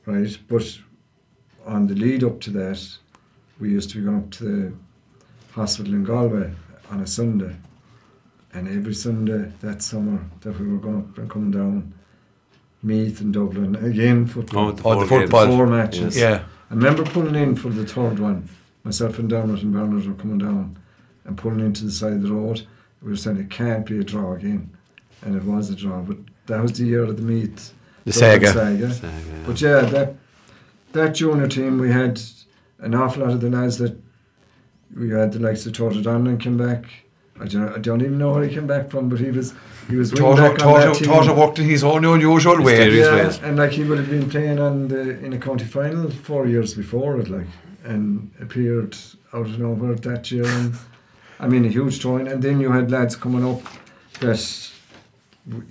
right? 0.07 0.37
But 0.49 0.79
on 1.67 1.87
the 1.87 1.95
lead 1.95 2.25
up 2.25 2.41
to 2.43 2.51
that, 2.51 2.81
we 3.61 3.71
used 3.71 3.91
to 3.91 3.99
be 3.99 4.05
going 4.05 4.19
up 4.19 4.31
to 4.33 4.45
the 4.45 4.73
hospital 5.53 5.95
in 5.95 6.05
Galway 6.05 6.53
on 6.91 7.01
a 7.01 7.07
Sunday. 7.07 7.55
And 8.53 8.69
every 8.69 8.95
Sunday 8.95 9.51
that 9.61 9.83
summer 9.83 10.25
that 10.41 10.59
we 10.61 10.69
were 10.69 10.79
going 10.79 10.99
up 10.99 11.19
and 11.19 11.29
coming 11.31 11.51
down, 11.51 11.93
Meath 12.83 13.21
and 13.21 13.33
Dublin, 13.33 13.77
again 13.77 14.27
football. 14.27 14.69
Oh, 14.69 14.73
the 14.73 14.83
Oh, 14.85 15.01
the 15.01 15.07
four 15.07 15.21
football. 15.23 15.47
Four 15.47 15.67
matches. 15.67 16.17
Yeah. 16.17 16.45
I 16.71 16.75
remember 16.75 17.03
pulling 17.05 17.35
in 17.35 17.57
for 17.57 17.71
the 17.71 17.87
third 17.87 18.19
one. 18.19 18.49
Myself 18.85 19.19
and 19.19 19.29
Dermot 19.29 19.63
and 19.63 19.73
Bernard 19.73 20.07
were 20.07 20.15
coming 20.15 20.39
down 20.39 20.77
and 21.25 21.37
pulling 21.37 21.61
into 21.61 21.85
the 21.85 21.91
side 21.91 22.13
of 22.13 22.23
the 22.23 22.33
road. 22.33 22.67
We 23.03 23.11
were 23.11 23.17
saying 23.17 23.39
it 23.39 23.51
can't 23.51 23.87
be 23.87 23.99
a 23.99 24.05
draw 24.05 24.35
again. 24.35 24.71
And 25.23 25.35
it 25.35 25.43
was 25.43 25.71
a 25.71 25.75
draw. 25.75 26.01
But 26.01 26.19
that 26.47 26.61
was 26.61 26.73
the 26.73 26.85
year 26.85 27.05
of 27.05 27.17
the 27.17 27.23
Meath. 27.23 27.73
The 28.05 28.13
Dublin 28.13 28.47
saga. 28.47 28.53
saga. 28.53 28.93
Saga, 28.93 29.07
yeah. 29.07 29.43
But 29.47 29.61
yeah, 29.61 29.81
that 29.81 30.17
that 30.95 31.15
junior 31.15 31.47
team, 31.47 31.79
we 31.79 31.93
had 31.93 32.21
an 32.79 32.95
awful 32.95 33.23
lot 33.23 33.33
of 33.33 33.41
the 33.41 33.51
lads 33.51 33.79
that 33.79 33.97
we 34.97 35.11
had 35.11 35.33
the 35.33 35.39
likes 35.39 35.67
of 35.67 35.73
Torta 35.73 36.01
Donlan 36.01 36.41
came 36.41 36.57
back. 36.57 36.87
I 37.41 37.47
don't, 37.47 37.69
I 37.69 37.79
don't 37.79 38.01
even 38.01 38.17
know 38.19 38.33
where 38.33 38.45
he 38.45 38.55
came 38.55 38.67
back 38.67 38.91
from, 38.91 39.09
but 39.09 39.19
he 39.19 39.31
was 39.31 39.55
he 39.89 39.97
was 39.97 40.13
winning 40.13 40.37
Torta, 40.37 40.55
back 40.55 40.65
on 40.65 40.81
that 40.81 40.95
team. 40.95 41.09
Torta 41.09 41.35
worked 41.35 41.59
in 41.59 41.69
his 41.69 41.83
own 41.83 42.05
unusual 42.05 42.63
way. 42.63 42.91
Yeah, 42.97 43.15
ways. 43.15 43.39
and 43.43 43.57
like 43.57 43.73
he 43.73 43.83
would 43.83 43.99
have 43.99 44.09
been 44.09 44.31
playing 44.31 44.61
on 44.61 44.89
the 44.89 45.19
in 45.19 45.33
a 45.33 45.39
county 45.39 45.65
final 45.65 46.11
four 46.11 46.47
years 46.47 46.75
before 46.75 47.19
it, 47.19 47.29
like, 47.29 47.47
and 47.83 48.31
appeared 48.41 48.97
out 49.33 49.47
of 49.47 49.59
nowhere 49.59 49.97
that 49.97 50.31
year. 50.31 50.47
And 50.47 50.75
I 51.41 51.49
mean, 51.49 51.65
a 51.65 51.69
huge 51.69 52.01
throwing. 52.01 52.29
And 52.29 52.41
then 52.41 52.61
you 52.61 52.71
had 52.71 52.93
lads 52.93 53.17
coming 53.17 53.45
up 53.45 53.63
that 54.21 54.71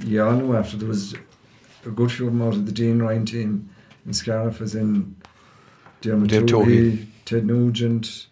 you 0.04 0.22
all 0.22 0.34
knew 0.34 0.56
after 0.58 0.76
there 0.76 0.90
was 0.90 1.16
a 1.86 1.90
good 1.90 2.12
few 2.12 2.28
of 2.28 2.34
them 2.34 2.42
out 2.42 2.56
of 2.56 2.66
the 2.66 2.74
Dean 2.74 3.02
Ryan 3.02 3.26
team 3.26 3.73
in 4.06 4.14
Scariff, 4.14 4.62
as 4.62 4.76
in 4.76 5.16
Dermot 6.02 6.30
Toohey. 6.30 7.08
Ted 7.26 7.46
Nugent, 7.46 8.28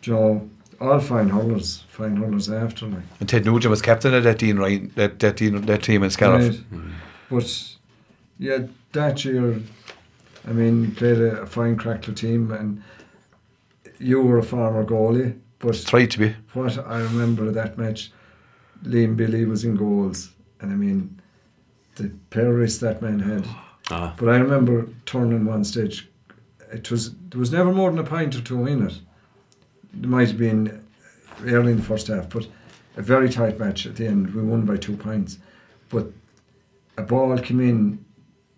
Joe, 0.00 0.48
all 0.80 1.00
fine 1.00 1.28
hurlers, 1.28 1.84
fine 1.88 2.16
hurlers 2.16 2.50
after 2.50 2.86
like. 2.86 3.02
And 3.20 3.28
Ted 3.28 3.44
Nugent 3.44 3.70
was 3.70 3.80
captain 3.80 4.12
of 4.12 4.24
that 4.24 4.38
team, 4.38 4.58
Ryan, 4.58 4.92
that, 4.96 5.20
that, 5.20 5.36
Dean, 5.36 5.60
that 5.62 5.82
team 5.82 6.02
in 6.02 6.10
Scariff. 6.10 6.62
Right. 6.70 6.82
But 7.30 7.76
yeah, 8.38 8.66
that 8.92 9.24
year, 9.24 9.60
I 10.46 10.52
mean, 10.52 10.94
played 10.94 11.18
a, 11.18 11.42
a 11.42 11.46
fine 11.46 11.76
crackler 11.76 12.14
team, 12.14 12.50
and 12.50 12.82
you 13.98 14.20
were 14.20 14.38
a 14.38 14.42
former 14.42 14.84
goalie. 14.84 15.38
But 15.60 15.76
Tried 15.86 16.10
to 16.10 16.18
be. 16.18 16.36
what 16.52 16.76
I 16.86 16.98
remember 16.98 17.46
of 17.46 17.54
that 17.54 17.78
match, 17.78 18.12
Liam 18.82 19.16
Billy 19.16 19.44
was 19.44 19.64
in 19.64 19.76
goals, 19.76 20.32
and 20.60 20.72
I 20.72 20.74
mean, 20.74 21.20
the 21.96 22.10
pair 22.30 22.52
wrists 22.52 22.80
that 22.80 23.00
man 23.00 23.20
had. 23.20 23.46
Ah, 23.90 24.14
But 24.16 24.28
I 24.28 24.36
remember 24.36 24.88
turning 25.04 25.44
one 25.44 25.64
stage. 25.64 26.08
It 26.72 26.90
was 26.90 27.14
there 27.30 27.38
was 27.38 27.52
never 27.52 27.72
more 27.72 27.90
than 27.90 27.98
a 27.98 28.04
pint 28.04 28.34
or 28.34 28.40
two 28.40 28.66
in 28.66 28.86
it. 28.86 28.94
It 29.92 30.08
might 30.08 30.28
have 30.28 30.38
been 30.38 30.84
early 31.44 31.72
in 31.72 31.78
the 31.78 31.84
first 31.84 32.08
half, 32.08 32.28
but 32.30 32.46
a 32.96 33.02
very 33.02 33.28
tight 33.28 33.58
match 33.58 33.86
at 33.86 33.96
the 33.96 34.06
end. 34.06 34.34
We 34.34 34.42
won 34.42 34.64
by 34.64 34.76
two 34.76 34.96
pints, 34.96 35.38
but 35.88 36.10
a 36.96 37.02
ball 37.02 37.36
came 37.38 37.60
in 37.60 38.04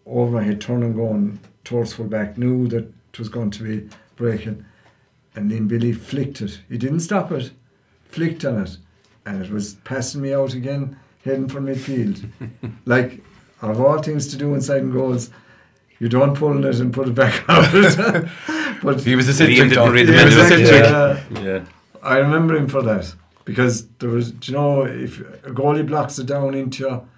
over 0.07 0.31
my 0.33 0.45
head, 0.45 0.61
turning 0.61 0.95
going 0.95 1.39
towards 1.65 1.93
full 1.95 2.07
back. 2.07 2.39
Knew 2.39 2.69
that 2.69 2.85
it 3.13 3.19
was 3.19 3.29
going 3.29 3.51
to 3.51 3.63
be 3.65 3.89
breaking, 4.15 4.65
and 5.35 5.51
then 5.51 5.67
Billy 5.67 5.93
flicked 5.93 6.41
it. 6.41 6.61
He 6.69 6.79
didn't 6.79 7.01
stop 7.01 7.33
it, 7.33 7.51
flicked 8.05 8.45
on 8.45 8.63
it, 8.63 8.77
and 9.25 9.45
it 9.45 9.51
was 9.51 9.75
passing 9.85 10.23
me 10.23 10.33
out 10.33 10.55
again, 10.55 10.97
heading 11.25 11.49
for 11.49 11.61
midfield. 11.61 12.25
like 12.87 13.23
of 13.63 13.81
all 13.81 14.03
things 14.03 14.27
to 14.29 14.37
do 14.37 14.55
inside 14.55 14.83
and 14.83 14.93
goals, 14.93 15.31
you 15.99 16.09
don't 16.09 16.37
pull 16.37 16.65
it 16.65 16.79
and 16.81 16.93
put 16.93 17.09
it 17.09 17.15
back 17.15 17.45
out. 17.49 17.71
but 18.83 19.01
He 19.03 19.17
was 19.17 19.29
a 19.29 19.33
Liam 19.33 19.37
centric. 19.57 19.71
didn't 19.71 19.93
read 19.93 20.07
the 20.09 20.19
He 20.19 20.25
was 20.25 20.37
a 20.37 20.49
menu. 20.51 20.67
yeah, 20.67 21.21
Yeah. 21.43 21.65
I 22.03 22.19
remember 22.19 22.55
him 22.57 22.69
for 22.69 22.83
that 22.83 23.15
because 23.45 23.87
there 23.99 24.11
was, 24.11 24.31
do 24.33 24.53
you 24.53 24.59
know, 24.59 24.83
if 24.85 25.21
a 25.45 25.51
goalie 25.51 25.87
blocks 25.87 26.19
it 26.19 26.27
down 26.27 26.55
into 26.55 26.85
you, 26.85 27.09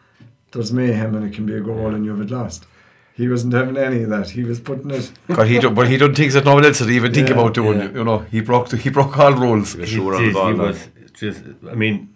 there's 0.52 0.72
mayhem 0.72 1.14
and 1.14 1.26
it 1.26 1.34
can 1.34 1.44
be 1.44 1.54
a 1.54 1.60
goal 1.60 1.88
and 1.94 2.04
you 2.04 2.10
have 2.12 2.20
it 2.20 2.30
lost. 2.30 2.66
He 3.14 3.26
wasn't 3.28 3.52
having 3.52 3.76
any 3.76 4.04
of 4.04 4.10
that. 4.10 4.30
He 4.30 4.44
was 4.44 4.60
putting 4.60 4.92
it. 4.92 5.10
God, 5.28 5.48
he 5.48 5.58
don't, 5.58 5.74
but 5.74 5.88
he 5.88 5.96
don't 5.96 6.14
think 6.16 6.32
that 6.32 6.44
no 6.44 6.54
one 6.54 6.64
else 6.64 6.80
would 6.80 6.90
even 6.90 7.12
think 7.12 7.30
about 7.30 7.52
doing. 7.52 7.80
yeah. 7.80 7.90
You 7.90 8.04
know, 8.04 8.18
he 8.20 8.40
broke 8.40 8.68
the, 8.68 8.76
he 8.76 8.90
broke 8.90 9.18
all 9.18 9.32
rules. 9.34 9.72
he 9.74 9.80
was 9.80 9.90
He 9.90 9.96
sure 9.96 10.14
on 10.14 10.24
the 10.24 10.32
ball. 10.32 10.52
he 10.52 10.58
was 10.60 10.88
just, 11.14 11.42
I 11.68 11.74
mean, 11.74 12.14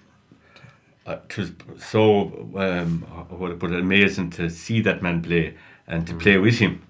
it 1.07 1.37
was 1.37 1.53
so 1.79 2.49
um, 2.57 3.03
what 3.29 3.51
I 3.51 3.55
put 3.55 3.73
it, 3.73 3.81
amazing 3.81 4.31
to 4.31 4.49
see 4.51 4.81
that 4.83 5.03
man 5.03 5.23
play 5.23 5.55
and 5.87 6.07
to 6.07 6.15
play 6.15 6.39
with 6.39 6.59
him. 6.59 6.83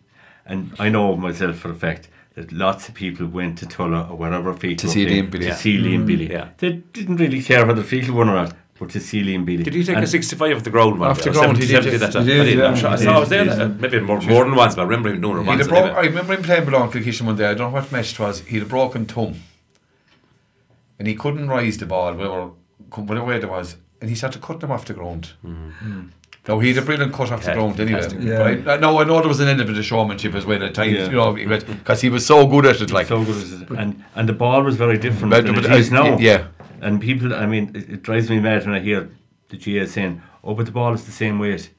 And 0.45 0.73
I 0.79 0.89
know 0.89 1.17
myself 1.17 1.57
for 1.57 1.71
a 1.71 1.75
fact 1.75 2.09
that 2.35 2.51
lots 2.53 2.89
of 2.89 2.95
people 2.95 3.27
went 3.27 3.59
to 3.59 3.67
Tulla 3.67 4.09
or 4.11 4.17
wherever 4.17 4.53
Feakle 4.55 4.79
To 4.79 4.89
see 4.89 5.07
Liam 5.07 5.31
Billy. 5.31 5.47
To 5.47 5.55
see 5.55 5.79
Liam 5.79 6.07
Billy. 6.07 6.31
Yeah. 6.31 6.49
They 6.59 6.73
didn't 6.73 7.17
really 7.17 7.43
care 7.43 7.65
whether 7.67 7.83
Feakle 7.83 8.11
won 8.11 8.29
or 8.29 8.35
not, 8.35 8.55
but 8.79 8.91
to 8.91 9.01
see 9.01 9.23
Liam 9.23 9.45
Billy. 9.45 9.63
Did 9.63 9.75
he 9.75 9.85
take 9.85 9.97
And 9.97 10.05
a 10.05 10.09
65 10.09 10.57
off 10.57 10.65
the 10.65 10.71
ground 10.71 10.99
one? 10.99 11.11
Off 11.11 11.23
the 11.23 11.31
ground, 11.31 11.59
he 11.59 11.67
70, 11.67 11.91
did, 11.91 12.01
70 12.01 12.01
that 12.01 12.07
He 12.09 12.13
time? 12.13 12.23
I 12.23 12.27
did, 12.27 12.45
didn't. 12.45 12.65
I'm 12.65 12.77
sure. 12.77 12.89
I 12.91 12.97
saw 12.97 13.17
I 13.17 13.21
was 13.21 13.29
there. 13.29 13.45
yeah. 13.47 13.53
uh, 13.53 13.69
Maybe 13.69 14.01
more, 14.01 14.21
more 14.21 14.45
than 14.45 14.55
once, 14.57 14.75
but 14.75 14.83
I 14.83 14.85
remember 14.85 15.11
him 15.11 15.21
doing 15.21 15.39
it 15.39 15.47
once. 15.47 15.61
have 15.61 15.69
broke, 15.69 15.93
I 15.93 16.01
remember 16.07 16.35
him 16.35 16.43
playing 16.43 16.65
below 16.65 16.89
Kilkishen 16.89 17.23
one 17.23 17.37
day. 17.37 17.47
I 17.47 17.55
don't 17.55 17.71
know 17.71 17.81
what 17.81 17.93
match 17.93 18.13
it 18.15 18.19
was. 18.19 18.41
He'd 18.41 18.63
a 18.63 18.67
broken 18.67 19.05
thumb. 19.07 19.37
and 20.99 21.07
he 21.09 21.15
couldn't 21.15 21.49
rise 21.49 21.79
the 21.79 21.87
ball, 21.87 22.15
whatever, 22.15 22.51
whatever 23.03 23.27
way 23.27 23.37
it 23.37 23.49
was, 23.49 23.77
and 24.03 24.11
he 24.11 24.17
started 24.17 24.43
cutting 24.43 24.59
them 24.61 24.73
off 24.73 24.85
the 24.85 24.93
ground. 24.95 25.33
Now 26.49 26.59
he 26.59 26.69
had 26.75 26.83
a 26.83 26.85
brilliant 26.85 27.13
cut 27.13 27.31
off 27.31 27.45
the 27.45 27.53
ground 27.55 27.79
anyway. 27.79 28.01
fantastic. 28.01 28.23
Yeah. 28.23 28.39
Right? 28.39 28.67
Uh, 28.67 28.77
No, 28.79 29.01
I 29.01 29.05
know 29.05 29.21
there 29.21 29.29
was 29.29 29.39
an 29.39 29.47
element 29.47 29.71
of 29.71 29.77
the 29.77 29.83
showmanship 29.85 30.35
as 30.35 30.45
well 30.45 30.61
at 30.65 30.75
times, 30.75 30.93
Yeah. 30.93 31.05
you 31.07 31.13
know, 31.13 31.33
because 31.33 32.01
he 32.01 32.09
was 32.11 32.27
so 32.27 32.47
good 32.49 32.67
at 32.67 32.81
it. 32.81 32.91
Like, 32.91 33.07
so 33.07 33.23
good 33.25 33.37
as 33.37 33.53
it- 33.63 33.71
and 33.71 34.03
and 34.17 34.29
the 34.29 34.33
ball 34.33 34.63
was 34.65 34.77
very 34.77 34.99
different 34.99 35.31
But- 35.31 35.45
than 35.47 35.55
but 35.55 35.65
it 35.67 35.71
I- 35.71 35.77
is 35.77 35.91
now. 35.93 36.19
yeah. 36.19 36.41
And 36.81 37.01
people, 37.01 37.33
I 37.33 37.47
mean, 37.47 37.71
it, 37.77 37.89
it 37.95 38.03
drives 38.03 38.29
me 38.29 38.41
mad 38.41 38.67
when 38.67 38.75
I 38.75 38.81
hear 38.81 39.09
the 39.51 39.57
GAA 39.57 39.87
saying, 39.87 40.21
"Oh, 40.43 40.55
but 40.57 40.67
the 40.67 40.73
ball 40.73 40.93
is 40.95 41.05
the 41.05 41.13
same 41.13 41.39
weight." 41.39 41.71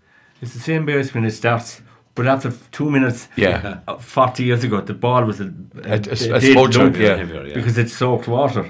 It's 0.41 0.53
the 0.53 0.59
same 0.71 0.85
weight 0.85 1.13
when 1.13 1.25
it 1.25 1.31
starts, 1.31 1.81
but 2.15 2.25
after 2.25 2.53
two 2.71 2.89
minutes, 2.89 3.27
Yeah. 3.35 3.79
uh, 3.87 3.97
forty 3.97 4.43
years 4.45 4.63
ago, 4.63 4.79
the 4.79 4.93
ball 4.93 5.25
was 5.25 5.41
a, 5.41 5.43
A- 5.43 5.89
a- 5.89 5.95
a 5.95 5.99
dead 5.99 6.41
smudge, 6.53 6.77
lump 6.77 6.95
yeah. 6.97 7.17
Heavier, 7.17 7.47
yeah. 7.47 7.53
because 7.55 7.77
it 7.77 7.89
soaked 7.89 8.27
water, 8.29 8.65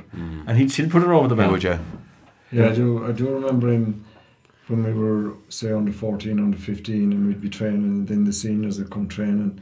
and 0.47 0.58
he'd 0.58 0.72
still 0.72 0.89
put 0.89 1.04
it 1.04 1.10
over 1.10 1.28
the 1.28 1.36
He 1.36 1.41
bar. 1.41 1.51
would, 1.51 1.64
yeah. 1.64 1.78
Yeah, 2.54 2.70
I 2.70 2.74
do. 2.74 3.06
I 3.06 3.12
do 3.12 3.30
remember 3.30 3.72
in 3.72 4.04
when 4.68 4.84
we 4.84 4.93
were 4.93 5.36
say 5.49 5.72
under 5.72 5.91
fourteen, 5.91 6.39
under 6.39 6.58
fifteen, 6.58 7.12
and 7.12 7.28
we'd 7.28 7.41
be 7.41 7.49
training, 7.49 7.84
and 7.84 8.08
then 8.08 8.24
the 8.24 8.34
seniors 8.34 8.80
would 8.80 8.91
come 8.91 9.08
training, 9.08 9.60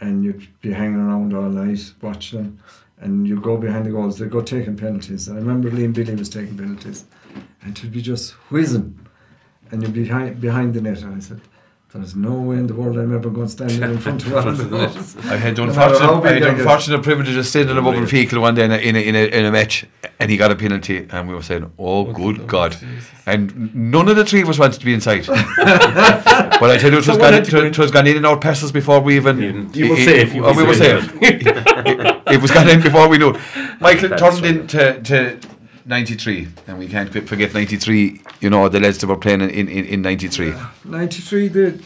and 0.00 0.24
you'd 0.24 0.48
be 0.60 0.72
hanging 0.72 0.96
around 0.96 1.34
all 1.34 1.48
night 1.48 1.92
watching 2.00 2.58
and 3.02 3.26
you'd 3.26 3.42
go 3.42 3.56
behind 3.56 3.84
the 3.84 3.90
goals. 3.90 4.18
They'd 4.18 4.30
go 4.30 4.40
taking 4.40 4.76
penalties, 4.76 5.28
and 5.28 5.36
I 5.36 5.40
remember 5.40 5.70
Liam 5.70 5.92
Billy 5.92 6.14
was 6.14 6.28
taking 6.28 6.56
penalties, 6.56 7.04
and 7.60 7.76
it'd 7.76 7.92
be 7.92 8.00
just 8.00 8.32
whizzing, 8.50 8.98
and 9.70 9.82
you'd 9.82 9.92
be 9.92 10.04
behind 10.04 10.40
behind 10.40 10.74
the 10.74 10.80
net, 10.80 11.02
and 11.02 11.16
I 11.16 11.18
said. 11.18 11.40
There's 11.94 12.16
no 12.16 12.32
way 12.40 12.56
in 12.56 12.66
the 12.68 12.74
world 12.74 12.96
I'm 12.96 13.14
ever 13.14 13.28
going 13.28 13.46
to 13.48 13.52
stand 13.52 13.72
in 13.82 13.98
front 13.98 14.24
of 14.24 14.32
one 14.32 14.48
of 14.48 14.70
those. 14.70 15.14
I 15.26 15.36
had 15.36 15.56
the 15.56 15.62
No 15.66 15.68
unfortunate, 15.68 16.24
I 16.24 16.32
had 16.32 16.42
the 16.42 16.48
unfortunate 16.48 17.02
privilege 17.02 17.36
of 17.36 17.44
standing 17.46 17.76
above 17.76 17.94
in 17.96 18.04
Feakle 18.04 18.40
one 18.40 18.54
day 18.54 18.64
in 18.64 18.72
a, 18.72 18.78
in, 18.78 18.96
a, 18.96 18.98
in, 19.08 19.14
a, 19.14 19.26
in 19.26 19.44
a 19.44 19.52
match, 19.52 19.84
and 20.18 20.30
he 20.30 20.38
got 20.38 20.50
a 20.50 20.54
penalty, 20.56 21.06
and 21.10 21.28
we 21.28 21.34
were 21.34 21.42
saying, 21.42 21.70
"Oh, 21.78 22.06
oh 22.08 22.12
good 22.14 22.46
God!" 22.46 22.76
And 23.26 23.74
none 23.74 24.08
of 24.08 24.16
the 24.16 24.24
three 24.24 24.40
of 24.40 24.48
us 24.48 24.58
wanted 24.58 24.80
to 24.80 24.86
be 24.86 24.94
inside. 24.94 25.26
but 25.26 26.62
I 26.70 26.78
tell 26.78 26.90
you, 26.90 26.96
it 26.96 26.96
was, 26.96 27.04
So 27.06 27.18
gone, 27.18 27.34
had 27.34 27.44
to 27.44 27.50
go 27.50 27.62
it, 27.62 27.78
was 27.78 27.90
gone 27.90 28.06
in 28.06 28.16
and 28.16 28.24
out 28.24 28.40
passes 28.40 28.72
before 28.72 29.00
we 29.00 29.16
even. 29.16 29.38
You- 29.42 29.70
you 29.74 29.90
were 29.90 29.96
it- 29.96 30.04
safe, 30.06 30.34
you 30.34 30.46
oh, 30.46 30.54
were 30.54 30.62
we 30.62 30.68
were 30.68 30.74
safe. 30.74 31.02
safe. 31.10 31.18
it, 31.22 32.22
it 32.32 32.40
was 32.40 32.50
gone 32.50 32.70
in 32.70 32.80
before 32.80 33.06
we 33.06 33.18
knew. 33.18 33.38
Michael 33.80 34.08
That's 34.08 34.22
turned 34.22 34.40
right. 34.42 34.44
into 34.44 35.00
to 35.02 35.38
93, 35.84 36.48
and 36.66 36.78
we 36.78 36.86
can't 36.88 37.10
quit- 37.10 37.28
forget 37.28 37.52
93. 37.54 38.20
You 38.40 38.50
know 38.50 38.68
the 38.68 38.80
lads 38.80 38.98
that 38.98 39.06
were 39.06 39.16
playing 39.16 39.40
in 39.42 39.50
in, 39.50 39.68
in 39.84 40.02
93. 40.02 40.54
93 40.84 41.48
did. 41.48 41.84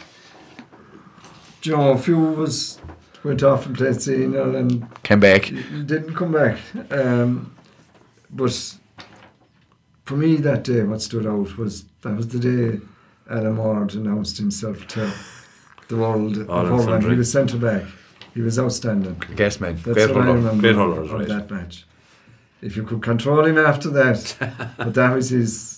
You 1.63 1.75
know, 1.75 1.91
a 1.91 1.97
few 1.97 2.27
of 2.27 2.39
us 2.39 2.79
went 3.23 3.43
off 3.43 3.65
and 3.65 3.75
played 3.75 4.01
senior 4.01 4.55
and 4.55 4.87
Came 5.03 5.19
back. 5.19 5.45
didn't 5.85 6.15
come 6.15 6.31
back. 6.31 6.57
Um, 6.91 7.53
but 8.29 8.75
for 10.05 10.15
me 10.15 10.37
that 10.37 10.63
day, 10.63 10.83
what 10.83 11.01
stood 11.01 11.25
out 11.25 11.57
was 11.57 11.85
that 12.01 12.15
was 12.15 12.27
the 12.29 12.39
day 12.39 12.79
Alan 13.29 13.57
Ward 13.57 13.95
announced 13.95 14.37
himself 14.37 14.87
to 14.89 15.11
the 15.89 15.97
world 15.97 16.37
of 16.37 16.49
All 16.49 16.65
and 16.65 16.69
hurling. 16.89 17.09
He 17.11 17.15
was 17.17 17.31
centre 17.31 17.57
back. 17.57 17.83
He 18.33 18.41
was 18.41 18.57
outstanding. 18.59 19.21
Guess 19.35 19.59
man. 19.59 19.75
That's 19.77 20.05
Great 20.05 20.15
what 20.15 20.27
I 20.27 20.31
remember 20.31 20.61
Great 20.61 20.75
hurler, 20.75 21.01
of 21.01 21.11
right. 21.11 21.27
that 21.27 21.49
match. 21.51 21.85
If 22.61 22.75
you 22.75 22.83
could 22.83 23.01
control 23.01 23.45
him 23.45 23.57
after 23.57 23.89
that, 23.91 24.35
but 24.77 24.93
that 24.95 25.13
was 25.13 25.29
his. 25.29 25.75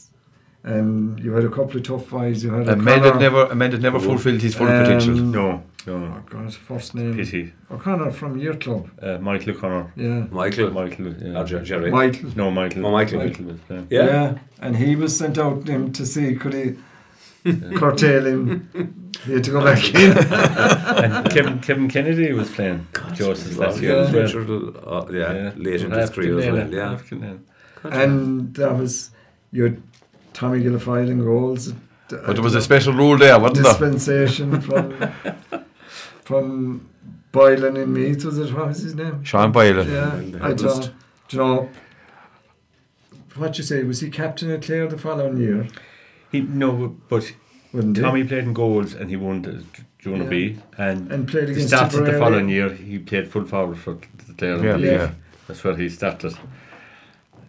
And 0.61 1.17
you 1.23 1.31
had 1.31 1.45
a 1.45 1.49
couple 1.49 1.77
of 1.77 1.83
tough 1.83 2.07
fights. 2.07 2.43
You 2.43 2.53
had 2.53 2.67
a 2.67 2.73
A 2.73 2.75
man 2.75 3.01
that 3.03 3.15
never, 3.17 3.45
a 3.45 3.55
man 3.55 3.71
that 3.71 3.81
never 3.81 3.97
fulfilled 3.99 4.41
his 4.41 4.55
full 4.55 4.67
Um, 4.67 4.83
potential. 4.83 5.15
No, 5.15 5.63
no, 5.87 5.93
Oh 5.93 5.97
no. 5.97 6.23
God, 6.29 6.45
his 6.45 6.55
first 6.57 6.95
name 6.95 7.15
Pity. 7.15 7.53
O'Connor 7.71 8.11
from 8.11 8.37
Year 8.37 8.53
Club. 8.55 8.89
Uh, 9.01 9.17
Michael 9.19 9.51
O'Connor. 9.55 9.93
Yeah, 9.95 10.25
Michael. 10.29 10.71
Michael. 10.71 11.13
Yeah. 11.13 11.39
Or 11.39 11.45
Jerry. 11.45 11.89
Michael. 11.91 12.31
No, 12.35 12.51
Michael. 12.51 12.85
Oh, 12.85 12.91
Michael. 12.91 13.19
was 13.45 13.59
playing. 13.67 13.87
Yeah. 13.89 14.37
and 14.61 14.75
he 14.75 14.95
was 14.97 15.17
sent 15.17 15.37
out 15.37 15.65
him 15.67 15.93
to 15.93 16.05
see 16.05 16.35
could 16.35 16.53
he 16.53 16.75
curtail 17.43 18.25
him. 18.25 19.11
He 19.25 19.33
had 19.33 19.43
to 19.45 19.51
go 19.51 19.63
back 19.63 19.93
in. 19.93 20.17
and 20.17 21.29
Kevin, 21.31 21.59
Kevin 21.59 21.89
Kennedy 21.89 22.31
was 22.33 22.49
playing 22.51 22.87
Joseph's 23.13 23.57
last 23.57 23.81
year 23.81 23.97
as 23.99 24.13
well. 24.13 24.23
Richard, 24.23 24.77
uh, 24.85 25.05
yeah, 25.11 25.51
late 25.55 25.81
in 25.81 25.91
his 25.91 26.09
career 26.09 26.39
as 26.39 26.51
well. 26.51 26.73
Yeah. 27.13 27.33
and 27.83 28.53
that 28.55 28.77
was 28.77 29.11
your 29.51 29.75
Tommy 30.33 30.61
Guilfoyle 30.61 31.09
in 31.09 31.19
goals. 31.23 31.73
But 32.09 32.33
there 32.35 32.41
was 32.43 32.55
a 32.55 32.61
special 32.61 32.93
rule 32.93 33.17
there, 33.17 33.39
wasn't 33.39 33.63
there? 33.63 33.71
dispensation 33.73 34.61
from 34.61 35.11
from 36.23 36.89
Boylan 37.31 37.77
in 37.77 37.93
Meath. 37.93 38.23
Was 38.25 38.37
it? 38.39 38.53
What 38.53 38.67
was 38.69 38.79
his 38.79 38.95
name? 38.95 39.23
Sean 39.23 39.51
Boylan. 39.51 39.89
Yeah, 39.91 40.41
I 40.43 40.47
headless. 40.49 40.79
thought. 40.87 40.91
Do 41.27 41.37
you 41.37 41.43
know 41.43 41.69
what 43.35 43.57
you 43.57 43.63
say? 43.63 43.83
Was 43.83 43.99
he 44.01 44.09
captain 44.09 44.49
at 44.51 44.63
Clare 44.63 44.87
the 44.87 44.97
following 44.97 45.37
year? 45.37 45.67
He 46.31 46.41
no, 46.41 46.95
but 47.09 47.31
Wouldn't 47.73 47.97
he? 47.97 48.03
Tommy 48.03 48.23
played 48.23 48.43
in 48.45 48.53
goals 48.53 48.93
and 48.93 49.09
he 49.09 49.15
won 49.15 49.41
the 49.41 49.63
Jonah 49.99 50.23
Yeah. 50.25 50.29
B. 50.29 50.57
And, 50.77 51.11
and 51.11 51.27
played 51.27 51.45
he 51.49 51.53
against 51.53 51.69
started 51.69 52.05
the 52.05 52.17
following 52.19 52.49
year. 52.49 52.69
He 52.73 52.99
played 52.99 53.27
full 53.31 53.45
forward 53.45 53.77
for 53.77 53.97
the 54.27 54.33
Clare. 54.33 54.63
Yeah, 54.63 54.75
League. 54.75 54.85
yeah. 54.91 55.11
That's 55.47 55.63
where 55.63 55.75
he 55.75 55.89
started. 55.89 56.33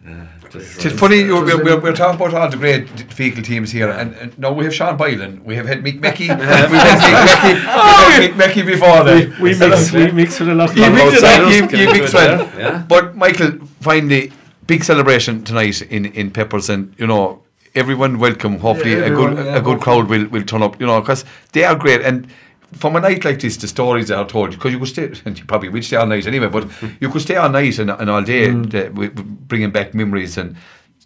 Uh, 0.07 0.25
just- 0.49 0.83
It's 0.83 0.99
funny, 0.99 1.17
you- 1.19 1.37
It 1.37 1.45
we're, 1.45 1.63
we're, 1.63 1.79
we're 1.79 1.93
talking 1.95 2.19
about 2.19 2.33
all 2.33 2.49
the 2.49 2.57
great 2.57 2.87
Feakle 2.87 3.43
teams 3.43 3.69
here, 3.71 3.87
and, 3.91 4.15
and 4.15 4.37
now 4.39 4.51
we 4.51 4.63
have 4.65 4.73
Sean 4.73 4.97
Boylan, 4.97 5.43
we 5.43 5.55
have 5.55 5.67
had 5.67 5.83
Mick 5.83 5.99
Mecky, 6.01 6.21
we've 6.39 6.39
had 6.39 6.69
Mick 6.69 7.27
Mecky, 7.27 7.53
we've 7.53 7.61
had 7.61 8.31
Mick 8.31 8.33
Mecky 8.33 8.65
before 8.65 9.03
that. 9.03 9.39
we 9.39 9.55
mix 9.55 9.91
we 9.91 10.11
mix 10.11 10.39
with 10.39 10.49
a 10.49 10.55
lot 10.55 10.71
of 10.71 10.77
You 10.77 10.89
mix 10.89 11.21
it 11.21 11.71
you, 11.71 11.79
you 11.79 11.87
we 11.93 11.99
mix 11.99 12.13
well. 12.15 12.39
Yeah. 12.57 12.83
But 12.87 13.15
Michael, 13.15 13.51
finally, 13.79 14.31
big 14.65 14.83
celebration 14.83 15.43
tonight 15.43 15.83
in, 15.83 16.05
in 16.07 16.31
Peppers, 16.31 16.67
and 16.71 16.95
you 16.97 17.05
know, 17.05 17.43
everyone 17.75 18.19
welcome. 18.19 18.59
Hopefully, 18.59 18.91
Yeah, 18.93 19.05
a 19.05 19.09
good 19.09 19.37
yeah, 19.37 19.55
a 19.55 19.61
good 19.61 19.79
hopefully. 19.79 19.79
crowd 19.79 20.09
will, 20.09 20.27
will 20.27 20.43
turn 20.43 20.63
up. 20.63 20.79
You 20.79 20.87
know, 20.87 20.99
because 21.01 21.25
they 21.53 21.63
are 21.63 21.75
great 21.75 22.01
and. 22.01 22.27
From 22.73 22.95
a 22.95 23.01
night 23.01 23.25
like 23.25 23.41
this, 23.41 23.57
the 23.57 23.67
stories 23.67 24.07
that 24.07 24.17
are 24.17 24.25
told, 24.25 24.51
because 24.51 24.71
you 24.71 24.79
could 24.79 24.87
stay, 24.87 25.11
and 25.25 25.37
you 25.37 25.43
probably 25.43 25.67
would 25.67 25.83
stay 25.83 25.97
all 25.97 26.05
night 26.07 26.25
anyway, 26.25 26.47
but 26.47 26.65
you 27.01 27.09
could 27.09 27.21
stay 27.21 27.35
all 27.35 27.49
night 27.49 27.77
and, 27.79 27.89
and 27.89 28.09
all 28.09 28.21
day, 28.21 28.47
Mm. 28.47 28.73
uh, 28.73 29.21
bringing 29.49 29.71
back 29.71 29.93
memories. 29.93 30.37
And 30.37 30.55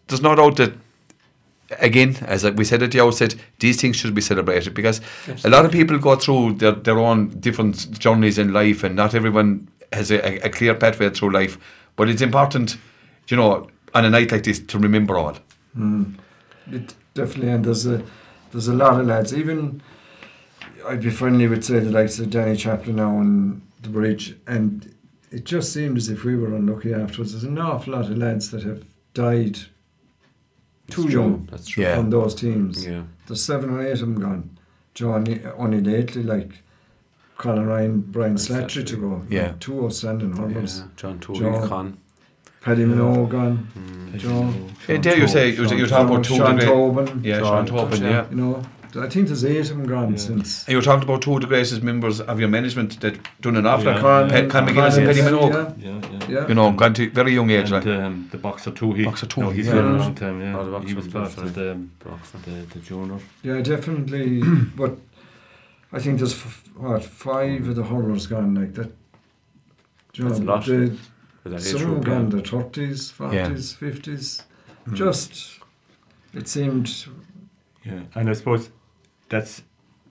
there's 0.05 0.21
no 0.21 0.35
doubt 0.35 0.57
that 0.57 0.73
again, 1.79 2.17
as 2.27 2.43
we 2.51 2.63
said 2.65 2.83
at 2.83 2.91
the 2.91 2.99
outset, 3.01 3.33
these 3.57 3.81
things 3.81 3.95
should 3.95 4.13
be 4.13 4.21
celebrated 4.21 4.75
because 4.75 5.01
a 5.43 5.49
lot 5.49 5.65
of 5.65 5.71
people 5.71 5.97
go 5.97 6.15
through 6.15 6.53
their, 6.53 6.73
their 6.73 6.99
own 6.99 7.29
different 7.39 7.97
journeys 7.97 8.37
in 8.37 8.53
life, 8.53 8.83
and 8.83 8.95
not 8.95 9.15
everyone 9.15 9.67
has 9.91 10.11
a, 10.11 10.19
a 10.45 10.49
clear 10.49 10.75
pathway 10.75 11.09
through 11.09 11.31
life. 11.31 11.57
But 11.95 12.09
it's 12.09 12.21
important, 12.21 12.77
you 13.27 13.37
know, 13.37 13.67
on 13.95 14.05
a 14.05 14.09
night 14.11 14.31
like 14.31 14.43
this 14.43 14.59
to 14.59 14.77
remember 14.77 15.17
all. 15.17 15.35
Mm. 15.75 16.13
It 16.71 16.93
definitely, 17.13 17.51
and 17.51 17.63
there's 17.65 17.85
a 17.85 18.03
there's 18.51 18.67
a 18.67 18.73
lot 18.73 18.99
of 18.99 19.05
lads. 19.07 19.33
Even 19.33 19.81
I'd 20.87 21.01
be 21.01 21.09
friendly 21.09 21.47
with 21.47 21.63
say 21.63 21.79
the 21.79 21.91
likes 21.91 22.19
of 22.19 22.29
Danny 22.29 22.55
Chaplin 22.55 22.95
now 22.97 23.15
on 23.17 23.61
the 23.81 23.89
bridge, 23.89 24.35
and 24.47 24.93
it 25.31 25.43
just 25.45 25.73
seemed 25.73 25.97
as 25.97 26.09
if 26.09 26.23
we 26.23 26.35
were 26.35 26.55
unlucky 26.55 26.93
afterwards. 26.93 27.31
There's 27.33 27.43
an 27.43 27.57
awful 27.59 27.93
lot 27.93 28.05
of 28.09 28.17
lads 28.17 28.51
that 28.51 28.63
have 28.63 28.85
died 29.13 29.55
That's 30.87 30.95
too 30.95 31.03
true. 31.09 31.11
young 31.21 31.47
That's 31.51 31.67
true. 31.67 31.83
Yeah. 31.83 31.97
on 31.99 32.09
those 32.09 32.35
teams. 32.35 32.85
Yeah. 32.85 33.03
There's 33.27 33.43
seven 33.43 33.69
or 33.71 33.85
eight 33.85 33.93
of 33.93 33.99
them 33.99 34.19
gone. 34.19 34.57
Johnny 34.93 35.41
only 35.57 35.81
lately, 35.81 36.23
like 36.23 36.61
Colin 37.37 37.65
Ryan, 37.65 37.99
Brian 38.01 38.11
Brian 38.11 38.35
Slattery 38.35 38.85
to 38.87 38.95
go. 38.97 39.21
Yeah. 39.29 39.53
two 39.59 39.83
outstanding 39.85 40.31
hurlers. 40.37 40.79
Yeah. 40.79 40.85
John 40.95 41.19
Tooley, 41.19 41.39
John. 41.41 41.67
Con. 41.67 41.97
Paddy 42.65 42.83
Minogue 42.83 43.29
gone. 43.29 43.67
Mm. 43.77 44.17
John. 44.17 44.75
Yeah, 44.87 44.97
there 44.97 45.17
you 45.19 45.27
say, 45.27 45.49
you're, 45.51 45.71
you're 45.75 45.87
talking 45.87 46.07
about 46.13 46.23
two 46.25 46.35
Sean 46.37 46.53
of 46.55 46.59
the 46.59 46.65
Tobin. 46.65 47.23
yeah, 47.23 47.39
Sean 47.39 47.65
Sean 47.65 47.65
Tobin, 47.67 47.99
Tobin, 47.99 48.11
yeah. 48.11 48.29
You 48.31 48.35
know, 48.37 48.63
I 49.05 49.09
think 49.09 49.27
there's 49.27 49.43
eight 49.45 49.59
of 49.59 49.77
them 49.77 49.85
gone 49.85 50.11
Yeah. 50.11 50.17
since. 50.17 50.63
And 50.65 50.71
you 50.71 50.77
were 50.77 50.81
talking 50.81 51.03
about 51.03 51.21
two 51.21 51.35
of 51.35 51.41
the 51.41 51.47
greatest 51.47 51.83
members 51.83 52.21
of 52.21 52.39
your 52.39 52.47
management 52.49 52.99
that 53.01 53.15
done 53.41 53.57
an 53.57 53.67
awful 53.67 53.91
Yeah. 53.93 54.01
lot. 54.01 54.29
Pe- 54.31 54.47
Con 54.47 54.65
McGuinness 54.67 54.97
and 54.97 55.05
Colin, 55.05 55.05
Paddy 55.05 55.19
yeah, 55.19 55.29
Minogue. 55.29 55.83
Yeah, 55.83 56.01
yeah. 56.29 56.39
Yeah. 56.41 56.47
You 56.47 56.55
know, 56.55 56.71
gone 56.71 56.93
to 56.95 57.09
very 57.11 57.33
young 57.33 57.49
age. 57.51 57.71
And 57.71 57.85
Like. 57.85 57.87
um, 57.87 58.29
the 58.31 58.37
boxer 58.37 58.71
too. 58.71 58.93
He, 58.93 59.03
Boxer 59.03 59.27
Toohey, 59.27 59.41
no, 59.41 59.49
he's 59.51 59.67
yeah. 59.67 59.73
been 59.73 59.85
a 59.85 59.97
long 59.97 60.15
time. 60.15 60.41
Yeah, 60.41 60.57
Oh, 60.57 60.63
the 60.65 60.71
boxer 60.71 60.87
he 60.87 60.93
was 60.95 61.05
was 61.05 61.13
part 61.13 61.37
of 61.45 61.53
the, 61.53 61.71
um, 61.73 61.91
the 62.45 62.53
the 62.73 62.79
junior. 62.79 63.19
Yeah, 63.43 63.61
definitely. 63.61 64.41
but 64.77 64.97
I 65.91 65.99
think 65.99 66.17
there's 66.19 66.33
f- 66.33 66.63
what 66.77 67.03
five 67.03 67.67
of 67.67 67.75
the 67.75 67.83
hurlers 67.83 68.27
gone 68.27 68.55
like 68.55 68.73
that. 68.75 68.91
Do 70.13 70.23
you 70.23 70.29
That's 70.29 70.39
a 70.39 70.43
lot. 70.43 70.65
the- 70.65 70.71
With 70.79 70.99
that 71.49 71.61
age 71.61 71.67
some 71.67 71.75
of 71.75 71.81
them 71.81 71.93
group, 71.93 72.05
gone 72.05 72.31
yeah. 72.31 72.41
the 72.41 72.49
thirties, 72.49 73.11
forties, 73.11 73.73
fifties. 73.73 74.43
Mm. 74.87 74.95
Just 74.95 75.59
it 76.33 76.47
seemed. 76.47 77.05
Yeah, 77.83 78.01
and 78.15 78.29
I 78.29 78.33
suppose 78.33 78.69
that's 79.29 79.63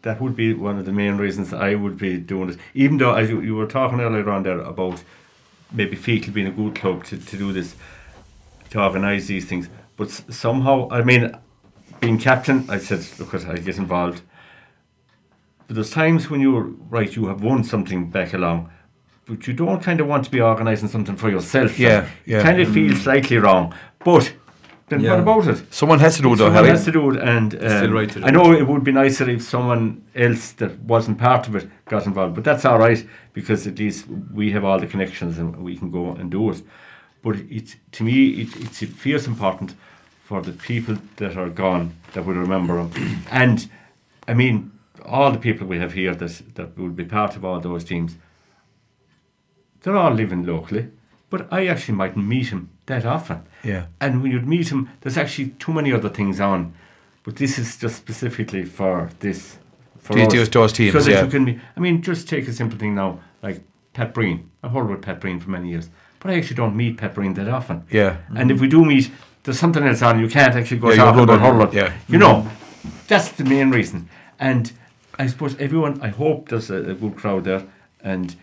that 0.02 0.20
would 0.20 0.36
be 0.36 0.52
one 0.52 0.78
of 0.78 0.84
the 0.84 0.92
main 0.92 1.16
reasons 1.16 1.52
I 1.52 1.74
would 1.74 1.96
be 1.98 2.18
doing 2.18 2.48
this. 2.48 2.58
Even 2.74 2.98
though, 2.98 3.14
as 3.14 3.30
you, 3.30 3.40
you 3.40 3.56
were 3.56 3.66
talking 3.66 4.00
earlier 4.00 4.28
on 4.30 4.42
there 4.42 4.60
about 4.60 5.02
maybe 5.72 5.96
Feakle 5.96 6.32
being 6.32 6.46
a 6.46 6.50
good 6.50 6.74
club 6.74 7.04
to, 7.04 7.16
to 7.16 7.36
do 7.36 7.52
this, 7.52 7.74
to 8.70 8.82
organise 8.82 9.26
these 9.26 9.46
things, 9.46 9.68
but 9.96 10.08
s- 10.08 10.22
somehow, 10.28 10.88
I 10.90 11.02
mean, 11.02 11.34
being 12.00 12.18
captain, 12.18 12.66
I 12.68 12.78
said, 12.78 13.04
look, 13.18 13.34
I 13.34 13.56
get 13.56 13.78
involved. 13.78 14.20
But 15.66 15.76
there's 15.76 15.90
times 15.90 16.28
when 16.28 16.40
you're 16.42 16.64
right, 16.64 17.16
you 17.16 17.26
have 17.28 17.42
won 17.42 17.64
something 17.64 18.10
back 18.10 18.34
along, 18.34 18.70
but 19.26 19.46
you 19.46 19.54
don't 19.54 19.82
kind 19.82 20.00
of 20.00 20.06
want 20.06 20.24
to 20.24 20.30
be 20.30 20.40
organising 20.40 20.88
something 20.88 21.16
for 21.16 21.30
yourself. 21.30 21.78
Yeah, 21.78 22.08
yeah. 22.26 22.42
Kind 22.42 22.60
of 22.60 22.72
feels 22.72 23.02
slightly 23.02 23.38
wrong. 23.38 23.74
But 24.04 24.34
then 24.88 25.00
Yeah. 25.00 25.10
what 25.10 25.20
about 25.20 25.48
it? 25.48 25.72
Someone 25.74 25.98
has 26.00 26.16
to 26.16 26.22
do 26.22 26.32
it, 26.34 26.36
though, 26.36 26.44
Someone 26.46 26.64
Harry. 26.64 26.76
has 26.76 26.84
to 26.84 26.92
do 26.92 27.10
it, 27.10 27.20
and 27.22 27.52
still 27.52 27.84
um, 27.84 27.92
right 27.92 28.10
to 28.10 28.20
do 28.20 28.26
I 28.26 28.30
know 28.30 28.52
it 28.52 28.66
would 28.66 28.84
be 28.84 28.92
nicer 28.92 29.28
if 29.30 29.42
someone 29.42 30.02
else 30.14 30.52
that 30.52 30.78
wasn't 30.80 31.18
part 31.18 31.48
of 31.48 31.56
it 31.56 31.68
got 31.86 32.06
involved, 32.06 32.34
but 32.34 32.44
that's 32.44 32.64
all 32.64 32.78
right 32.78 33.06
because 33.32 33.66
at 33.66 33.78
least 33.78 34.06
we 34.32 34.50
have 34.52 34.64
all 34.64 34.78
the 34.78 34.86
connections 34.86 35.38
and 35.38 35.56
we 35.56 35.76
can 35.76 35.90
go 35.90 36.10
and 36.12 36.30
do 36.30 36.50
it. 36.50 36.62
But 37.22 37.36
it's 37.48 37.76
to 37.92 38.04
me, 38.04 38.28
it, 38.42 38.56
it's, 38.60 38.82
it 38.82 38.90
feels 38.90 39.26
important 39.26 39.74
for 40.22 40.42
the 40.42 40.52
people 40.52 40.96
that 41.16 41.36
are 41.38 41.48
gone 41.48 41.94
that 42.12 42.24
will 42.26 42.34
remember 42.34 42.76
them, 42.84 43.22
and 43.30 43.66
I 44.28 44.34
mean 44.34 44.70
all 45.06 45.30
the 45.30 45.38
people 45.38 45.66
we 45.66 45.78
have 45.78 45.92
here 45.94 46.14
that 46.14 46.42
that 46.56 46.76
will 46.78 46.90
be 46.90 47.04
part 47.04 47.36
of 47.36 47.44
all 47.44 47.60
those 47.60 47.84
teams. 47.84 48.16
They're 49.84 49.96
all 49.96 50.12
living 50.12 50.46
locally, 50.46 50.88
but 51.28 51.46
I 51.52 51.66
actually 51.66 51.94
mightn't 51.96 52.26
meet 52.26 52.48
him 52.48 52.70
that 52.86 53.04
often. 53.04 53.42
Yeah. 53.62 53.86
And 54.00 54.22
when 54.22 54.32
you'd 54.32 54.48
meet 54.48 54.70
him, 54.72 54.88
there's 55.02 55.18
actually 55.18 55.50
too 55.58 55.74
many 55.74 55.92
other 55.92 56.08
things 56.08 56.40
on. 56.40 56.72
But 57.22 57.36
this 57.36 57.58
is 57.58 57.76
just 57.76 57.96
specifically 57.96 58.64
for 58.64 59.10
this. 59.20 59.58
For 59.98 60.18
us. 60.18 60.32
those- 60.50 60.72
teams, 60.72 60.92
So 60.92 61.00
that 61.00 61.10
yeah. 61.10 61.24
you 61.24 61.30
can, 61.30 61.44
be- 61.44 61.60
I 61.76 61.80
mean, 61.80 62.00
just 62.00 62.28
take 62.28 62.48
a 62.48 62.52
simple 62.52 62.78
thing 62.78 62.94
now, 62.94 63.20
like 63.42 63.62
Pat 63.92 64.14
Breen. 64.14 64.50
I've 64.62 64.72
heard 64.72 64.88
with 64.88 65.02
Pat 65.02 65.20
Breen 65.20 65.38
for 65.38 65.50
many 65.50 65.68
years, 65.68 65.90
but 66.18 66.30
I 66.30 66.38
actually 66.38 66.56
don't 66.56 66.74
meet 66.74 66.96
Pat 66.96 67.14
Breen 67.14 67.34
that 67.34 67.48
often. 67.48 67.84
Yeah. 67.90 68.16
And 68.34 68.50
if 68.50 68.60
we 68.60 68.68
do 68.68 68.84
meet, 68.86 69.10
there's 69.42 69.58
something 69.58 69.82
else 69.82 70.00
on. 70.00 70.18
You 70.18 70.28
can't 70.28 70.54
actually 70.54 70.78
go 70.78 70.90
Yeah, 70.90 71.14
you're 71.14 71.24
about 71.24 71.74
yeah. 71.74 71.92
You 72.08 72.18
know, 72.18 72.36
mm-hmm. 72.36 72.88
that's 73.06 73.32
the 73.32 73.44
main 73.44 73.70
reason. 73.70 74.08
And 74.38 74.72
I 75.18 75.26
suppose 75.26 75.56
everyone. 75.58 76.00
I 76.00 76.08
hope 76.08 76.48
there's 76.48 76.70
a, 76.70 76.90
a 76.90 76.94
good 76.94 77.16
crowd 77.16 77.44
there, 77.44 77.64
and 78.02 78.34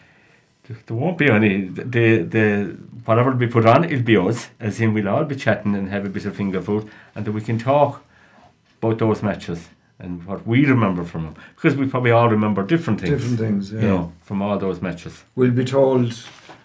there 0.86 0.98
won't 0.98 1.18
be 1.18 1.30
any. 1.30 1.66
The 1.66 2.24
the 2.24 2.78
whatever 3.06 3.32
we 3.32 3.48
put 3.48 3.66
on, 3.66 3.84
it'll 3.86 4.02
be 4.04 4.18
us. 4.18 4.50
As 4.60 4.80
in, 4.82 4.94
we'll 4.94 5.10
all 5.10 5.24
be 5.26 5.36
chatting 5.36 5.76
and 5.76 5.90
have 5.90 6.06
a 6.06 6.10
bit 6.10 6.26
of 6.26 6.36
finger 6.36 6.62
food, 6.62 6.90
and 7.16 7.26
then 7.26 7.34
we 7.34 7.42
can 7.42 7.58
talk 7.58 8.04
about 8.82 8.98
those 9.00 9.22
matches 9.24 9.70
and 10.00 10.26
what 10.26 10.46
we 10.48 10.66
remember 10.66 11.04
from 11.04 11.24
them, 11.26 11.36
because 11.56 11.76
we 11.76 11.86
probably 11.86 12.10
all 12.12 12.28
remember 12.30 12.64
different 12.64 13.00
things. 13.00 13.12
Different 13.12 13.38
things, 13.40 13.72
yeah. 13.72 13.82
You 13.82 13.88
know, 13.88 14.14
from 14.24 14.42
all 14.42 14.58
those 14.58 14.82
matches. 14.82 15.24
We'll 15.36 15.52
be 15.52 15.64
told, 15.64 16.18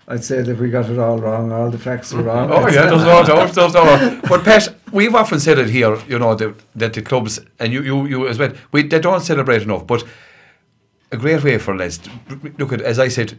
I'd 0.09 0.24
say 0.24 0.40
that 0.40 0.59
we 0.59 0.70
got 0.70 0.88
it 0.88 0.98
all 0.98 1.18
wrong, 1.18 1.52
all 1.52 1.70
the 1.70 1.76
facts 1.78 2.14
are 2.14 2.22
wrong. 2.22 2.50
Oh 2.50 2.66
yeah, 2.68 2.86
there's 2.86 3.02
no 3.04 3.22
doubt, 3.22 3.52
there's 3.52 3.74
no 3.74 3.84
doubt. 3.84 4.22
But 4.26 4.42
Pat, 4.44 4.74
we've 4.90 5.14
often 5.14 5.38
said 5.38 5.59
it 5.59 5.68
here, 5.68 5.98
you 6.09 6.18
know, 6.18 6.34
that, 6.34 6.54
that 6.76 6.94
the 6.94 7.02
clubs 7.02 7.38
and 7.59 7.72
you, 7.74 7.82
you, 7.82 8.07
you 8.07 8.26
as 8.26 8.38
well, 8.38 8.52
we 8.72 8.82
they 8.84 8.98
don't 9.00 9.20
celebrate 9.20 9.61
enough. 9.62 9.86
But 9.86 10.02
a 11.12 11.18
great 11.18 11.44
way 11.44 11.59
for 11.59 11.76
lads. 11.76 11.98
to- 11.98 12.11
Look 12.59 12.72
at 12.72 12.80
as 12.80 12.98
I 12.98 13.09
said, 13.09 13.36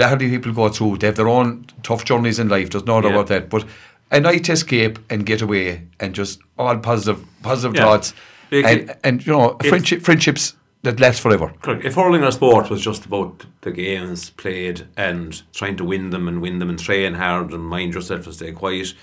hardly 0.00 0.28
people 0.30 0.52
go 0.52 0.68
through. 0.68 0.98
They 0.98 1.06
have 1.06 1.16
their 1.16 1.28
own 1.28 1.66
tough 1.82 2.04
journeys 2.04 2.38
in 2.38 2.48
life. 2.48 2.70
There's 2.70 2.84
no 2.86 3.00
doubt 3.00 3.08
Yeah. 3.10 3.14
about 3.14 3.26
that. 3.28 3.50
But 3.50 3.64
a 4.10 4.20
night 4.20 4.44
to 4.44 4.52
escape 4.52 4.98
and 5.10 5.24
get 5.26 5.42
away 5.42 5.82
and 6.00 6.14
just 6.14 6.40
all 6.58 6.76
positive, 6.78 7.24
positive 7.42 7.76
Yeah. 7.76 7.82
thoughts, 7.84 8.14
It- 8.50 8.64
and 8.64 8.94
and 9.04 9.26
you 9.26 9.32
know, 9.32 9.56
friendship, 9.64 10.02
friendships 10.02 10.54
that 10.82 11.00
last 11.00 11.20
forever. 11.20 11.52
Correct. 11.60 11.84
If 11.84 11.94
hurling 11.96 12.22
or 12.24 12.30
sport 12.30 12.70
was 12.70 12.80
just 12.80 13.04
about 13.04 13.44
the 13.62 13.70
games 13.72 14.30
played 14.30 14.86
and 14.96 15.42
trying 15.52 15.76
to 15.76 15.84
win 15.84 16.10
them 16.10 16.28
and 16.28 16.40
win 16.40 16.58
them 16.58 16.70
and 16.70 16.78
train 16.78 17.14
hard 17.14 17.52
and 17.52 17.64
mind 17.64 17.94
yourself 17.94 18.26
and 18.26 18.34
stay 18.34 18.52
quiet 18.52 18.94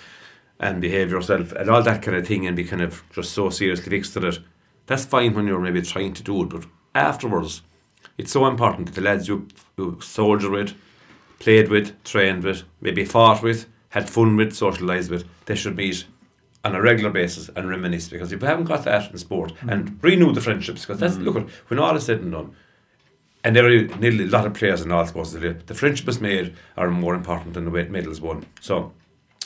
and 0.59 0.79
behave 0.81 1.11
yourself 1.11 1.51
and 1.51 1.69
all 1.69 1.83
that 1.83 2.01
kind 2.01 2.15
of 2.17 2.25
thing 2.25 2.47
and 2.47 2.55
be 2.55 2.63
kind 2.63 2.81
of 2.81 3.03
just 3.13 3.33
so 3.33 3.49
seriously 3.49 3.89
fixed 3.89 4.15
at 4.17 4.23
it, 4.23 4.39
that's 4.87 5.05
fine 5.05 5.33
when 5.33 5.45
you're 5.47 5.59
maybe 5.59 5.81
trying 5.81 6.13
to 6.13 6.23
do 6.23 6.43
it. 6.43 6.49
But 6.49 6.63
afterwards, 6.95 7.61
it's 8.17 8.31
so 8.31 8.45
important 8.45 8.87
that 8.87 8.95
the 8.95 9.01
lads 9.01 9.27
you, 9.27 9.47
you 9.77 9.99
soldier 10.01 10.49
with, 10.49 10.73
played 11.39 11.69
with, 11.69 12.01
trained 12.03 12.43
with, 12.43 12.63
maybe 12.81 13.05
fought 13.05 13.43
with, 13.43 13.67
had 13.89 14.09
fun 14.09 14.35
with, 14.35 14.51
socialised 14.51 15.09
with, 15.09 15.25
they 15.45 15.55
should 15.55 15.75
meet 15.75 16.05
on 16.63 16.75
a 16.75 16.81
regular 16.81 17.11
basis 17.11 17.49
and 17.55 17.69
reminisce. 17.69 18.09
Because 18.09 18.31
if 18.31 18.41
we 18.41 18.47
haven't 18.47 18.65
got 18.65 18.83
that 18.85 19.11
in 19.11 19.17
sport 19.17 19.53
mm. 19.55 19.71
and 19.71 20.03
renew 20.03 20.31
the 20.31 20.41
friendships 20.41 20.81
because 20.81 20.99
that's 20.99 21.15
mm. 21.15 21.23
look 21.23 21.35
at 21.35 21.49
when 21.67 21.79
all 21.79 21.95
is 21.95 22.05
said 22.05 22.19
and 22.21 22.31
done 22.31 22.55
and 23.45 23.55
there 23.55 23.67
are 23.67 23.83
nearly 23.99 24.23
a 24.23 24.27
lot 24.27 24.47
of 24.47 24.55
players 24.55 24.81
in 24.81 24.91
all 24.91 25.05
sports 25.05 25.31
the 25.31 25.75
friendship 25.75 26.09
is 26.09 26.19
made 26.19 26.55
are 26.75 26.89
more 26.89 27.13
important 27.13 27.53
than 27.53 27.63
the 27.63 27.71
weight 27.71 27.91
medals 27.91 28.19
won. 28.19 28.43
So 28.59 28.91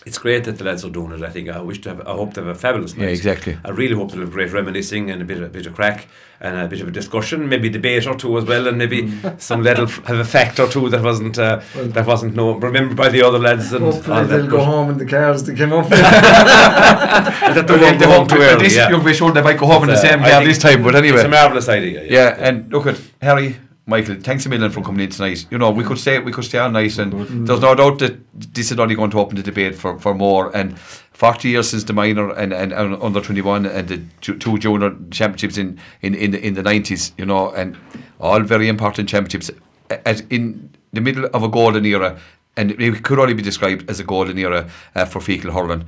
it's 0.06 0.18
great 0.18 0.45
that 0.45 0.58
the 0.58 0.64
lads 0.64 0.86
are 0.86 0.89
doing 0.89 1.12
it 1.12 1.22
I 1.22 1.30
think 1.30 1.50
I 1.50 1.60
wish 1.62 1.82
to 1.82 1.89
have 1.89 2.08
I 2.08 2.12
hope 2.14 2.34
they 2.34 2.41
have 2.41 2.50
a 2.50 2.56
fabulous 2.56 2.95
night 2.95 3.06
Yeah, 3.06 3.10
exactly. 3.12 3.58
I 3.64 3.70
really 3.70 3.95
hope 3.95 4.12
they'll 4.12 4.22
have 4.22 4.32
great 4.32 4.52
reminiscing 4.52 5.12
and 5.12 5.22
a 5.22 5.26
bit, 5.26 5.41
a 5.41 5.50
bit 5.50 5.66
of 5.66 5.76
crack 5.76 6.08
and 6.41 6.58
a 6.58 6.68
bit 6.70 6.80
of 6.80 6.88
a 6.88 6.91
discussion, 6.91 7.50
maybe 7.50 7.68
debate 7.68 8.08
or 8.08 8.16
two 8.16 8.38
as 8.38 8.45
well, 8.45 8.68
and 8.68 8.78
maybe 8.78 9.12
some 9.38 9.64
that'll 9.64 9.88
have 9.88 10.20
a 10.20 10.24
fact 10.24 10.58
or 10.60 10.70
two 10.70 10.88
that 10.89 11.04
wasn't 11.04 11.38
uh, 11.38 11.62
that 11.76 12.06
wasn't 12.06 12.34
no 12.34 12.54
remembered 12.54 12.95
by 12.95 13.10
the 13.10 13.22
other 13.22 13.39
lads 13.39 13.74
and 13.74 13.84
Hopefully 13.84 14.26
they'll 14.26 14.47
go 14.47 14.64
home 14.64 14.89
in 14.91 14.97
the 14.97 15.06
cars 15.06 15.43
they 15.43 15.54
came 15.56 15.74
up 15.74 15.89
that 15.89 17.66
they 17.68 17.78
won't 17.78 18.00
go 18.00 18.10
home 18.10 18.28
too 18.28 18.38
early. 18.38 18.64
This 18.64 18.76
yeah. 18.76 18.89
young 18.89 19.04
be 19.04 19.14
sure 19.14 19.32
they 19.32 19.41
might 19.41 19.58
go 19.58 19.68
home 19.68 19.84
in 19.84 19.89
the 19.89 19.95
uh, 19.95 19.97
same 19.97 20.24
I 20.24 20.30
car 20.32 20.43
this 20.43 20.60
time. 20.60 20.82
But 20.82 20.95
anyway, 20.95 21.18
it's 21.18 21.26
a 21.26 21.30
marvelous 21.30 21.68
idea. 21.68 22.06
Yeah, 22.06 22.38
and 22.39 22.72
look 22.72 22.88
at 22.88 23.00
Harry, 23.22 23.58
Michael. 23.90 24.16
Thanks 24.22 24.46
a 24.46 24.50
million 24.50 24.72
for 24.72 24.82
coming 24.82 25.02
in 25.02 25.10
tonight. 25.10 25.46
You 25.50 25.58
know, 25.58 25.72
we 25.72 25.84
could 25.84 25.98
stay, 25.98 26.20
we 26.20 26.32
could 26.32 26.46
stay 26.46 26.60
all 26.60 26.72
night, 26.72 26.98
and 26.98 27.48
there's 27.48 27.60
no 27.60 27.76
doubt 27.76 28.00
that 28.00 28.20
this 28.54 28.72
is 28.72 28.80
only 28.80 28.96
going 28.96 29.12
to 29.12 29.20
open 29.20 29.36
the 29.36 29.44
debate 29.44 29.76
for, 29.76 30.00
for 30.00 30.14
more. 30.14 30.56
And 30.56 30.80
40 30.80 31.50
years 31.50 31.70
since 31.70 31.84
the 31.84 31.94
minor 31.94 32.32
and, 32.34 32.54
and, 32.54 32.72
and 32.72 32.96
under 33.02 33.20
21 33.20 33.66
and 33.66 33.88
the 33.88 34.02
two, 34.22 34.38
two 34.38 34.58
junior 34.58 34.96
championships 35.12 35.58
in 35.58 35.80
in 36.02 36.16
in 36.16 36.32
the, 36.32 36.46
in 36.46 36.54
the 36.54 36.64
90s. 36.64 37.12
You 37.18 37.26
know, 37.26 37.52
and 37.52 37.78
all 38.20 38.42
very 38.42 38.70
important 38.70 39.10
championships 39.10 39.52
at 39.90 40.22
in 40.32 40.70
the 40.94 41.02
middle 41.02 41.26
of 41.26 41.44
a 41.44 41.50
golden 41.50 41.86
era, 41.86 42.20
and 42.56 42.72
it 42.72 43.04
could 43.04 43.20
only 43.20 43.34
be 43.34 43.42
described 43.42 43.90
as 43.90 44.00
a 44.00 44.04
golden 44.04 44.38
era 44.38 44.70
uh, 44.96 45.06
for 45.06 45.20
Feakle 45.20 45.52
hurling. 45.52 45.86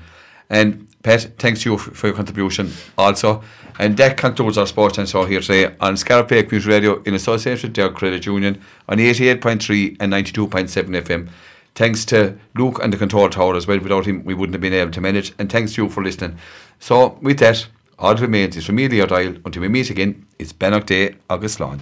And 0.51 0.87
Pat, 1.01 1.21
thanks 1.39 1.63
to 1.63 1.71
you 1.71 1.77
for 1.77 2.07
your 2.07 2.15
contribution 2.15 2.71
also. 2.97 3.41
And 3.79 3.97
that 3.97 4.17
concludes 4.17 4.57
our 4.57 4.67
sports 4.67 4.97
and 4.97 5.09
show 5.09 5.25
here 5.25 5.39
today 5.39 5.73
on 5.79 5.95
Bay 5.95 6.43
Community 6.43 6.69
Radio 6.69 7.01
in 7.03 7.15
association 7.15 7.69
with 7.69 7.75
Derg 7.75 7.95
Credit 7.95 8.23
Union 8.25 8.61
on 8.87 8.97
88.3 8.97 9.97
and 9.99 10.13
92.7 10.13 10.67
FM. 11.01 11.29
Thanks 11.73 12.03
to 12.05 12.37
Luke 12.53 12.79
and 12.83 12.91
the 12.91 12.97
control 12.97 13.29
tower 13.29 13.55
as 13.55 13.65
well. 13.65 13.79
Without 13.79 14.05
him, 14.05 14.25
we 14.25 14.33
wouldn't 14.33 14.53
have 14.53 14.61
been 14.61 14.73
able 14.73 14.91
to 14.91 15.01
manage. 15.01 15.33
And 15.39 15.49
thanks 15.49 15.73
to 15.73 15.83
you 15.83 15.89
for 15.89 16.03
listening. 16.03 16.37
So, 16.79 17.17
with 17.21 17.39
that, 17.39 17.65
all 17.97 18.13
that 18.13 18.21
remains 18.21 18.57
is 18.57 18.65
from 18.65 18.75
me, 18.75 18.89
Leo 18.89 19.05
Dial. 19.05 19.35
Until 19.45 19.61
we 19.61 19.69
meet 19.69 19.89
again, 19.89 20.25
it's 20.37 20.51
Bannock 20.51 20.85
Day, 20.85 21.15
August 21.29 21.61
Lawn. 21.61 21.79